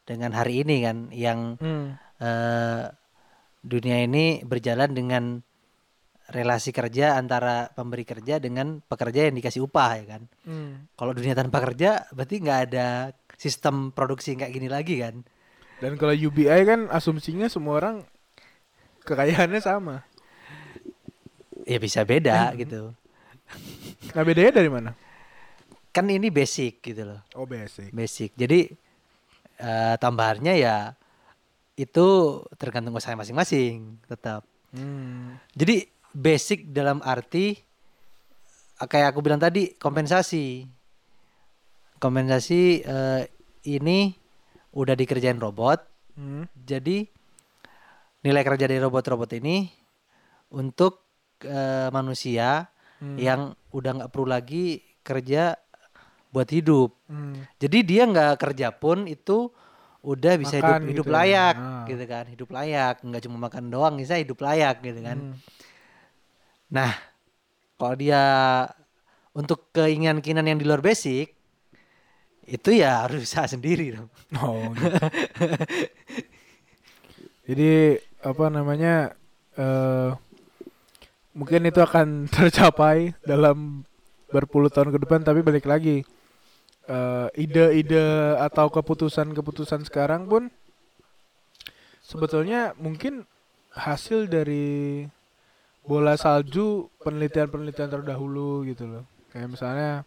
dengan 0.05 0.31
hari 0.35 0.67
ini 0.67 0.77
kan 0.83 0.97
yang 1.15 1.55
Hmm. 1.59 1.95
eh 2.21 2.85
dunia 3.61 4.05
ini 4.09 4.41
berjalan 4.43 4.91
dengan 4.97 5.25
relasi 6.31 6.71
kerja 6.71 7.19
antara 7.19 7.75
pemberi 7.75 8.07
kerja 8.07 8.39
dengan 8.39 8.79
pekerja 8.81 9.29
yang 9.29 9.37
dikasih 9.37 9.67
upah 9.67 9.91
ya 9.99 10.05
kan. 10.17 10.23
Hmm. 10.47 10.87
Kalau 10.95 11.13
dunia 11.13 11.35
tanpa 11.35 11.59
kerja 11.61 12.07
berarti 12.15 12.37
nggak 12.41 12.61
ada 12.71 12.89
sistem 13.41 13.89
produksi 13.89 14.37
kayak 14.37 14.53
gini 14.53 14.69
lagi 14.69 15.01
kan. 15.01 15.25
Dan 15.81 15.97
kalau 15.97 16.13
UBI 16.13 16.61
kan 16.69 16.93
asumsinya 16.93 17.49
semua 17.49 17.81
orang 17.81 17.97
kekayaannya 19.09 19.61
sama. 19.65 20.05
Ya 21.65 21.81
bisa 21.81 22.05
beda 22.05 22.53
gitu. 22.61 22.93
Nah 24.13 24.23
bedanya 24.29 24.61
dari 24.61 24.69
mana? 24.69 24.93
Kan 25.89 26.13
ini 26.13 26.29
basic 26.29 26.85
gitu 26.85 27.09
loh. 27.09 27.25
Oh 27.33 27.49
basic. 27.49 27.89
Basic. 27.97 28.37
Jadi 28.37 28.69
eh, 29.57 29.95
tambahannya 29.97 30.61
ya 30.61 30.93
itu 31.81 32.07
tergantung 32.61 32.93
usaha 32.93 33.17
masing-masing 33.17 33.97
tetap. 34.05 34.45
Hmm. 34.77 35.41
Jadi 35.57 35.89
basic 36.13 36.69
dalam 36.77 37.01
arti 37.01 37.57
kayak 38.77 39.17
aku 39.17 39.25
bilang 39.25 39.41
tadi 39.41 39.73
kompensasi. 39.81 40.69
Kompensasi 42.01 42.81
eh, 42.81 43.23
ini 43.69 44.17
udah 44.73 44.97
dikerjain 44.97 45.37
robot. 45.37 45.85
Hmm. 46.17 46.49
Jadi 46.57 47.05
nilai 48.21 48.43
kerja 48.43 48.65
dari 48.65 48.81
robot-robot 48.81 49.31
ini 49.37 49.69
untuk 50.51 51.05
eh, 51.41 51.89
manusia 51.89 52.69
Hmm. 53.01 53.17
yang 53.17 53.41
udah 53.73 53.91
nggak 53.97 54.11
perlu 54.13 54.29
lagi 54.29 54.77
kerja 55.01 55.57
buat 56.29 56.45
hidup. 56.47 56.93
Hmm. 57.09 57.49
Jadi 57.57 57.81
dia 57.81 58.05
nggak 58.05 58.37
kerja 58.37 58.77
pun 58.77 59.09
itu 59.09 59.49
udah 60.05 60.37
bisa 60.37 60.61
hidup 60.61 60.81
Makan 60.81 60.85
hidup 60.85 61.05
gitu 61.05 61.13
ya. 61.13 61.17
layak 61.17 61.55
Ah. 61.57 61.85
gitu 61.89 62.05
kan, 62.05 62.25
hidup 62.29 62.49
layak, 62.53 62.95
nggak 63.01 63.23
cuma 63.25 63.37
makan 63.41 63.73
doang, 63.73 63.97
bisa 63.97 64.21
hidup 64.21 64.37
layak 64.41 64.85
gitu 64.85 65.01
kan. 65.01 65.17
Hmm. 65.17 65.35
Nah, 66.69 66.93
kalau 67.77 67.97
dia 67.97 68.21
untuk 69.33 69.73
keinginan-keinginan 69.73 70.45
yang 70.45 70.61
di 70.61 70.69
luar 70.69 70.85
basic 70.85 71.40
itu 72.51 72.71
ya 72.75 73.07
harus 73.07 73.23
usaha 73.31 73.47
sendiri 73.47 73.95
dong. 73.95 74.11
Oh. 74.43 74.75
gitu. 74.75 74.91
Jadi 77.51 77.73
apa 78.27 78.45
namanya? 78.51 79.15
eh 79.59 80.11
mungkin 81.35 81.67
itu 81.67 81.81
akan 81.81 82.27
tercapai 82.35 83.15
dalam 83.23 83.87
berpuluh 84.31 84.71
tahun 84.71 84.95
ke 84.95 84.99
depan 85.07 85.23
tapi 85.23 85.43
balik 85.43 85.67
lagi 85.67 86.03
eh, 86.87 87.29
ide-ide 87.39 88.37
atau 88.39 88.71
keputusan-keputusan 88.71 89.87
sekarang 89.87 90.27
pun 90.31 90.51
sebetulnya 92.03 92.75
mungkin 92.79 93.27
hasil 93.75 94.27
dari 94.27 95.07
bola 95.87 96.15
salju 96.19 96.91
penelitian-penelitian 97.03 97.91
terdahulu 97.91 98.67
gitu 98.67 98.87
loh 98.87 99.05
kayak 99.31 99.51
misalnya 99.51 100.03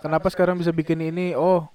kenapa 0.00 0.26
sekarang 0.32 0.58
bisa 0.58 0.72
bikin 0.72 1.00
ini? 1.04 1.36
Oh 1.36 1.68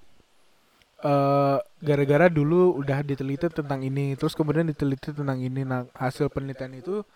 eh 0.96 1.58
gara-gara 1.84 2.32
dulu 2.32 2.80
udah 2.80 3.04
diteliti 3.04 3.52
tentang 3.52 3.84
ini 3.84 4.16
terus 4.16 4.32
kemudian 4.32 4.66
diteliti 4.66 5.14
tentang 5.14 5.38
ini. 5.38 5.62
Nah 5.62 5.86
hasil 5.94 6.28
penelitian 6.32 6.76
itu 6.76 7.06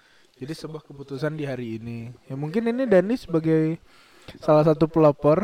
jadi 0.41 0.53
sebuah 0.57 0.87
keputusan 0.87 1.37
di 1.37 1.45
hari 1.45 1.77
ini. 1.81 2.15
Ya 2.31 2.35
mungkin 2.39 2.65
ini 2.71 2.87
Dani 2.87 3.17
sebagai 3.19 3.81
salah 4.39 4.63
satu 4.63 4.87
pelopor 4.87 5.43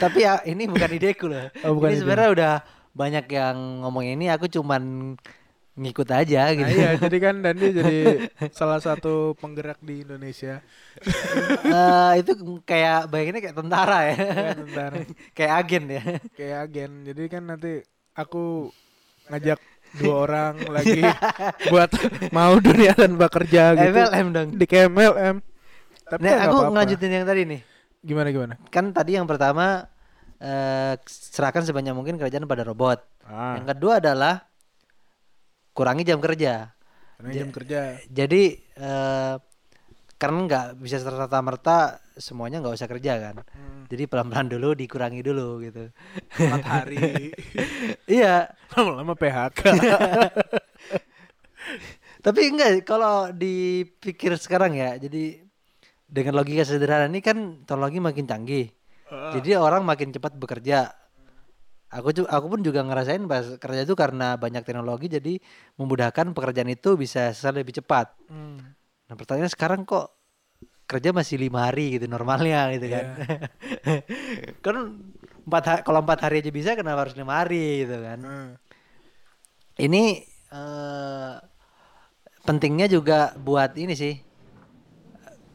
Tapi 0.00 0.24
ya 0.24 0.40
ini 0.48 0.64
bukan 0.64 0.90
ideku 0.98 1.28
loh. 1.28 1.52
Oh, 1.62 1.76
bukan 1.76 1.92
ini 1.92 2.00
sebenarnya 2.00 2.30
udah 2.32 2.54
banyak 2.96 3.26
yang 3.28 3.84
ngomong 3.84 4.06
ini. 4.08 4.32
Aku 4.32 4.48
cuman 4.48 5.14
ngikut 5.80 6.08
aja 6.10 6.42
nah, 6.44 6.54
gitu. 6.54 6.70
iya 6.70 6.90
jadi 6.94 7.16
kan 7.18 7.34
Dani 7.40 7.66
jadi 7.80 7.98
salah 8.52 8.78
satu 8.78 9.32
penggerak 9.34 9.80
di 9.80 10.04
Indonesia 10.04 10.60
Eh, 11.62 12.12
itu 12.20 12.32
kayak 12.62 13.08
bayanginnya 13.08 13.40
kayak 13.40 13.56
tentara 13.56 13.98
ya. 14.04 14.16
kayak 14.18 14.56
tentara 14.60 14.96
kayak 15.36 15.52
agen 15.56 15.84
ya. 15.88 16.02
kayak 16.30 16.56
agen 16.66 16.90
jadi 17.02 17.22
kan 17.26 17.42
nanti 17.46 17.72
aku 18.12 18.68
ngajak 19.26 19.60
dua 19.96 20.14
orang 20.20 20.54
lagi 20.76 21.00
buat 21.66 21.90
mau 22.30 22.54
dunia 22.58 22.92
tanpa 22.92 23.26
kerja 23.26 23.74
gitu 23.74 23.96
MLM 23.96 24.26
dong. 24.30 24.48
di 24.54 24.66
KMLM 24.66 25.36
tapi 26.04 26.26
nggak 26.26 26.42
aku 26.42 26.50
apa-apa. 26.52 26.70
ngelanjutin 26.70 27.10
yang 27.12 27.24
tadi 27.24 27.42
nih. 27.46 27.60
gimana 28.00 28.28
gimana 28.28 28.54
Kan 28.68 28.90
tadi 28.90 29.14
yang 29.14 29.24
pertama 29.24 29.86
eh 30.36 30.94
serahkan 31.06 31.62
sebanyak 31.62 31.92
mungkin 31.92 32.16
kerjaan 32.16 32.44
pada 32.44 32.64
robot. 32.64 32.98
ah 33.22 33.56
Yang 33.56 33.76
kedua 33.76 34.00
adalah 34.00 34.49
kurangi 35.72 36.02
jam 36.06 36.18
kerja. 36.18 36.74
karena 37.20 37.32
jam 37.36 37.48
kerja 37.52 38.00
Jadi 38.08 38.42
eh 38.80 39.36
karena 40.20 40.38
nggak 40.44 40.66
bisa 40.84 41.00
serta 41.00 41.40
merta 41.40 41.96
semuanya 42.20 42.60
nggak 42.60 42.76
usah 42.76 42.88
kerja 42.88 43.12
kan. 43.16 43.40
Hmm, 43.40 43.88
Jadi 43.88 44.04
pelan-pelan 44.04 44.52
dulu 44.52 44.76
dikurangi 44.76 45.20
dulu 45.24 45.64
gitu. 45.64 45.88
empat 46.36 46.64
hari 46.64 47.32
iya, 48.20 48.52
lama-lama 48.76 49.16
PHK 49.16 49.60
tapi 52.20 52.52
enggak 52.52 52.84
kalau 52.84 53.32
dipikir 53.32 54.36
sekarang 54.36 54.76
ya. 54.76 55.00
Jadi 55.00 55.40
dengan 56.04 56.36
logika 56.36 56.68
sederhana 56.68 57.08
ini 57.08 57.24
kan 57.24 57.64
teknologi 57.64 57.98
makin 58.02 58.28
canggih. 58.28 58.68
Jadi 59.10 59.58
orang 59.58 59.82
makin 59.82 60.14
cepat 60.14 60.36
bekerja. 60.36 60.92
Aku 61.90 62.14
aku 62.22 62.46
pun 62.46 62.60
juga 62.62 62.86
ngerasain 62.86 63.26
pas 63.26 63.42
kerja 63.58 63.82
itu 63.82 63.98
karena 63.98 64.38
banyak 64.38 64.62
teknologi 64.62 65.10
jadi 65.10 65.42
memudahkan 65.74 66.30
pekerjaan 66.38 66.70
itu 66.70 66.94
bisa 66.94 67.34
selesai 67.34 67.66
lebih 67.66 67.82
cepat. 67.82 68.14
Hmm, 68.30 68.62
Nah 69.10 69.14
pertanyaannya 69.18 69.50
sekarang 69.50 69.82
kok 69.82 70.14
kerja 70.86 71.10
masih 71.10 71.42
lima 71.42 71.66
hari 71.66 71.98
gitu 71.98 72.06
normalnya 72.06 72.70
gitu 72.78 72.86
kan? 72.94 73.06
kan 74.64 74.76
empat 75.50 75.82
kalau 75.82 75.98
empat 76.06 76.30
hari 76.30 76.46
aja 76.46 76.50
bisa 76.54 76.70
kenapa 76.78 77.10
harus 77.10 77.18
lima 77.18 77.42
hari 77.42 77.82
gitu 77.82 77.98
kan? 77.98 78.18
hmm. 78.22 78.48
Ini 79.82 80.02
eh, 80.54 81.34
pentingnya 82.46 82.86
juga 82.86 83.34
buat 83.34 83.74
ini 83.74 83.94
sih. 83.98 84.14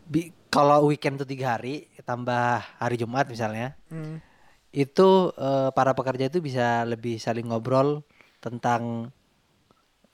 Bi- 0.05 0.31
kalau 0.51 0.87
weekend 0.87 1.19
tuh 1.19 1.27
tiga 1.27 1.57
hari 1.57 1.87
tambah 2.05 2.61
hari 2.79 2.95
Jumat 2.95 3.27
misalnya, 3.27 3.75
Hmm. 3.91 4.19
Itu 4.75 5.09
eh, 5.39 5.69
para 5.77 5.91
pekerja 5.97 6.25
itu 6.31 6.39
bisa 6.47 6.83
lebih 6.91 7.15
saling 7.25 7.47
ngobrol 7.49 8.03
tentang 8.43 9.11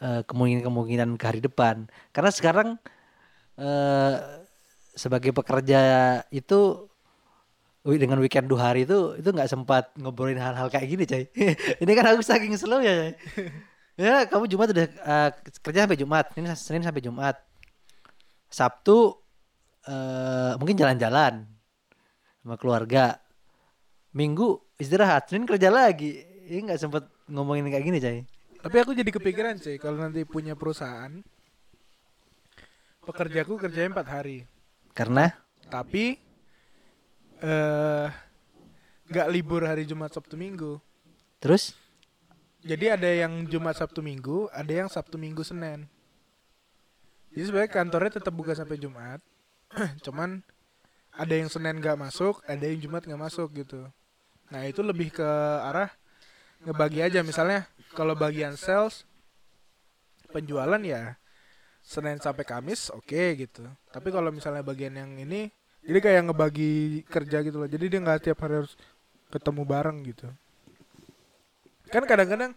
eh, 0.01 0.21
kemungkinan-kemungkinan 0.27 1.09
ke 1.19 1.25
hari 1.29 1.41
depan. 1.43 1.87
Karena 2.15 2.31
sekarang 2.33 2.67
eh, 3.59 4.15
sebagai 4.95 5.31
pekerja 5.35 5.81
itu 6.31 6.89
dengan 7.81 8.21
weekend 8.21 8.45
dua 8.45 8.71
hari 8.73 8.85
itu 8.85 9.17
itu 9.17 9.29
nggak 9.33 9.49
sempat 9.49 9.89
ngobrolin 9.97 10.37
hal-hal 10.37 10.69
kayak 10.69 10.85
gini, 10.85 11.03
coy. 11.09 11.23
Ini 11.81 11.91
kan 11.97 12.05
aku 12.13 12.21
saking 12.21 12.53
slow 12.57 12.81
ya, 12.83 12.93
coy. 13.07 13.13
Ya, 13.99 14.25
kamu 14.25 14.49
Jumat 14.49 14.71
udah 14.73 14.87
eh, 14.87 15.29
kerja 15.61 15.85
sampai 15.85 15.99
Jumat, 15.99 16.25
ini 16.33 16.47
Senin 16.57 16.81
sampai 16.81 17.03
Jumat. 17.05 17.37
Sabtu 18.51 19.17
eh 19.89 20.53
mungkin 20.59 20.77
jalan-jalan 20.77 21.45
sama 22.41 22.55
keluarga. 22.57 23.20
Minggu 24.11 24.59
istirahat, 24.75 25.31
Senin 25.31 25.47
kerja 25.47 25.71
lagi. 25.71 26.27
ini 26.51 26.67
nggak 26.67 26.81
sempet 26.83 27.07
ngomongin 27.31 27.63
kayak 27.71 27.85
gini 27.87 27.97
cai 28.03 28.27
Tapi 28.59 28.75
aku 28.83 28.91
jadi 28.91 29.07
kepikiran 29.07 29.55
sih 29.55 29.79
kalau 29.79 30.03
nanti 30.03 30.27
punya 30.27 30.51
perusahaan 30.51 31.23
pekerjaku 33.07 33.55
kerjanya 33.55 33.95
empat 33.95 34.07
hari. 34.11 34.43
karena 34.91 35.31
Tapi 35.71 36.19
eh 37.41 38.07
nggak 39.11 39.27
libur 39.31 39.63
hari 39.63 39.87
Jumat 39.87 40.11
Sabtu 40.11 40.35
Minggu. 40.35 40.79
terus 41.39 41.75
Jadi 42.61 42.93
ada 42.93 43.09
yang 43.09 43.49
Jumat 43.49 43.73
Sabtu 43.73 44.05
Minggu, 44.05 44.45
ada 44.53 44.69
yang 44.69 44.85
Sabtu 44.85 45.17
Minggu 45.17 45.41
Senin. 45.41 45.89
Jadi 47.33 47.43
sebenarnya 47.47 47.71
kantornya 47.73 48.11
tetap 48.21 48.35
buka 48.35 48.53
sampai 48.53 48.77
Jumat. 48.77 49.17
Cuman 50.05 50.45
ada 51.09 51.33
yang 51.33 51.49
Senin 51.49 51.81
nggak 51.81 51.97
masuk, 51.97 52.43
ada 52.45 52.61
yang 52.61 52.77
Jumat 52.77 53.01
nggak 53.07 53.17
masuk 53.17 53.49
gitu. 53.57 53.89
Nah 54.51 54.67
itu 54.67 54.83
lebih 54.83 55.15
ke 55.15 55.29
arah 55.63 55.89
ngebagi 56.61 57.01
aja 57.01 57.25
misalnya 57.25 57.65
kalau 57.97 58.13
bagian 58.13 58.53
sales 58.53 59.07
penjualan 60.29 60.79
ya 60.83 61.17
Senin 61.81 62.21
sampai 62.21 62.45
Kamis 62.45 62.93
oke 62.93 63.23
gitu. 63.39 63.65
Tapi 63.89 64.07
kalau 64.13 64.29
misalnya 64.29 64.61
bagian 64.61 64.93
yang 64.93 65.11
ini 65.17 65.49
jadi 65.81 65.97
kayak 65.97 66.29
ngebagi 66.29 67.01
kerja 67.09 67.41
gitu 67.41 67.57
loh. 67.63 67.69
Jadi 67.71 67.85
dia 67.89 67.99
nggak 68.03 68.29
tiap 68.29 68.37
hari 68.45 68.61
harus 68.61 68.77
ketemu 69.33 69.61
bareng 69.65 69.97
gitu. 70.05 70.29
Kan 71.89 72.05
kadang-kadang 72.05 72.53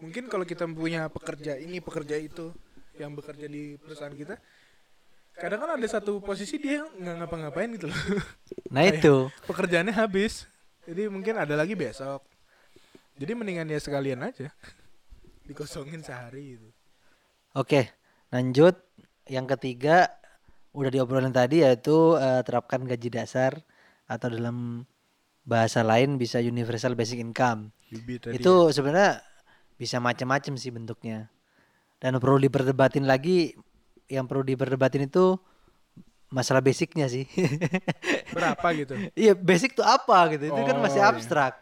mungkin 0.00 0.28
kalau 0.28 0.44
kita 0.44 0.64
punya 0.68 1.08
pekerja 1.08 1.56
ini 1.56 1.80
pekerja 1.80 2.16
itu 2.20 2.52
yang 2.96 3.12
bekerja 3.16 3.48
di 3.48 3.76
perusahaan 3.80 4.12
kita 4.12 4.36
kadang 5.36 5.60
kan 5.60 5.76
ada 5.76 5.88
satu 5.88 6.20
posisi 6.20 6.56
dia 6.56 6.84
nggak 6.96 7.16
ngapa-ngapain 7.24 7.68
gitu 7.76 7.88
loh 7.88 8.00
nah 8.72 8.84
itu 8.84 9.28
pekerjaannya 9.44 9.92
habis 9.92 10.48
jadi 10.86 11.10
mungkin 11.10 11.34
ada 11.36 11.58
lagi 11.58 11.74
besok 11.74 12.22
jadi 13.18 13.34
mendingan 13.34 13.68
ya 13.68 13.78
sekalian 13.82 14.22
aja 14.24 14.48
dikosongin 15.50 16.00
sehari 16.00 16.56
gitu 16.56 16.70
Oke, 17.56 17.88
lanjut. 18.28 18.76
Yang 19.24 19.56
ketiga 19.56 20.12
udah 20.76 20.92
diobrolin 20.92 21.32
tadi 21.32 21.64
yaitu 21.64 22.20
eh, 22.20 22.44
terapkan 22.44 22.84
gaji 22.84 23.08
dasar 23.08 23.64
atau 24.04 24.28
dalam 24.28 24.84
bahasa 25.48 25.80
lain 25.80 26.20
bisa 26.20 26.36
universal 26.36 26.92
basic 26.92 27.16
income. 27.16 27.72
Itu 28.28 28.68
sebenarnya 28.76 29.24
bisa 29.80 30.04
macam-macam 30.04 30.52
sih 30.60 30.68
bentuknya. 30.68 31.32
Dan 31.96 32.20
perlu 32.20 32.36
diperdebatin 32.36 33.08
lagi 33.08 33.56
yang 34.04 34.28
perlu 34.28 34.44
diperdebatin 34.44 35.08
itu 35.08 35.40
masalah 36.36 36.60
basicnya 36.60 37.08
sih. 37.08 37.24
berapa 38.36 38.66
gitu 38.76 38.92
Iya, 39.16 39.32
basic 39.32 39.72
tuh 39.72 39.86
apa 39.86 40.36
gitu. 40.36 40.52
Itu 40.52 40.60
kan 40.60 40.76
Oh, 40.76 40.82
masih 40.84 41.00
iya. 41.00 41.08
abstrak. 41.08 41.54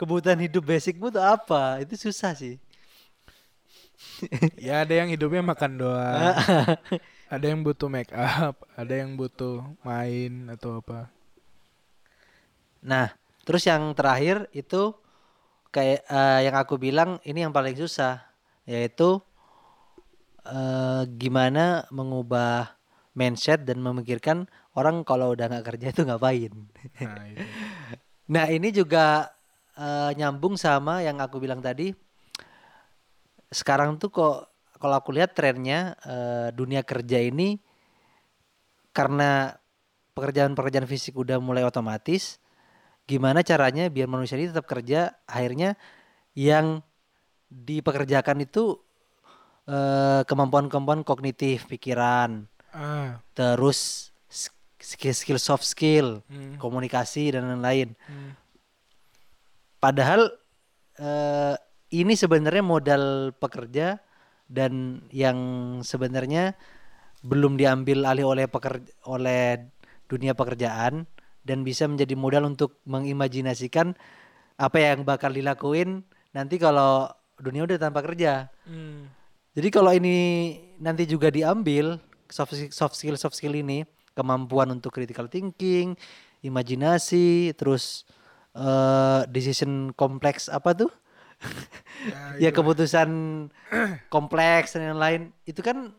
Kebutuhan 0.00 0.40
hidup 0.40 0.64
basicmu 0.64 1.12
tuh 1.12 1.20
apa? 1.20 1.84
Itu 1.84 1.94
susah 2.00 2.32
sih. 2.32 2.56
ya 4.58 4.82
ada 4.82 4.94
yang 4.98 5.08
hidupnya 5.10 5.42
makan 5.42 5.78
doang 5.78 6.34
ada 7.34 7.44
yang 7.46 7.62
butuh 7.62 7.86
make 7.86 8.10
up 8.10 8.58
ada 8.74 8.94
yang 8.98 9.14
butuh 9.14 9.62
main 9.82 10.50
atau 10.50 10.82
apa 10.82 11.06
Nah, 12.82 13.14
terus 13.46 13.62
yang 13.62 13.94
terakhir 13.94 14.50
itu 14.50 14.90
kayak 15.70 16.02
eh, 16.02 16.40
yang 16.50 16.56
aku 16.58 16.74
bilang 16.76 17.22
ini 17.22 17.46
yang 17.46 17.54
paling 17.54 17.78
susah 17.78 18.18
yaitu 18.66 19.22
eh, 20.46 21.02
gimana 21.14 21.86
mengubah 21.94 22.74
mindset 23.12 23.68
dan 23.68 23.80
memikirkan 23.84 24.48
orang 24.72 25.04
kalau 25.04 25.36
udah 25.36 25.48
nggak 25.48 25.66
kerja 25.68 25.86
itu 25.92 26.02
ngapain. 26.08 26.52
nah 27.00 27.24
itu 27.28 27.44
Nah, 28.32 28.48
ini 28.48 28.72
juga 28.72 29.28
eh, 29.76 30.10
nyambung 30.16 30.56
sama 30.56 31.04
yang 31.04 31.20
aku 31.20 31.36
bilang 31.42 31.60
tadi. 31.60 31.92
Sekarang 33.52 34.00
tuh 34.00 34.08
kok 34.08 34.36
kalau 34.80 34.96
aku 34.96 35.12
lihat 35.12 35.36
trennya 35.36 35.98
eh, 36.06 36.48
dunia 36.56 36.80
kerja 36.80 37.20
ini 37.20 37.60
karena 38.96 39.52
pekerjaan-pekerjaan 40.16 40.88
fisik 40.88 41.16
udah 41.16 41.40
mulai 41.40 41.64
otomatis, 41.64 42.40
gimana 43.08 43.40
caranya 43.44 43.88
biar 43.88 44.08
manusia 44.08 44.40
ini 44.40 44.48
tetap 44.48 44.64
kerja? 44.64 45.12
Akhirnya 45.28 45.76
yang 46.32 46.80
dipekerjakan 47.52 48.48
itu 48.48 48.80
eh, 49.68 50.22
kemampuan-kemampuan 50.24 51.04
kognitif, 51.04 51.68
pikiran, 51.68 52.48
ah 52.72 53.20
terus 53.36 54.12
skill-skill 54.82 55.38
soft 55.38 55.62
skill, 55.62 56.26
hmm, 56.26 56.58
komunikasi 56.58 57.30
dan 57.32 57.46
lain-lain. 57.46 57.94
hmm. 57.94 58.30
Padahal 59.78 60.26
eh, 60.98 61.54
ini 61.94 62.18
sebenarnya 62.18 62.62
modal 62.66 63.30
pekerja 63.38 64.02
dan 64.50 65.04
yang 65.14 65.38
sebenarnya 65.86 66.58
belum 67.22 67.54
diambil 67.54 68.04
alih 68.04 68.26
oleh 68.26 68.46
pekerja 68.50 68.90
oleh 69.06 69.70
dunia 70.10 70.34
pekerjaan 70.34 71.06
dan 71.46 71.62
bisa 71.62 71.86
menjadi 71.86 72.18
modal 72.18 72.50
untuk 72.50 72.82
mengimajinasikan 72.84 73.94
apa 74.58 74.78
yang 74.78 75.06
bakal 75.06 75.30
dilakuin 75.30 76.02
nanti 76.34 76.58
kalau 76.58 77.10
dunia 77.38 77.66
udah 77.66 77.78
tanpa 77.78 78.02
kerja. 78.02 78.50
Hmm. 78.66 79.10
Jadi 79.52 79.68
kalau 79.68 79.92
ini 79.92 80.16
nanti 80.80 81.04
juga 81.06 81.28
diambil 81.28 81.98
soft 82.32 82.56
skill, 82.56 82.72
soft 82.72 82.94
skill 82.96 83.16
soft 83.20 83.36
skill 83.36 83.54
ini 83.54 83.84
kemampuan 84.16 84.72
untuk 84.72 84.92
critical 84.92 85.28
thinking, 85.28 85.94
imajinasi, 86.44 87.52
terus 87.56 88.04
eh 88.52 89.20
decision 89.32 89.92
kompleks 89.96 90.48
apa 90.52 90.76
tuh? 90.76 90.90
Ya, 92.04 92.18
ya 92.48 92.50
keputusan 92.52 93.08
kompleks 94.14 94.76
dan 94.76 94.92
lain-lain 94.96 95.32
itu 95.48 95.60
kan 95.64 95.92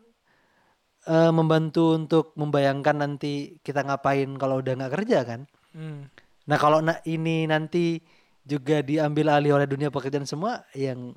eh, 1.08 1.32
membantu 1.34 1.94
untuk 1.98 2.32
membayangkan 2.38 2.96
nanti 3.02 3.58
kita 3.66 3.82
ngapain 3.86 4.30
kalau 4.38 4.60
udah 4.62 4.72
nggak 4.78 4.94
kerja 5.00 5.18
kan. 5.26 5.40
Hmm. 5.74 6.06
Nah 6.46 6.58
kalau 6.60 6.78
na- 6.84 7.02
ini 7.08 7.48
nanti 7.48 7.98
juga 8.44 8.84
diambil 8.84 9.32
alih 9.32 9.56
oleh 9.56 9.66
dunia 9.68 9.88
pekerjaan 9.88 10.28
semua 10.28 10.62
yang 10.76 11.16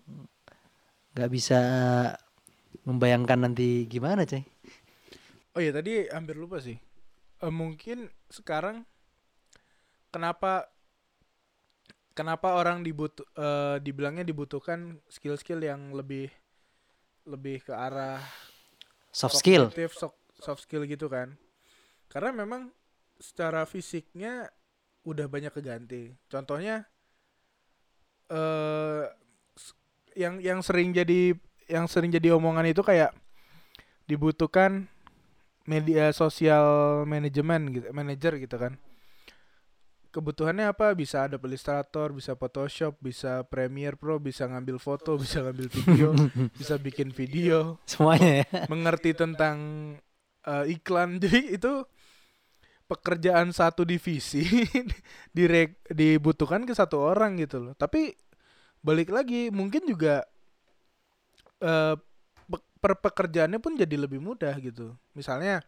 nggak 1.14 1.32
bisa 1.34 1.60
membayangkan 2.88 3.40
nanti 3.50 3.84
gimana 3.92 4.24
cai? 4.24 4.44
Oh 5.58 5.62
iya 5.62 5.74
tadi 5.74 6.06
hampir 6.14 6.38
lupa 6.38 6.62
sih. 6.62 6.78
Eh, 7.42 7.50
mungkin 7.50 8.14
sekarang 8.30 8.86
kenapa 10.14 10.70
kenapa 12.14 12.62
orang 12.62 12.86
dibutuh 12.86 13.26
eh, 13.34 13.82
dibilangnya 13.82 14.22
dibutuhkan 14.22 15.02
skill-skill 15.10 15.66
yang 15.66 15.98
lebih 15.98 16.30
lebih 17.26 17.66
ke 17.66 17.74
arah 17.74 18.22
Soft 19.10 19.42
skill. 19.42 19.74
soft, 19.74 20.14
soft 20.38 20.62
skill 20.62 20.86
gitu 20.86 21.10
kan. 21.10 21.34
Karena 22.06 22.30
memang 22.38 22.70
secara 23.18 23.66
fisiknya 23.66 24.46
udah 25.10 25.26
banyak 25.26 25.50
keganti. 25.58 26.14
Contohnya 26.30 26.86
eh 28.30 29.04
s- 29.58 29.74
yang 30.14 30.38
yang 30.38 30.62
sering 30.62 30.94
jadi 30.94 31.34
yang 31.66 31.90
sering 31.90 32.14
jadi 32.14 32.38
omongan 32.38 32.70
itu 32.70 32.86
kayak 32.86 33.10
dibutuhkan 34.06 34.86
media 35.68 36.10
sosial 36.16 36.66
manajemen 37.04 37.70
gitu, 37.76 37.86
manager 37.92 38.40
gitu 38.40 38.56
kan. 38.56 38.80
Kebutuhannya 40.08 40.72
apa? 40.72 40.96
Bisa 40.96 41.28
ada 41.28 41.36
Illustrator, 41.38 42.10
bisa 42.16 42.34
Photoshop, 42.34 42.96
bisa 43.04 43.44
Premiere 43.46 44.00
Pro, 44.00 44.18
bisa 44.18 44.48
ngambil 44.48 44.80
foto, 44.80 45.14
bisa 45.22 45.44
ngambil 45.44 45.68
video, 45.68 46.10
bisa 46.60 46.80
bikin 46.80 47.12
video 47.12 47.78
Semuanya 47.86 48.42
ya. 48.42 48.46
mengerti 48.72 49.12
tentang 49.14 49.58
eh, 50.48 50.66
iklan 50.74 51.20
jadi 51.20 51.60
itu 51.60 51.84
pekerjaan 52.88 53.52
satu 53.52 53.84
divisi 53.84 54.48
direk 55.36 55.92
dibutuhkan 55.92 56.64
ke 56.64 56.72
satu 56.72 57.04
orang 57.04 57.36
gitu 57.36 57.60
loh 57.60 57.74
tapi 57.76 58.16
balik 58.80 59.12
lagi 59.12 59.52
mungkin 59.52 59.84
juga 59.84 60.24
pe- 61.60 62.00
per 62.78 62.98
pekerjaannya 63.02 63.60
pun 63.60 63.76
jadi 63.76 63.96
lebih 63.98 64.22
mudah 64.22 64.54
gitu. 64.62 64.94
Misalnya 65.18 65.62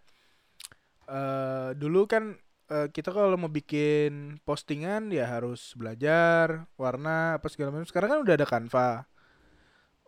eh 1.10 1.70
dulu 1.74 2.06
kan 2.06 2.38
eh, 2.70 2.88
kita 2.94 3.10
kalau 3.10 3.34
mau 3.38 3.50
bikin 3.52 4.38
postingan 4.46 5.10
ya 5.10 5.26
harus 5.26 5.74
belajar 5.74 6.70
warna 6.78 7.38
apa 7.42 7.48
segala 7.50 7.74
macam. 7.74 7.90
Sekarang 7.90 8.10
kan 8.14 8.20
udah 8.26 8.36
ada 8.38 8.48
Canva. 8.48 8.90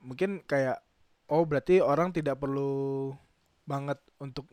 Mungkin 0.01 0.45
kayak 0.45 0.81
oh 1.29 1.43
berarti 1.45 1.81
orang 1.81 2.13
tidak 2.13 2.37
perlu 2.41 3.13
banget 3.65 3.97
untuk 4.19 4.49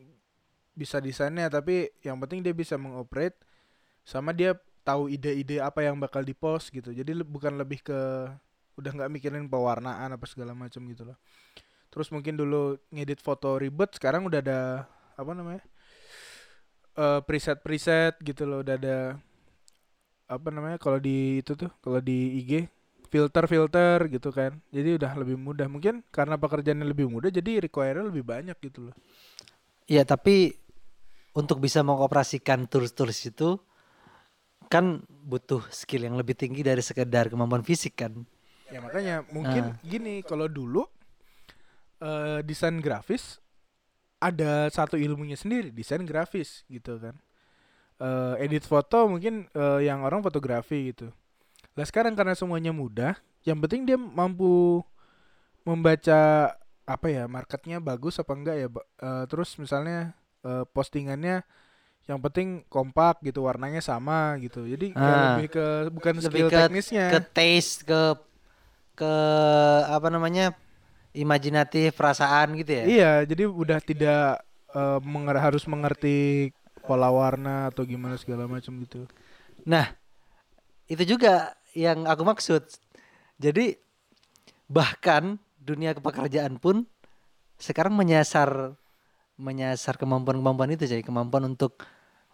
bisa 0.78 1.02
desainnya 1.02 1.50
tapi 1.50 1.90
yang 2.06 2.22
penting 2.22 2.40
dia 2.44 2.54
bisa 2.54 2.78
mengoperate 2.78 3.34
sama 4.06 4.30
dia 4.30 4.54
tahu 4.86 5.10
ide-ide 5.10 5.58
apa 5.60 5.84
yang 5.84 6.00
bakal 6.00 6.24
dipost 6.24 6.72
gitu. 6.72 6.92
Jadi 6.96 7.12
bukan 7.24 7.60
lebih 7.60 7.82
ke 7.84 8.00
udah 8.78 8.90
nggak 8.94 9.10
mikirin 9.10 9.50
pewarnaan 9.50 10.14
apa 10.14 10.24
segala 10.30 10.54
macam 10.54 10.86
gitu 10.86 11.02
loh 11.02 11.18
terus 11.88 12.08
mungkin 12.12 12.36
dulu 12.36 12.76
ngedit 12.92 13.20
foto 13.20 13.56
ribet 13.56 13.96
sekarang 13.96 14.28
udah 14.28 14.40
ada 14.44 14.60
apa 15.16 15.32
namanya 15.34 15.62
eh 16.98 17.20
preset 17.24 17.62
preset 17.62 18.14
gitu 18.22 18.44
loh 18.44 18.60
udah 18.62 18.74
ada 18.76 18.98
apa 20.28 20.48
namanya 20.52 20.76
kalau 20.76 21.00
di 21.00 21.40
itu 21.40 21.56
tuh 21.56 21.72
kalau 21.80 22.04
di 22.04 22.44
IG 22.44 22.68
filter-filter 23.08 24.04
gitu 24.12 24.28
kan. 24.28 24.60
Jadi 24.68 25.00
udah 25.00 25.16
lebih 25.16 25.40
mudah. 25.40 25.64
Mungkin 25.66 26.04
karena 26.12 26.36
pekerjaannya 26.36 26.84
lebih 26.84 27.08
mudah 27.08 27.32
jadi 27.32 27.64
require 27.64 28.04
lebih 28.04 28.20
banyak 28.20 28.56
gitu 28.60 28.92
loh. 28.92 28.94
Iya, 29.88 30.04
tapi 30.04 30.52
untuk 31.32 31.64
bisa 31.64 31.80
mengoperasikan 31.80 32.68
tools-tools 32.68 33.32
itu 33.32 33.56
kan 34.68 35.00
butuh 35.08 35.64
skill 35.72 36.04
yang 36.04 36.20
lebih 36.20 36.36
tinggi 36.36 36.60
dari 36.60 36.84
sekedar 36.84 37.32
kemampuan 37.32 37.64
fisik 37.64 37.96
kan. 38.04 38.12
Ya 38.68 38.84
makanya 38.84 39.24
mungkin 39.32 39.72
Ah. 39.72 39.80
gini 39.80 40.20
kalau 40.20 40.44
dulu 40.44 40.84
eh 41.98 42.40
desain 42.42 42.78
grafis 42.78 43.38
ada 44.18 44.66
satu 44.68 44.98
ilmunya 44.98 45.38
sendiri, 45.38 45.70
desain 45.70 46.02
grafis 46.02 46.62
gitu 46.66 46.98
kan. 46.98 47.14
Eh 47.98 48.46
edit 48.46 48.62
foto 48.62 49.06
mungkin 49.06 49.46
eh, 49.50 49.80
yang 49.86 50.02
orang 50.02 50.22
fotografi 50.22 50.90
gitu. 50.90 51.10
Lah 51.78 51.86
sekarang 51.86 52.18
karena 52.18 52.34
semuanya 52.34 52.70
mudah, 52.70 53.14
yang 53.42 53.58
penting 53.58 53.86
dia 53.86 53.94
mampu 53.94 54.82
membaca 55.62 56.54
apa 56.88 57.06
ya 57.06 57.28
marketnya 57.28 57.78
bagus 57.78 58.16
apa 58.16 58.32
enggak 58.34 58.56
ya. 58.56 58.68
Eh, 58.98 59.24
terus 59.28 59.54
misalnya 59.58 60.14
eh, 60.42 60.64
postingannya 60.70 61.42
yang 62.08 62.24
penting 62.24 62.64
kompak 62.66 63.20
gitu 63.20 63.44
warnanya 63.44 63.84
sama 63.84 64.34
gitu. 64.40 64.64
Jadi 64.64 64.96
Ah. 64.96 65.36
lebih 65.36 65.52
ke 65.52 65.66
bukan 65.92 66.14
Lebih 66.18 66.26
skill 66.26 66.48
ke- 66.48 66.56
teknisnya. 66.56 67.06
Ke 67.12 67.20
taste 67.20 67.84
ke 67.84 68.00
ke 68.96 69.12
apa 69.86 70.08
namanya? 70.08 70.56
Imajinatif 71.16 71.96
perasaan 71.96 72.56
gitu 72.60 72.72
ya. 72.72 72.84
Iya, 72.84 73.12
jadi 73.24 73.44
udah 73.48 73.78
tidak 73.80 74.42
eh, 74.74 74.98
menger- 75.02 75.42
harus 75.42 75.64
mengerti 75.64 76.50
pola 76.84 77.12
warna 77.12 77.68
atau 77.68 77.84
gimana 77.84 78.16
segala 78.16 78.48
macam 78.48 78.80
gitu. 78.84 79.04
Nah, 79.68 79.92
itu 80.88 81.04
juga 81.04 81.52
yang 81.76 82.08
aku 82.08 82.24
maksud. 82.24 82.64
Jadi 83.36 83.76
bahkan 84.68 85.36
dunia 85.60 85.92
pekerjaan 85.96 86.56
pun 86.56 86.88
sekarang 87.60 87.92
menyasar 87.92 88.76
menyasar 89.38 89.94
kemampuan-kemampuan 90.00 90.74
itu 90.74 90.88
jadi 90.88 91.04
kemampuan 91.04 91.46
untuk 91.46 91.78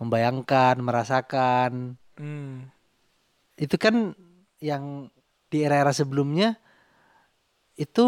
membayangkan, 0.00 0.80
merasakan. 0.80 2.00
Hmm. 2.16 2.72
Itu 3.60 3.76
kan 3.76 4.16
yang 4.58 5.12
di 5.52 5.62
era-era 5.62 5.92
sebelumnya 5.92 6.56
itu 7.74 8.06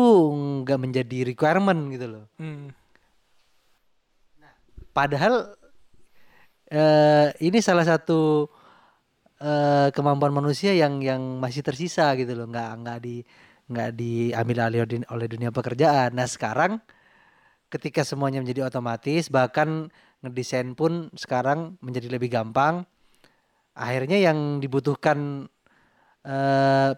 nggak 0.62 0.78
menjadi 0.78 1.18
requirement 1.26 1.80
gitu 1.90 2.06
loh. 2.06 2.24
Hmm. 2.38 2.70
Padahal 4.94 5.52
eh, 6.70 7.28
ini 7.42 7.58
salah 7.58 7.84
satu 7.84 8.46
eh, 9.42 9.88
kemampuan 9.90 10.32
manusia 10.32 10.72
yang 10.72 11.02
yang 11.02 11.42
masih 11.42 11.66
tersisa 11.66 12.14
gitu 12.14 12.32
loh, 12.38 12.46
nggak 12.46 12.70
nggak 12.80 12.98
di 13.02 13.20
nggak 13.66 13.90
diambil 13.98 14.58
alih 14.70 14.80
oleh- 14.86 15.10
oleh 15.10 15.26
dunia 15.26 15.50
pekerjaan. 15.50 16.14
Nah 16.14 16.30
sekarang 16.30 16.78
ketika 17.66 18.06
semuanya 18.06 18.38
menjadi 18.38 18.70
otomatis, 18.70 19.26
bahkan 19.26 19.90
ngedesain 20.22 20.78
pun 20.78 21.10
sekarang 21.18 21.74
menjadi 21.82 22.08
lebih 22.14 22.30
gampang. 22.30 22.86
Akhirnya 23.76 24.16
yang 24.16 24.62
dibutuhkan 24.62 25.50
eh, 26.24 26.90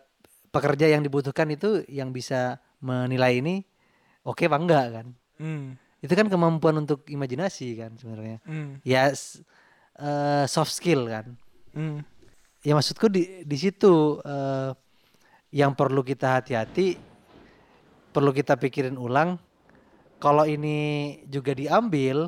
pekerja 0.49 0.89
yang 0.89 1.05
dibutuhkan 1.05 1.49
itu 1.53 1.85
yang 1.89 2.13
bisa 2.13 2.61
menilai 2.81 3.41
ini 3.43 3.63
oke 4.25 4.45
apa 4.47 4.59
enggak 4.59 4.87
kan? 4.93 5.07
Hmm. 5.39 5.79
Itu 5.99 6.15
kan 6.15 6.31
kemampuan 6.31 6.79
untuk 6.83 7.07
imajinasi 7.11 7.75
kan 7.79 7.93
sebenarnya. 7.99 8.39
Hmm. 8.47 8.79
Ya 8.87 9.11
eh, 9.11 10.45
soft 10.47 10.73
skill 10.75 11.09
kan. 11.11 11.35
Hmm. 11.75 12.03
Ya 12.63 12.75
maksudku 12.75 13.11
di 13.11 13.47
di 13.47 13.57
situ 13.59 14.19
eh, 14.23 14.71
yang 15.55 15.73
perlu 15.73 16.05
kita 16.05 16.39
hati-hati, 16.43 16.99
perlu 18.13 18.31
kita 18.31 18.61
pikirin 18.61 19.01
ulang. 19.01 19.41
Kalau 20.19 20.43
ini 20.43 21.19
juga 21.31 21.55
diambil, 21.55 22.27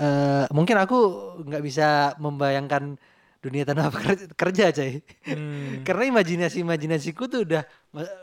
eh, 0.00 0.44
mungkin 0.50 0.76
aku 0.80 0.98
nggak 1.44 1.64
bisa 1.64 2.16
membayangkan 2.16 2.96
dunia 3.40 3.64
tanpa 3.64 3.88
kerja, 4.40 4.70
coy. 4.72 5.00
Hmm. 5.24 5.82
Karena 5.82 6.04
imajinasi 6.16 6.60
imajinasiku 6.62 7.26
tuh 7.26 7.48
udah 7.48 7.64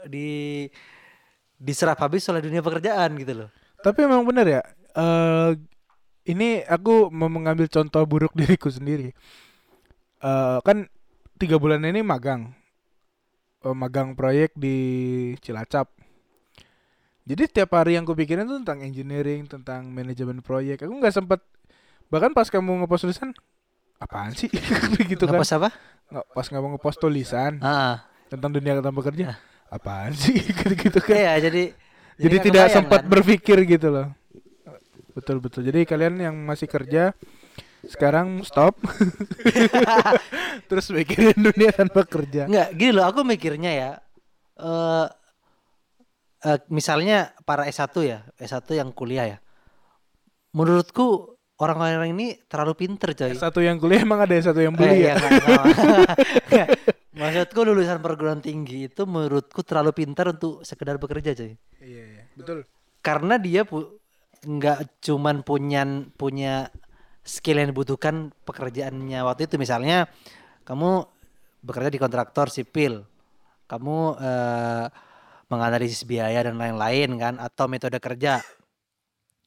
di 0.06 0.66
diserap 1.58 1.98
habis 2.02 2.26
oleh 2.30 2.42
dunia 2.42 2.62
pekerjaan 2.62 3.18
gitu 3.18 3.34
loh. 3.46 3.50
Tapi 3.82 4.06
memang 4.06 4.26
benar 4.26 4.46
ya. 4.46 4.62
eh 4.98 5.52
ini 6.28 6.62
aku 6.66 7.10
mau 7.14 7.30
mengambil 7.30 7.70
contoh 7.70 8.04
buruk 8.06 8.34
diriku 8.40 8.70
sendiri. 8.70 9.14
eh 10.22 10.60
kan 10.62 10.86
tiga 11.38 11.58
bulan 11.62 11.86
ini 11.86 12.02
magang, 12.02 12.54
Eh, 13.66 13.74
magang 13.74 14.14
proyek 14.14 14.54
di 14.54 14.78
Cilacap. 15.42 15.90
Jadi 17.28 17.44
tiap 17.52 17.76
hari 17.76 17.98
yang 18.00 18.06
kupikirin 18.08 18.48
tuh 18.48 18.62
tentang 18.64 18.80
engineering, 18.86 19.50
tentang 19.50 19.90
manajemen 19.92 20.40
proyek. 20.40 20.86
Aku 20.86 20.94
nggak 20.94 21.12
sempet 21.12 21.42
bahkan 22.08 22.32
pas 22.32 22.48
kamu 22.48 22.86
ngepost 22.86 23.04
tulisan 23.04 23.36
apaan 23.98 24.34
sih? 24.34 24.50
Gitu 25.12 25.24
kan. 25.24 25.38
Ngepost 25.38 25.54
apa? 25.56 25.70
nggak 26.08 26.26
pas 26.32 26.48
kamu 26.48 26.68
ngepost 26.72 27.04
tulisan 27.04 27.60
Ah, 27.60 28.00
tentang 28.32 28.56
dunia 28.56 28.80
tanpa 28.80 29.04
kerja. 29.04 29.36
Apaan 29.68 30.16
sih? 30.16 30.40
Gitu-gitu 30.40 31.00
kan. 31.06 31.14
Iya 31.14 31.34
jadi 31.44 31.64
jadi 32.16 32.36
nggak 32.36 32.46
tidak 32.48 32.66
sempat 32.72 33.02
kan? 33.04 33.10
berpikir 33.12 33.58
gitu 33.68 33.88
loh. 33.92 34.08
Betul 35.12 35.38
betul. 35.38 35.66
Jadi 35.66 35.84
kalian 35.84 36.16
yang 36.18 36.36
masih 36.38 36.66
kerja 36.66 37.12
sekarang 37.84 38.42
stop. 38.42 38.78
Terus 40.70 40.88
mikirin 40.90 41.38
dunia 41.38 41.70
tanpa 41.72 42.04
kerja. 42.04 42.46
Enggak, 42.46 42.70
gini 42.74 42.92
loh, 42.92 43.06
aku 43.06 43.22
mikirnya 43.22 43.72
ya. 43.72 43.92
eh 44.58 45.08
eh, 46.44 46.60
misalnya 46.68 47.34
para 47.44 47.66
S1 47.66 47.94
ya, 48.02 48.20
S1 48.38 48.66
yang 48.74 48.90
kuliah 48.90 49.26
ya. 49.28 49.38
Menurutku 50.52 51.37
orang-orang 51.58 52.14
ini 52.14 52.28
terlalu 52.46 52.74
pinter 52.78 53.12
coy. 53.12 53.34
satu 53.34 53.60
yang 53.60 53.78
kuliah 53.78 54.02
emang 54.02 54.22
ada 54.22 54.34
satu 54.38 54.60
yang 54.60 54.74
Eh, 54.74 54.78
beli 54.78 54.96
iya, 55.02 55.14
ya 55.14 55.16
nggak. 55.18 55.66
Nggak. 56.48 56.68
Maksudku 57.18 57.60
lulusan 57.64 57.98
perguruan 57.98 58.40
tinggi 58.40 58.86
itu 58.86 59.04
menurutku 59.04 59.62
terlalu 59.62 59.90
pintar 59.92 60.30
untuk 60.30 60.62
sekedar 60.62 60.96
bekerja 60.96 61.34
coy. 61.34 61.58
iya 61.80 62.04
iya 62.08 62.24
betul 62.34 62.62
Karena 63.02 63.38
dia 63.38 63.64
pu- 63.64 63.98
nggak 64.38 65.02
cuman 65.02 65.42
punya 65.42 65.82
punya 66.14 66.70
skill 67.22 67.58
yang 67.58 67.70
dibutuhkan 67.70 68.30
pekerjaannya 68.44 69.20
waktu 69.20 69.46
itu 69.46 69.58
misalnya 69.58 70.06
kamu 70.62 71.10
bekerja 71.60 71.90
di 71.90 71.98
kontraktor 71.98 72.48
sipil, 72.48 73.02
kamu 73.66 73.98
eh, 74.16 74.86
menganalisis 75.48 76.04
biaya 76.04 76.44
dan 76.44 76.56
lain-lain 76.56 77.18
kan 77.18 77.34
atau 77.38 77.66
metode 77.66 77.98
kerja, 77.98 78.44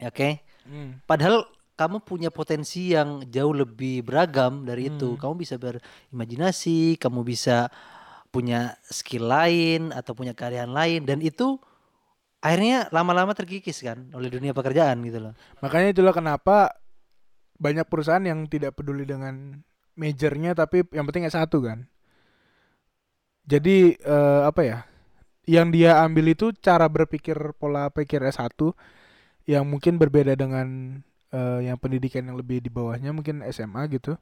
oke? 0.01 0.29
Hmm. 0.65 0.99
Padahal 1.05 1.45
kamu 1.81 2.05
punya 2.05 2.29
potensi 2.29 2.93
yang 2.93 3.25
jauh 3.25 3.57
lebih 3.57 4.05
beragam 4.05 4.69
dari 4.69 4.93
itu. 4.93 5.17
Hmm. 5.17 5.21
Kamu 5.21 5.35
bisa 5.41 5.57
berimajinasi, 5.57 7.01
kamu 7.01 7.25
bisa 7.25 7.73
punya 8.31 8.77
skill 8.87 9.27
lain 9.27 9.91
atau 9.91 10.15
punya 10.15 10.37
keahlian 10.37 10.71
lain 10.71 11.03
dan 11.03 11.19
itu 11.19 11.59
akhirnya 12.41 12.87
lama-lama 12.95 13.35
terkikis 13.35 13.83
kan 13.83 14.07
oleh 14.15 14.31
dunia 14.31 14.55
pekerjaan 14.55 15.03
gitu 15.03 15.19
loh. 15.19 15.35
makanya 15.59 15.99
itulah 15.99 16.15
kenapa 16.15 16.79
banyak 17.59 17.85
perusahaan 17.91 18.23
yang 18.23 18.47
tidak 18.47 18.79
peduli 18.79 19.03
dengan 19.03 19.61
majornya 19.99 20.55
tapi 20.55 20.87
yang 20.95 21.05
penting 21.11 21.27
S1 21.27 21.51
kan 21.51 21.91
jadi 23.45 23.99
eh, 23.99 24.43
apa 24.47 24.63
ya 24.63 24.79
yang 25.51 25.75
dia 25.75 25.99
ambil 26.01 26.31
itu 26.31 26.55
cara 26.63 26.87
berpikir 26.87 27.35
pola 27.59 27.91
pikir 27.91 28.23
S1 28.23 28.55
yang 29.51 29.67
mungkin 29.67 29.99
berbeda 29.99 30.39
dengan 30.39 31.03
eh, 31.35 31.61
yang 31.67 31.77
pendidikan 31.81 32.27
yang 32.27 32.37
lebih 32.39 32.63
di 32.63 32.71
bawahnya 32.71 33.11
mungkin 33.15 33.43
SMA 33.51 33.87
gitu. 33.95 34.15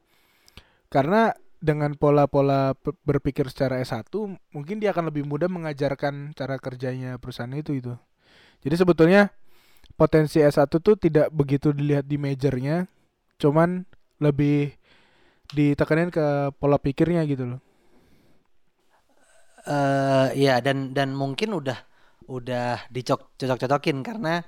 Karena 0.88 1.32
dengan 1.58 1.92
pola-pola 1.98 2.72
berpikir 3.02 3.50
secara 3.50 3.82
S1 3.82 4.06
mungkin 4.54 4.78
dia 4.78 4.94
akan 4.94 5.10
lebih 5.10 5.26
mudah 5.26 5.50
mengajarkan 5.50 6.30
cara 6.38 6.54
kerjanya 6.54 7.18
perusahaan 7.18 7.50
itu 7.50 7.74
itu 7.74 7.98
jadi 8.62 8.78
sebetulnya 8.78 9.34
potensi 9.98 10.38
S1 10.38 10.70
tuh 10.70 10.94
tidak 10.94 11.34
begitu 11.34 11.74
dilihat 11.74 12.06
di 12.06 12.14
majornya 12.14 12.86
cuman 13.42 13.82
lebih 14.22 14.74
ditekanin 15.54 16.10
ke 16.10 16.52
pola 16.58 16.76
pikirnya 16.76 17.24
gitu 17.24 17.56
loh. 17.56 17.60
Eh 19.64 20.28
ya 20.36 20.60
dan 20.60 20.92
dan 20.92 21.14
mungkin 21.14 21.54
udah 21.56 21.78
udah 22.28 22.90
dicocok 22.92 23.58
cocokin 23.58 24.04
karena 24.04 24.44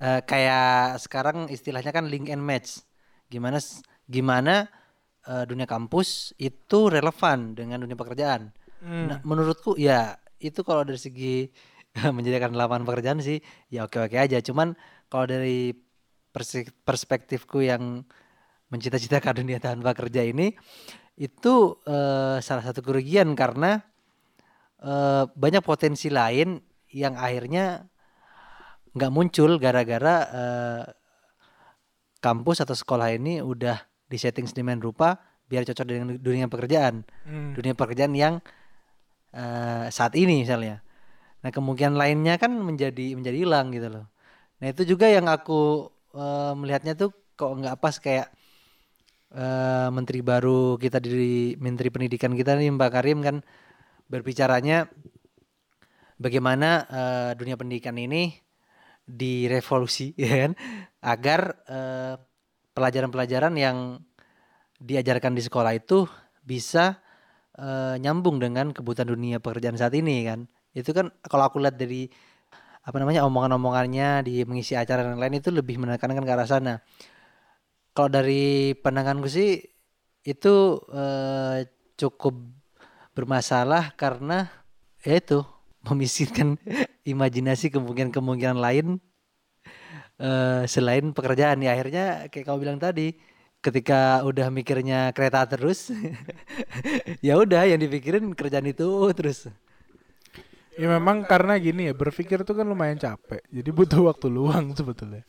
eh, 0.00 0.20
kayak 0.24 1.00
sekarang 1.00 1.48
istilahnya 1.48 1.92
kan 1.92 2.08
link 2.08 2.28
and 2.32 2.42
match. 2.42 2.82
Gimana 3.28 3.58
gimana 4.06 4.70
eh, 5.26 5.44
dunia 5.48 5.66
kampus 5.66 6.36
itu 6.38 6.92
relevan 6.92 7.56
dengan 7.56 7.82
dunia 7.82 7.98
pekerjaan. 7.98 8.52
Hmm. 8.80 9.06
Nah, 9.10 9.18
menurutku 9.24 9.74
ya 9.80 10.20
itu 10.38 10.60
kalau 10.62 10.84
dari 10.84 11.00
segi 11.00 11.48
menyediakan 12.16 12.52
lapangan 12.52 12.84
pekerjaan 12.84 13.18
sih 13.24 13.40
ya 13.72 13.88
oke-oke 13.88 14.16
aja. 14.16 14.38
Cuman 14.44 14.76
kalau 15.08 15.26
dari 15.26 15.72
perspektifku 16.84 17.64
yang 17.64 18.04
mencita-citakan 18.68 19.34
dunia 19.40 19.58
tanpa 19.62 19.96
kerja 19.96 20.20
ini 20.20 20.52
itu 21.16 21.80
eh, 21.88 22.36
salah 22.44 22.64
satu 22.64 22.84
kerugian 22.84 23.32
karena 23.32 23.80
eh, 24.84 25.24
banyak 25.32 25.64
potensi 25.64 26.12
lain 26.12 26.60
yang 26.92 27.16
akhirnya 27.16 27.88
nggak 28.96 29.12
muncul 29.12 29.60
gara-gara 29.60 30.16
eh, 30.32 30.84
kampus 32.18 32.64
atau 32.64 32.72
sekolah 32.72 33.12
ini 33.12 33.44
udah 33.44 33.76
disetting 34.08 34.48
sedemikian 34.48 34.80
rupa 34.80 35.20
biar 35.46 35.62
cocok 35.62 35.86
dengan 35.86 36.16
dunia 36.18 36.48
pekerjaan 36.48 37.06
Hmm. 37.22 37.54
dunia 37.54 37.76
pekerjaan 37.76 38.16
yang 38.16 38.34
eh, 39.30 39.86
saat 39.92 40.16
ini 40.16 40.42
misalnya. 40.42 40.80
Nah 41.44 41.50
kemungkinan 41.52 41.94
lainnya 41.94 42.40
kan 42.40 42.50
menjadi 42.56 43.14
menjadi 43.14 43.36
hilang 43.36 43.70
gitu 43.70 43.92
loh. 43.92 44.06
Nah 44.58 44.66
itu 44.72 44.82
juga 44.88 45.06
yang 45.06 45.28
aku 45.28 45.92
eh, 46.16 46.52
melihatnya 46.56 46.96
tuh 46.96 47.12
kok 47.36 47.52
nggak 47.52 47.76
pas 47.78 47.94
kayak 48.00 48.32
eh, 49.36 49.88
menteri 49.92 50.24
baru 50.24 50.80
kita 50.80 50.98
di 50.98 51.52
menteri 51.60 51.92
pendidikan 51.92 52.32
kita 52.32 52.56
nih 52.56 52.72
Mbak 52.72 52.90
Karim 52.90 53.20
kan 53.20 53.36
berbicaranya 54.08 54.88
bagaimana 56.16 56.68
eh, 56.88 57.30
dunia 57.36 57.60
pendidikan 57.60 57.94
ini 58.00 58.32
direvolusi 59.06 60.12
ya 60.20 60.46
kan? 60.46 60.52
Agar 61.00 61.40
eh, 61.70 62.14
pelajaran-pelajaran 62.74 63.54
yang 63.56 64.02
diajarkan 64.76 65.32
di 65.32 65.40
sekolah 65.40 65.72
itu 65.72 66.04
bisa 66.42 67.00
eh, 67.56 67.96
nyambung 68.02 68.42
dengan 68.42 68.74
kebutuhan 68.74 69.08
dunia 69.14 69.38
pekerjaan 69.38 69.78
saat 69.78 69.94
ini 69.94 70.26
kan? 70.26 70.50
Itu 70.76 70.92
kan 70.92 71.14
kalau 71.24 71.48
aku 71.48 71.62
lihat 71.62 71.80
dari 71.80 72.10
apa 72.86 73.02
namanya 73.02 73.26
omongan-omongannya 73.26 74.22
di 74.22 74.46
mengisi 74.46 74.78
acara 74.78 75.02
dan 75.02 75.18
lain 75.18 75.42
itu 75.42 75.50
lebih 75.50 75.80
menekankan 75.80 76.22
ke 76.22 76.32
arah 76.34 76.46
sana. 76.46 76.74
Kalau 77.96 78.12
dari 78.12 78.76
pandanganku 78.76 79.26
sih 79.26 79.62
itu 80.26 80.54
eh, 80.92 81.66
cukup 81.96 82.34
bermasalah 83.16 83.96
karena 83.96 84.52
ya 85.00 85.16
itu 85.16 85.40
memiskinkan 85.88 86.58
imajinasi 87.12 87.70
kemungkinan-kemungkinan 87.74 88.58
lain 88.58 88.86
eh, 90.20 90.62
selain 90.68 91.12
pekerjaan 91.16 91.62
ya 91.62 91.72
akhirnya 91.76 92.28
kayak 92.32 92.44
kau 92.46 92.58
bilang 92.60 92.78
tadi 92.80 93.16
ketika 93.64 94.22
udah 94.22 94.46
mikirnya 94.52 95.10
kereta 95.16 95.42
terus 95.48 95.90
ya 97.26 97.34
udah 97.34 97.66
yang 97.66 97.80
dipikirin 97.82 98.30
kerjaan 98.36 98.68
itu 98.70 98.86
terus 99.16 99.48
Ya 100.76 100.92
memang 100.92 101.24
karena 101.24 101.56
gini 101.56 101.88
ya 101.88 101.96
berpikir 101.96 102.44
tuh 102.44 102.52
kan 102.52 102.68
lumayan 102.68 103.00
capek. 103.00 103.40
Jadi 103.48 103.70
butuh 103.72 104.12
waktu 104.12 104.28
luang 104.28 104.76
sebetulnya. 104.76 105.24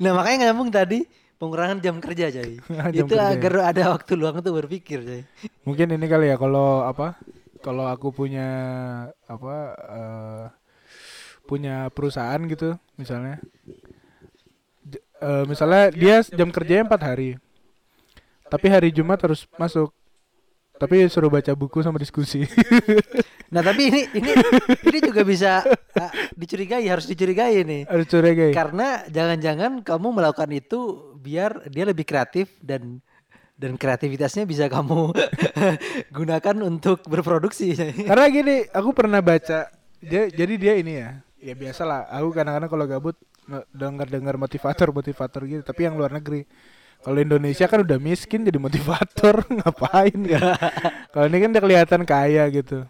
nah 0.00 0.12
makanya 0.16 0.36
nggak 0.40 0.50
nyambung 0.52 0.70
tadi 0.72 0.98
pengurangan 1.40 1.78
jam 1.84 1.96
kerja 2.00 2.26
Jam 2.96 3.08
itu 3.08 3.12
kerja. 3.12 3.28
agar 3.36 3.52
ada 3.74 3.84
waktu 3.96 4.12
luang 4.16 4.40
untuk 4.40 4.54
berpikir 4.60 5.04
coy 5.04 5.22
Mungkin 5.68 5.88
ini 5.96 6.06
kali 6.08 6.32
ya 6.32 6.36
kalau 6.40 6.84
apa? 6.84 7.16
Kalau 7.64 7.88
aku 7.88 8.12
punya 8.12 8.48
apa 9.24 9.56
eh, 9.72 10.44
punya 11.48 11.88
perusahaan 11.88 12.40
gitu 12.44 12.76
misalnya. 13.00 13.40
J- 14.84 15.00
eh, 15.00 15.44
misalnya 15.48 15.88
dia 15.88 16.20
jam 16.28 16.52
kerjanya 16.52 16.84
empat 16.84 17.02
hari. 17.08 17.40
Tapi 18.52 18.66
hari 18.68 18.92
Jumat 18.92 19.16
harus 19.24 19.48
masuk. 19.56 19.88
Tapi 20.76 21.08
suruh 21.08 21.32
baca 21.32 21.56
buku 21.56 21.80
sama 21.80 21.96
diskusi. 21.96 22.44
nah 23.54 23.62
tapi 23.62 23.86
ini 23.86 24.00
ini 24.12 24.30
ini 24.90 24.98
juga 24.98 25.22
bisa 25.22 25.62
ah, 25.94 26.10
dicurigai 26.34 26.82
harus 26.90 27.06
dicurigai 27.08 27.64
nih 27.64 27.82
harus 27.88 28.06
curigai. 28.10 28.52
Karena 28.52 29.06
jangan-jangan 29.08 29.80
kamu 29.80 30.08
melakukan 30.20 30.50
itu 30.52 30.80
biar 31.16 31.64
dia 31.72 31.88
lebih 31.88 32.04
kreatif 32.04 32.52
dan 32.60 33.00
dan 33.64 33.80
kreativitasnya 33.80 34.44
bisa 34.44 34.68
kamu 34.68 35.16
gunakan 36.20 36.56
untuk 36.68 37.00
berproduksi. 37.08 37.72
Karena 38.04 38.28
gini, 38.28 38.68
aku 38.68 38.92
pernah 38.92 39.24
baca 39.24 39.72
dia 40.04 40.28
jadi 40.28 40.54
dia 40.60 40.74
ini 40.76 41.00
ya. 41.00 41.10
Ya 41.40 41.56
biasalah, 41.56 42.12
aku 42.12 42.28
kadang-kadang 42.36 42.68
kalau 42.68 42.84
gabut 42.84 43.16
dengar-dengar 43.72 44.36
motivator-motivator 44.36 45.40
gitu, 45.48 45.62
tapi 45.64 45.88
yang 45.88 45.96
luar 45.96 46.12
negeri. 46.12 46.44
Kalau 47.04 47.20
Indonesia 47.20 47.68
kan 47.68 47.84
udah 47.84 48.00
miskin 48.00 48.44
jadi 48.44 48.56
motivator, 48.56 49.44
ngapain 49.60 50.20
ya? 50.24 50.56
Kalau 51.12 51.26
ini 51.28 51.38
kan 51.40 51.48
udah 51.52 51.62
kelihatan 51.64 52.02
kaya 52.04 52.44
gitu. 52.52 52.84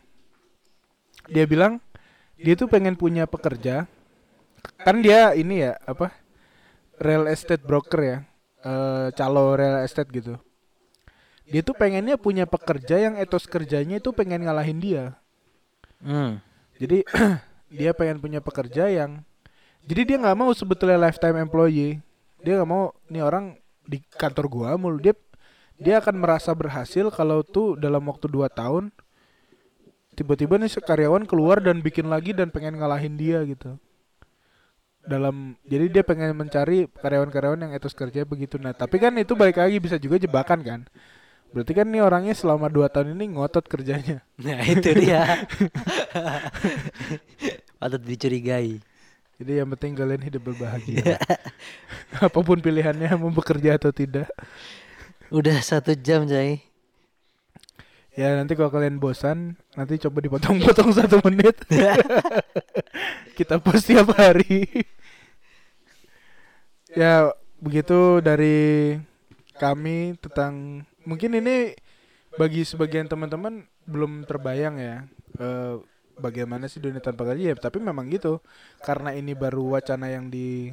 Dia 1.30 1.46
bilang 1.46 1.82
dia 2.38 2.54
tuh 2.58 2.66
pengen 2.66 2.98
punya 2.98 3.26
pekerja. 3.30 3.86
Kan 4.82 5.02
dia 5.02 5.34
ini 5.38 5.66
ya, 5.66 5.78
apa? 5.86 6.14
Real 6.98 7.26
estate 7.26 7.62
broker 7.62 8.00
ya. 8.02 8.18
Eh 8.62 9.06
calo 9.18 9.58
real 9.58 9.82
estate 9.82 10.10
gitu. 10.14 10.38
Dia 11.44 11.60
tuh 11.60 11.76
pengennya 11.76 12.16
punya 12.16 12.48
pekerja 12.48 12.96
yang 12.96 13.20
etos 13.20 13.44
kerjanya 13.44 14.00
itu 14.00 14.10
pengen 14.16 14.48
ngalahin 14.48 14.80
dia. 14.80 15.04
Hmm. 16.00 16.40
Jadi 16.80 17.04
dia 17.78 17.92
pengen 17.92 18.20
punya 18.20 18.40
pekerja 18.40 18.88
yang 18.88 19.20
jadi 19.84 20.02
dia 20.08 20.16
nggak 20.16 20.38
mau 20.38 20.50
sebetulnya 20.56 20.96
lifetime 20.96 21.36
employee. 21.36 22.00
Dia 22.40 22.60
nggak 22.60 22.70
mau 22.70 22.96
nih 23.12 23.22
orang 23.24 23.60
di 23.84 24.00
kantor 24.16 24.46
gua 24.48 24.80
mulu. 24.80 24.96
Dia 24.96 25.12
dia 25.76 26.00
akan 26.00 26.16
merasa 26.22 26.54
berhasil 26.56 27.10
kalau 27.12 27.44
tuh 27.44 27.76
dalam 27.76 28.00
waktu 28.08 28.30
2 28.30 28.46
tahun 28.48 28.94
tiba-tiba 30.14 30.56
nih 30.56 30.70
karyawan 30.78 31.26
keluar 31.26 31.58
dan 31.58 31.82
bikin 31.82 32.06
lagi 32.06 32.30
dan 32.30 32.48
pengen 32.48 32.78
ngalahin 32.78 33.18
dia 33.18 33.42
gitu. 33.44 33.76
Dalam 35.04 35.58
jadi 35.68 35.90
dia 35.90 36.02
pengen 36.06 36.32
mencari 36.32 36.88
karyawan-karyawan 36.88 37.68
yang 37.68 37.72
etos 37.76 37.92
kerja 37.92 38.24
begitu. 38.24 38.56
Nah, 38.56 38.72
tapi 38.72 38.96
kan 38.96 39.12
itu 39.20 39.36
balik 39.36 39.60
lagi 39.60 39.76
bisa 39.76 40.00
juga 40.00 40.16
jebakan 40.16 40.64
kan. 40.64 40.80
Berarti 41.54 41.70
kan 41.70 41.86
nih 41.86 42.02
orangnya 42.02 42.34
selama 42.34 42.66
2 42.66 42.90
tahun 42.90 43.14
ini 43.14 43.38
ngotot 43.38 43.70
kerjanya. 43.70 44.26
Nah, 44.42 44.58
itu 44.66 44.90
dia. 44.90 45.46
Patut 47.78 48.02
dicurigai. 48.02 48.82
Jadi 49.38 49.62
yang 49.62 49.70
penting 49.70 49.94
kalian 49.94 50.26
hidup 50.26 50.50
berbahagia. 50.50 51.14
Apa 52.26 52.38
pun 52.42 52.58
pilihannya 52.58 53.14
mau 53.14 53.30
bekerja 53.30 53.78
atau 53.78 53.94
tidak. 53.94 54.26
Udah 55.30 55.62
satu 55.62 55.94
jam, 55.94 56.26
Jai. 56.26 56.58
Ya 58.14 58.34
nanti 58.34 58.54
kalau 58.54 58.70
kalian 58.70 58.98
bosan, 59.02 59.58
nanti 59.74 59.98
coba 59.98 60.22
dipotong-potong 60.22 60.90
satu 60.94 61.18
menit. 61.26 61.54
Kita 63.38 63.58
post 63.62 63.90
tiap 63.90 64.10
hari. 64.14 64.86
ya 66.94 67.34
begitu 67.58 68.22
dari 68.22 68.94
kami 69.58 70.14
tentang 70.22 70.86
mungkin 71.04 71.36
ini 71.38 71.76
bagi 72.34 72.66
sebagian 72.66 73.06
teman-teman 73.06 73.62
belum 73.86 74.26
terbayang 74.26 74.76
ya 74.76 74.96
eh, 75.38 75.74
bagaimana 76.18 76.66
sih 76.66 76.82
dunia 76.82 76.98
tanpa 77.02 77.26
gaji 77.26 77.50
ya 77.50 77.54
tapi 77.54 77.78
memang 77.78 78.10
gitu 78.10 78.42
karena 78.82 79.14
ini 79.14 79.34
baru 79.34 79.78
wacana 79.78 80.10
yang 80.10 80.30
di 80.30 80.70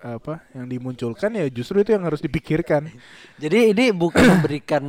apa 0.00 0.40
yang 0.56 0.64
dimunculkan 0.64 1.36
ya 1.36 1.44
justru 1.52 1.84
itu 1.84 1.92
yang 1.92 2.08
harus 2.08 2.24
dipikirkan 2.24 2.88
Jadi 3.42 3.76
ini 3.76 3.84
bukan 3.92 4.40
memberikan 4.40 4.84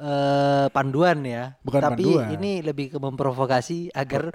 eh, 0.00 0.66
panduan 0.72 1.20
ya, 1.24 1.52
Bukan 1.60 1.80
tapi 1.80 2.04
panduan. 2.16 2.32
ini 2.32 2.64
lebih 2.64 2.96
ke 2.96 2.98
memprovokasi 3.00 3.92
agar 3.92 4.32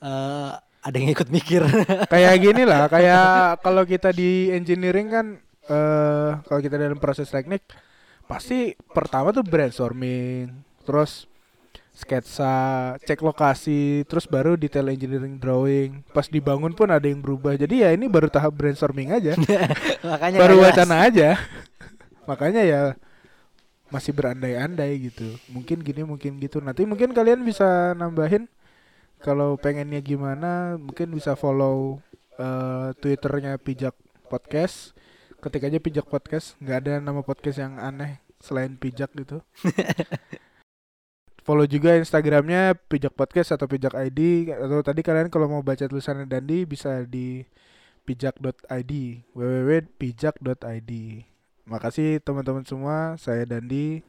eh, 0.00 0.50
ada 0.80 0.96
yang 0.96 1.12
ikut 1.12 1.28
mikir. 1.28 1.60
kayak 2.12 2.34
gini 2.40 2.64
lah 2.64 2.88
kayak 2.88 3.60
kalau 3.60 3.84
kita 3.84 4.08
di 4.16 4.48
engineering 4.56 5.08
kan 5.12 5.26
eh 5.68 6.30
kalau 6.48 6.60
kita 6.64 6.80
dalam 6.80 6.96
proses 6.96 7.28
teknik 7.28 7.60
pasti 8.30 8.78
pertama 8.94 9.34
tuh 9.34 9.42
brainstorming 9.42 10.54
terus 10.86 11.26
sketsa 11.90 12.94
cek 13.02 13.18
lokasi 13.20 14.06
terus 14.06 14.24
baru 14.30 14.54
detail 14.54 14.88
engineering 14.88 15.36
drawing. 15.36 16.06
Pas 16.14 16.30
dibangun 16.30 16.72
pun 16.72 16.88
ada 16.88 17.04
yang 17.04 17.18
berubah. 17.18 17.58
Jadi 17.58 17.82
ya 17.82 17.90
ini 17.90 18.06
baru 18.06 18.30
tahap 18.30 18.54
brainstorming 18.54 19.10
aja. 19.10 19.34
Makanya 20.06 20.38
baru 20.38 20.62
wacana 20.62 21.10
aja. 21.10 21.36
Makanya 22.30 22.62
ya 22.62 22.80
masih 23.90 24.14
berandai-andai 24.14 25.10
gitu. 25.10 25.26
Mungkin 25.50 25.82
gini 25.82 26.06
mungkin 26.06 26.38
gitu. 26.38 26.62
Nanti 26.62 26.86
mungkin 26.86 27.10
kalian 27.10 27.42
bisa 27.42 27.92
nambahin 27.98 28.46
kalau 29.20 29.58
pengennya 29.60 30.00
gimana 30.00 30.80
mungkin 30.80 31.12
bisa 31.12 31.36
follow 31.36 32.00
eh, 32.40 32.96
twitternya 32.96 33.60
pijak 33.60 33.92
podcast 34.30 34.96
ketik 35.40 35.66
aja 35.66 35.78
pijak 35.80 36.06
podcast. 36.06 36.54
Nggak 36.60 36.78
ada 36.86 36.92
nama 37.00 37.24
podcast 37.24 37.58
yang 37.58 37.80
aneh 37.80 38.20
selain 38.40 38.76
pijak 38.76 39.12
gitu. 39.16 39.40
Follow 41.44 41.64
juga 41.64 41.96
instagramnya 41.96 42.76
pijak 42.76 43.16
podcast 43.16 43.56
atau 43.56 43.64
pijak 43.64 43.96
id 43.96 44.52
atau 44.52 44.84
tadi 44.84 45.00
kalian 45.00 45.32
kalau 45.32 45.48
mau 45.48 45.64
baca 45.64 45.88
tulisannya 45.88 46.28
Dandi 46.28 46.68
bisa 46.68 47.02
di 47.08 47.42
pijak.id 48.04 48.92
www.pijak.id 49.32 50.92
makasih 51.70 52.18
teman-teman 52.20 52.66
semua. 52.66 53.14
Saya 53.16 53.46
Dandi. 53.46 54.02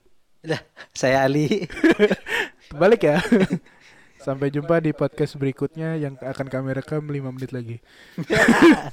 Saya 0.97 1.29
Ali. 1.29 1.69
balik 2.82 3.05
ya. 3.05 3.21
Sampai 4.25 4.53
jumpa 4.53 4.77
di 4.82 4.93
podcast 4.93 5.34
berikutnya 5.38 5.97
yang 5.97 6.13
akan 6.17 6.45
kami 6.49 6.77
rekam 6.77 7.05
5 7.05 7.34
menit 7.34 7.53
lagi. 7.53 7.77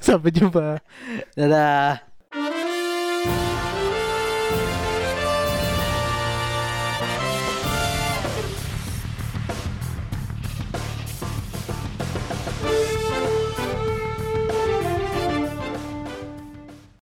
Sampai 0.01 0.33
jumpa. 0.33 0.81
Dadah. 1.37 2.08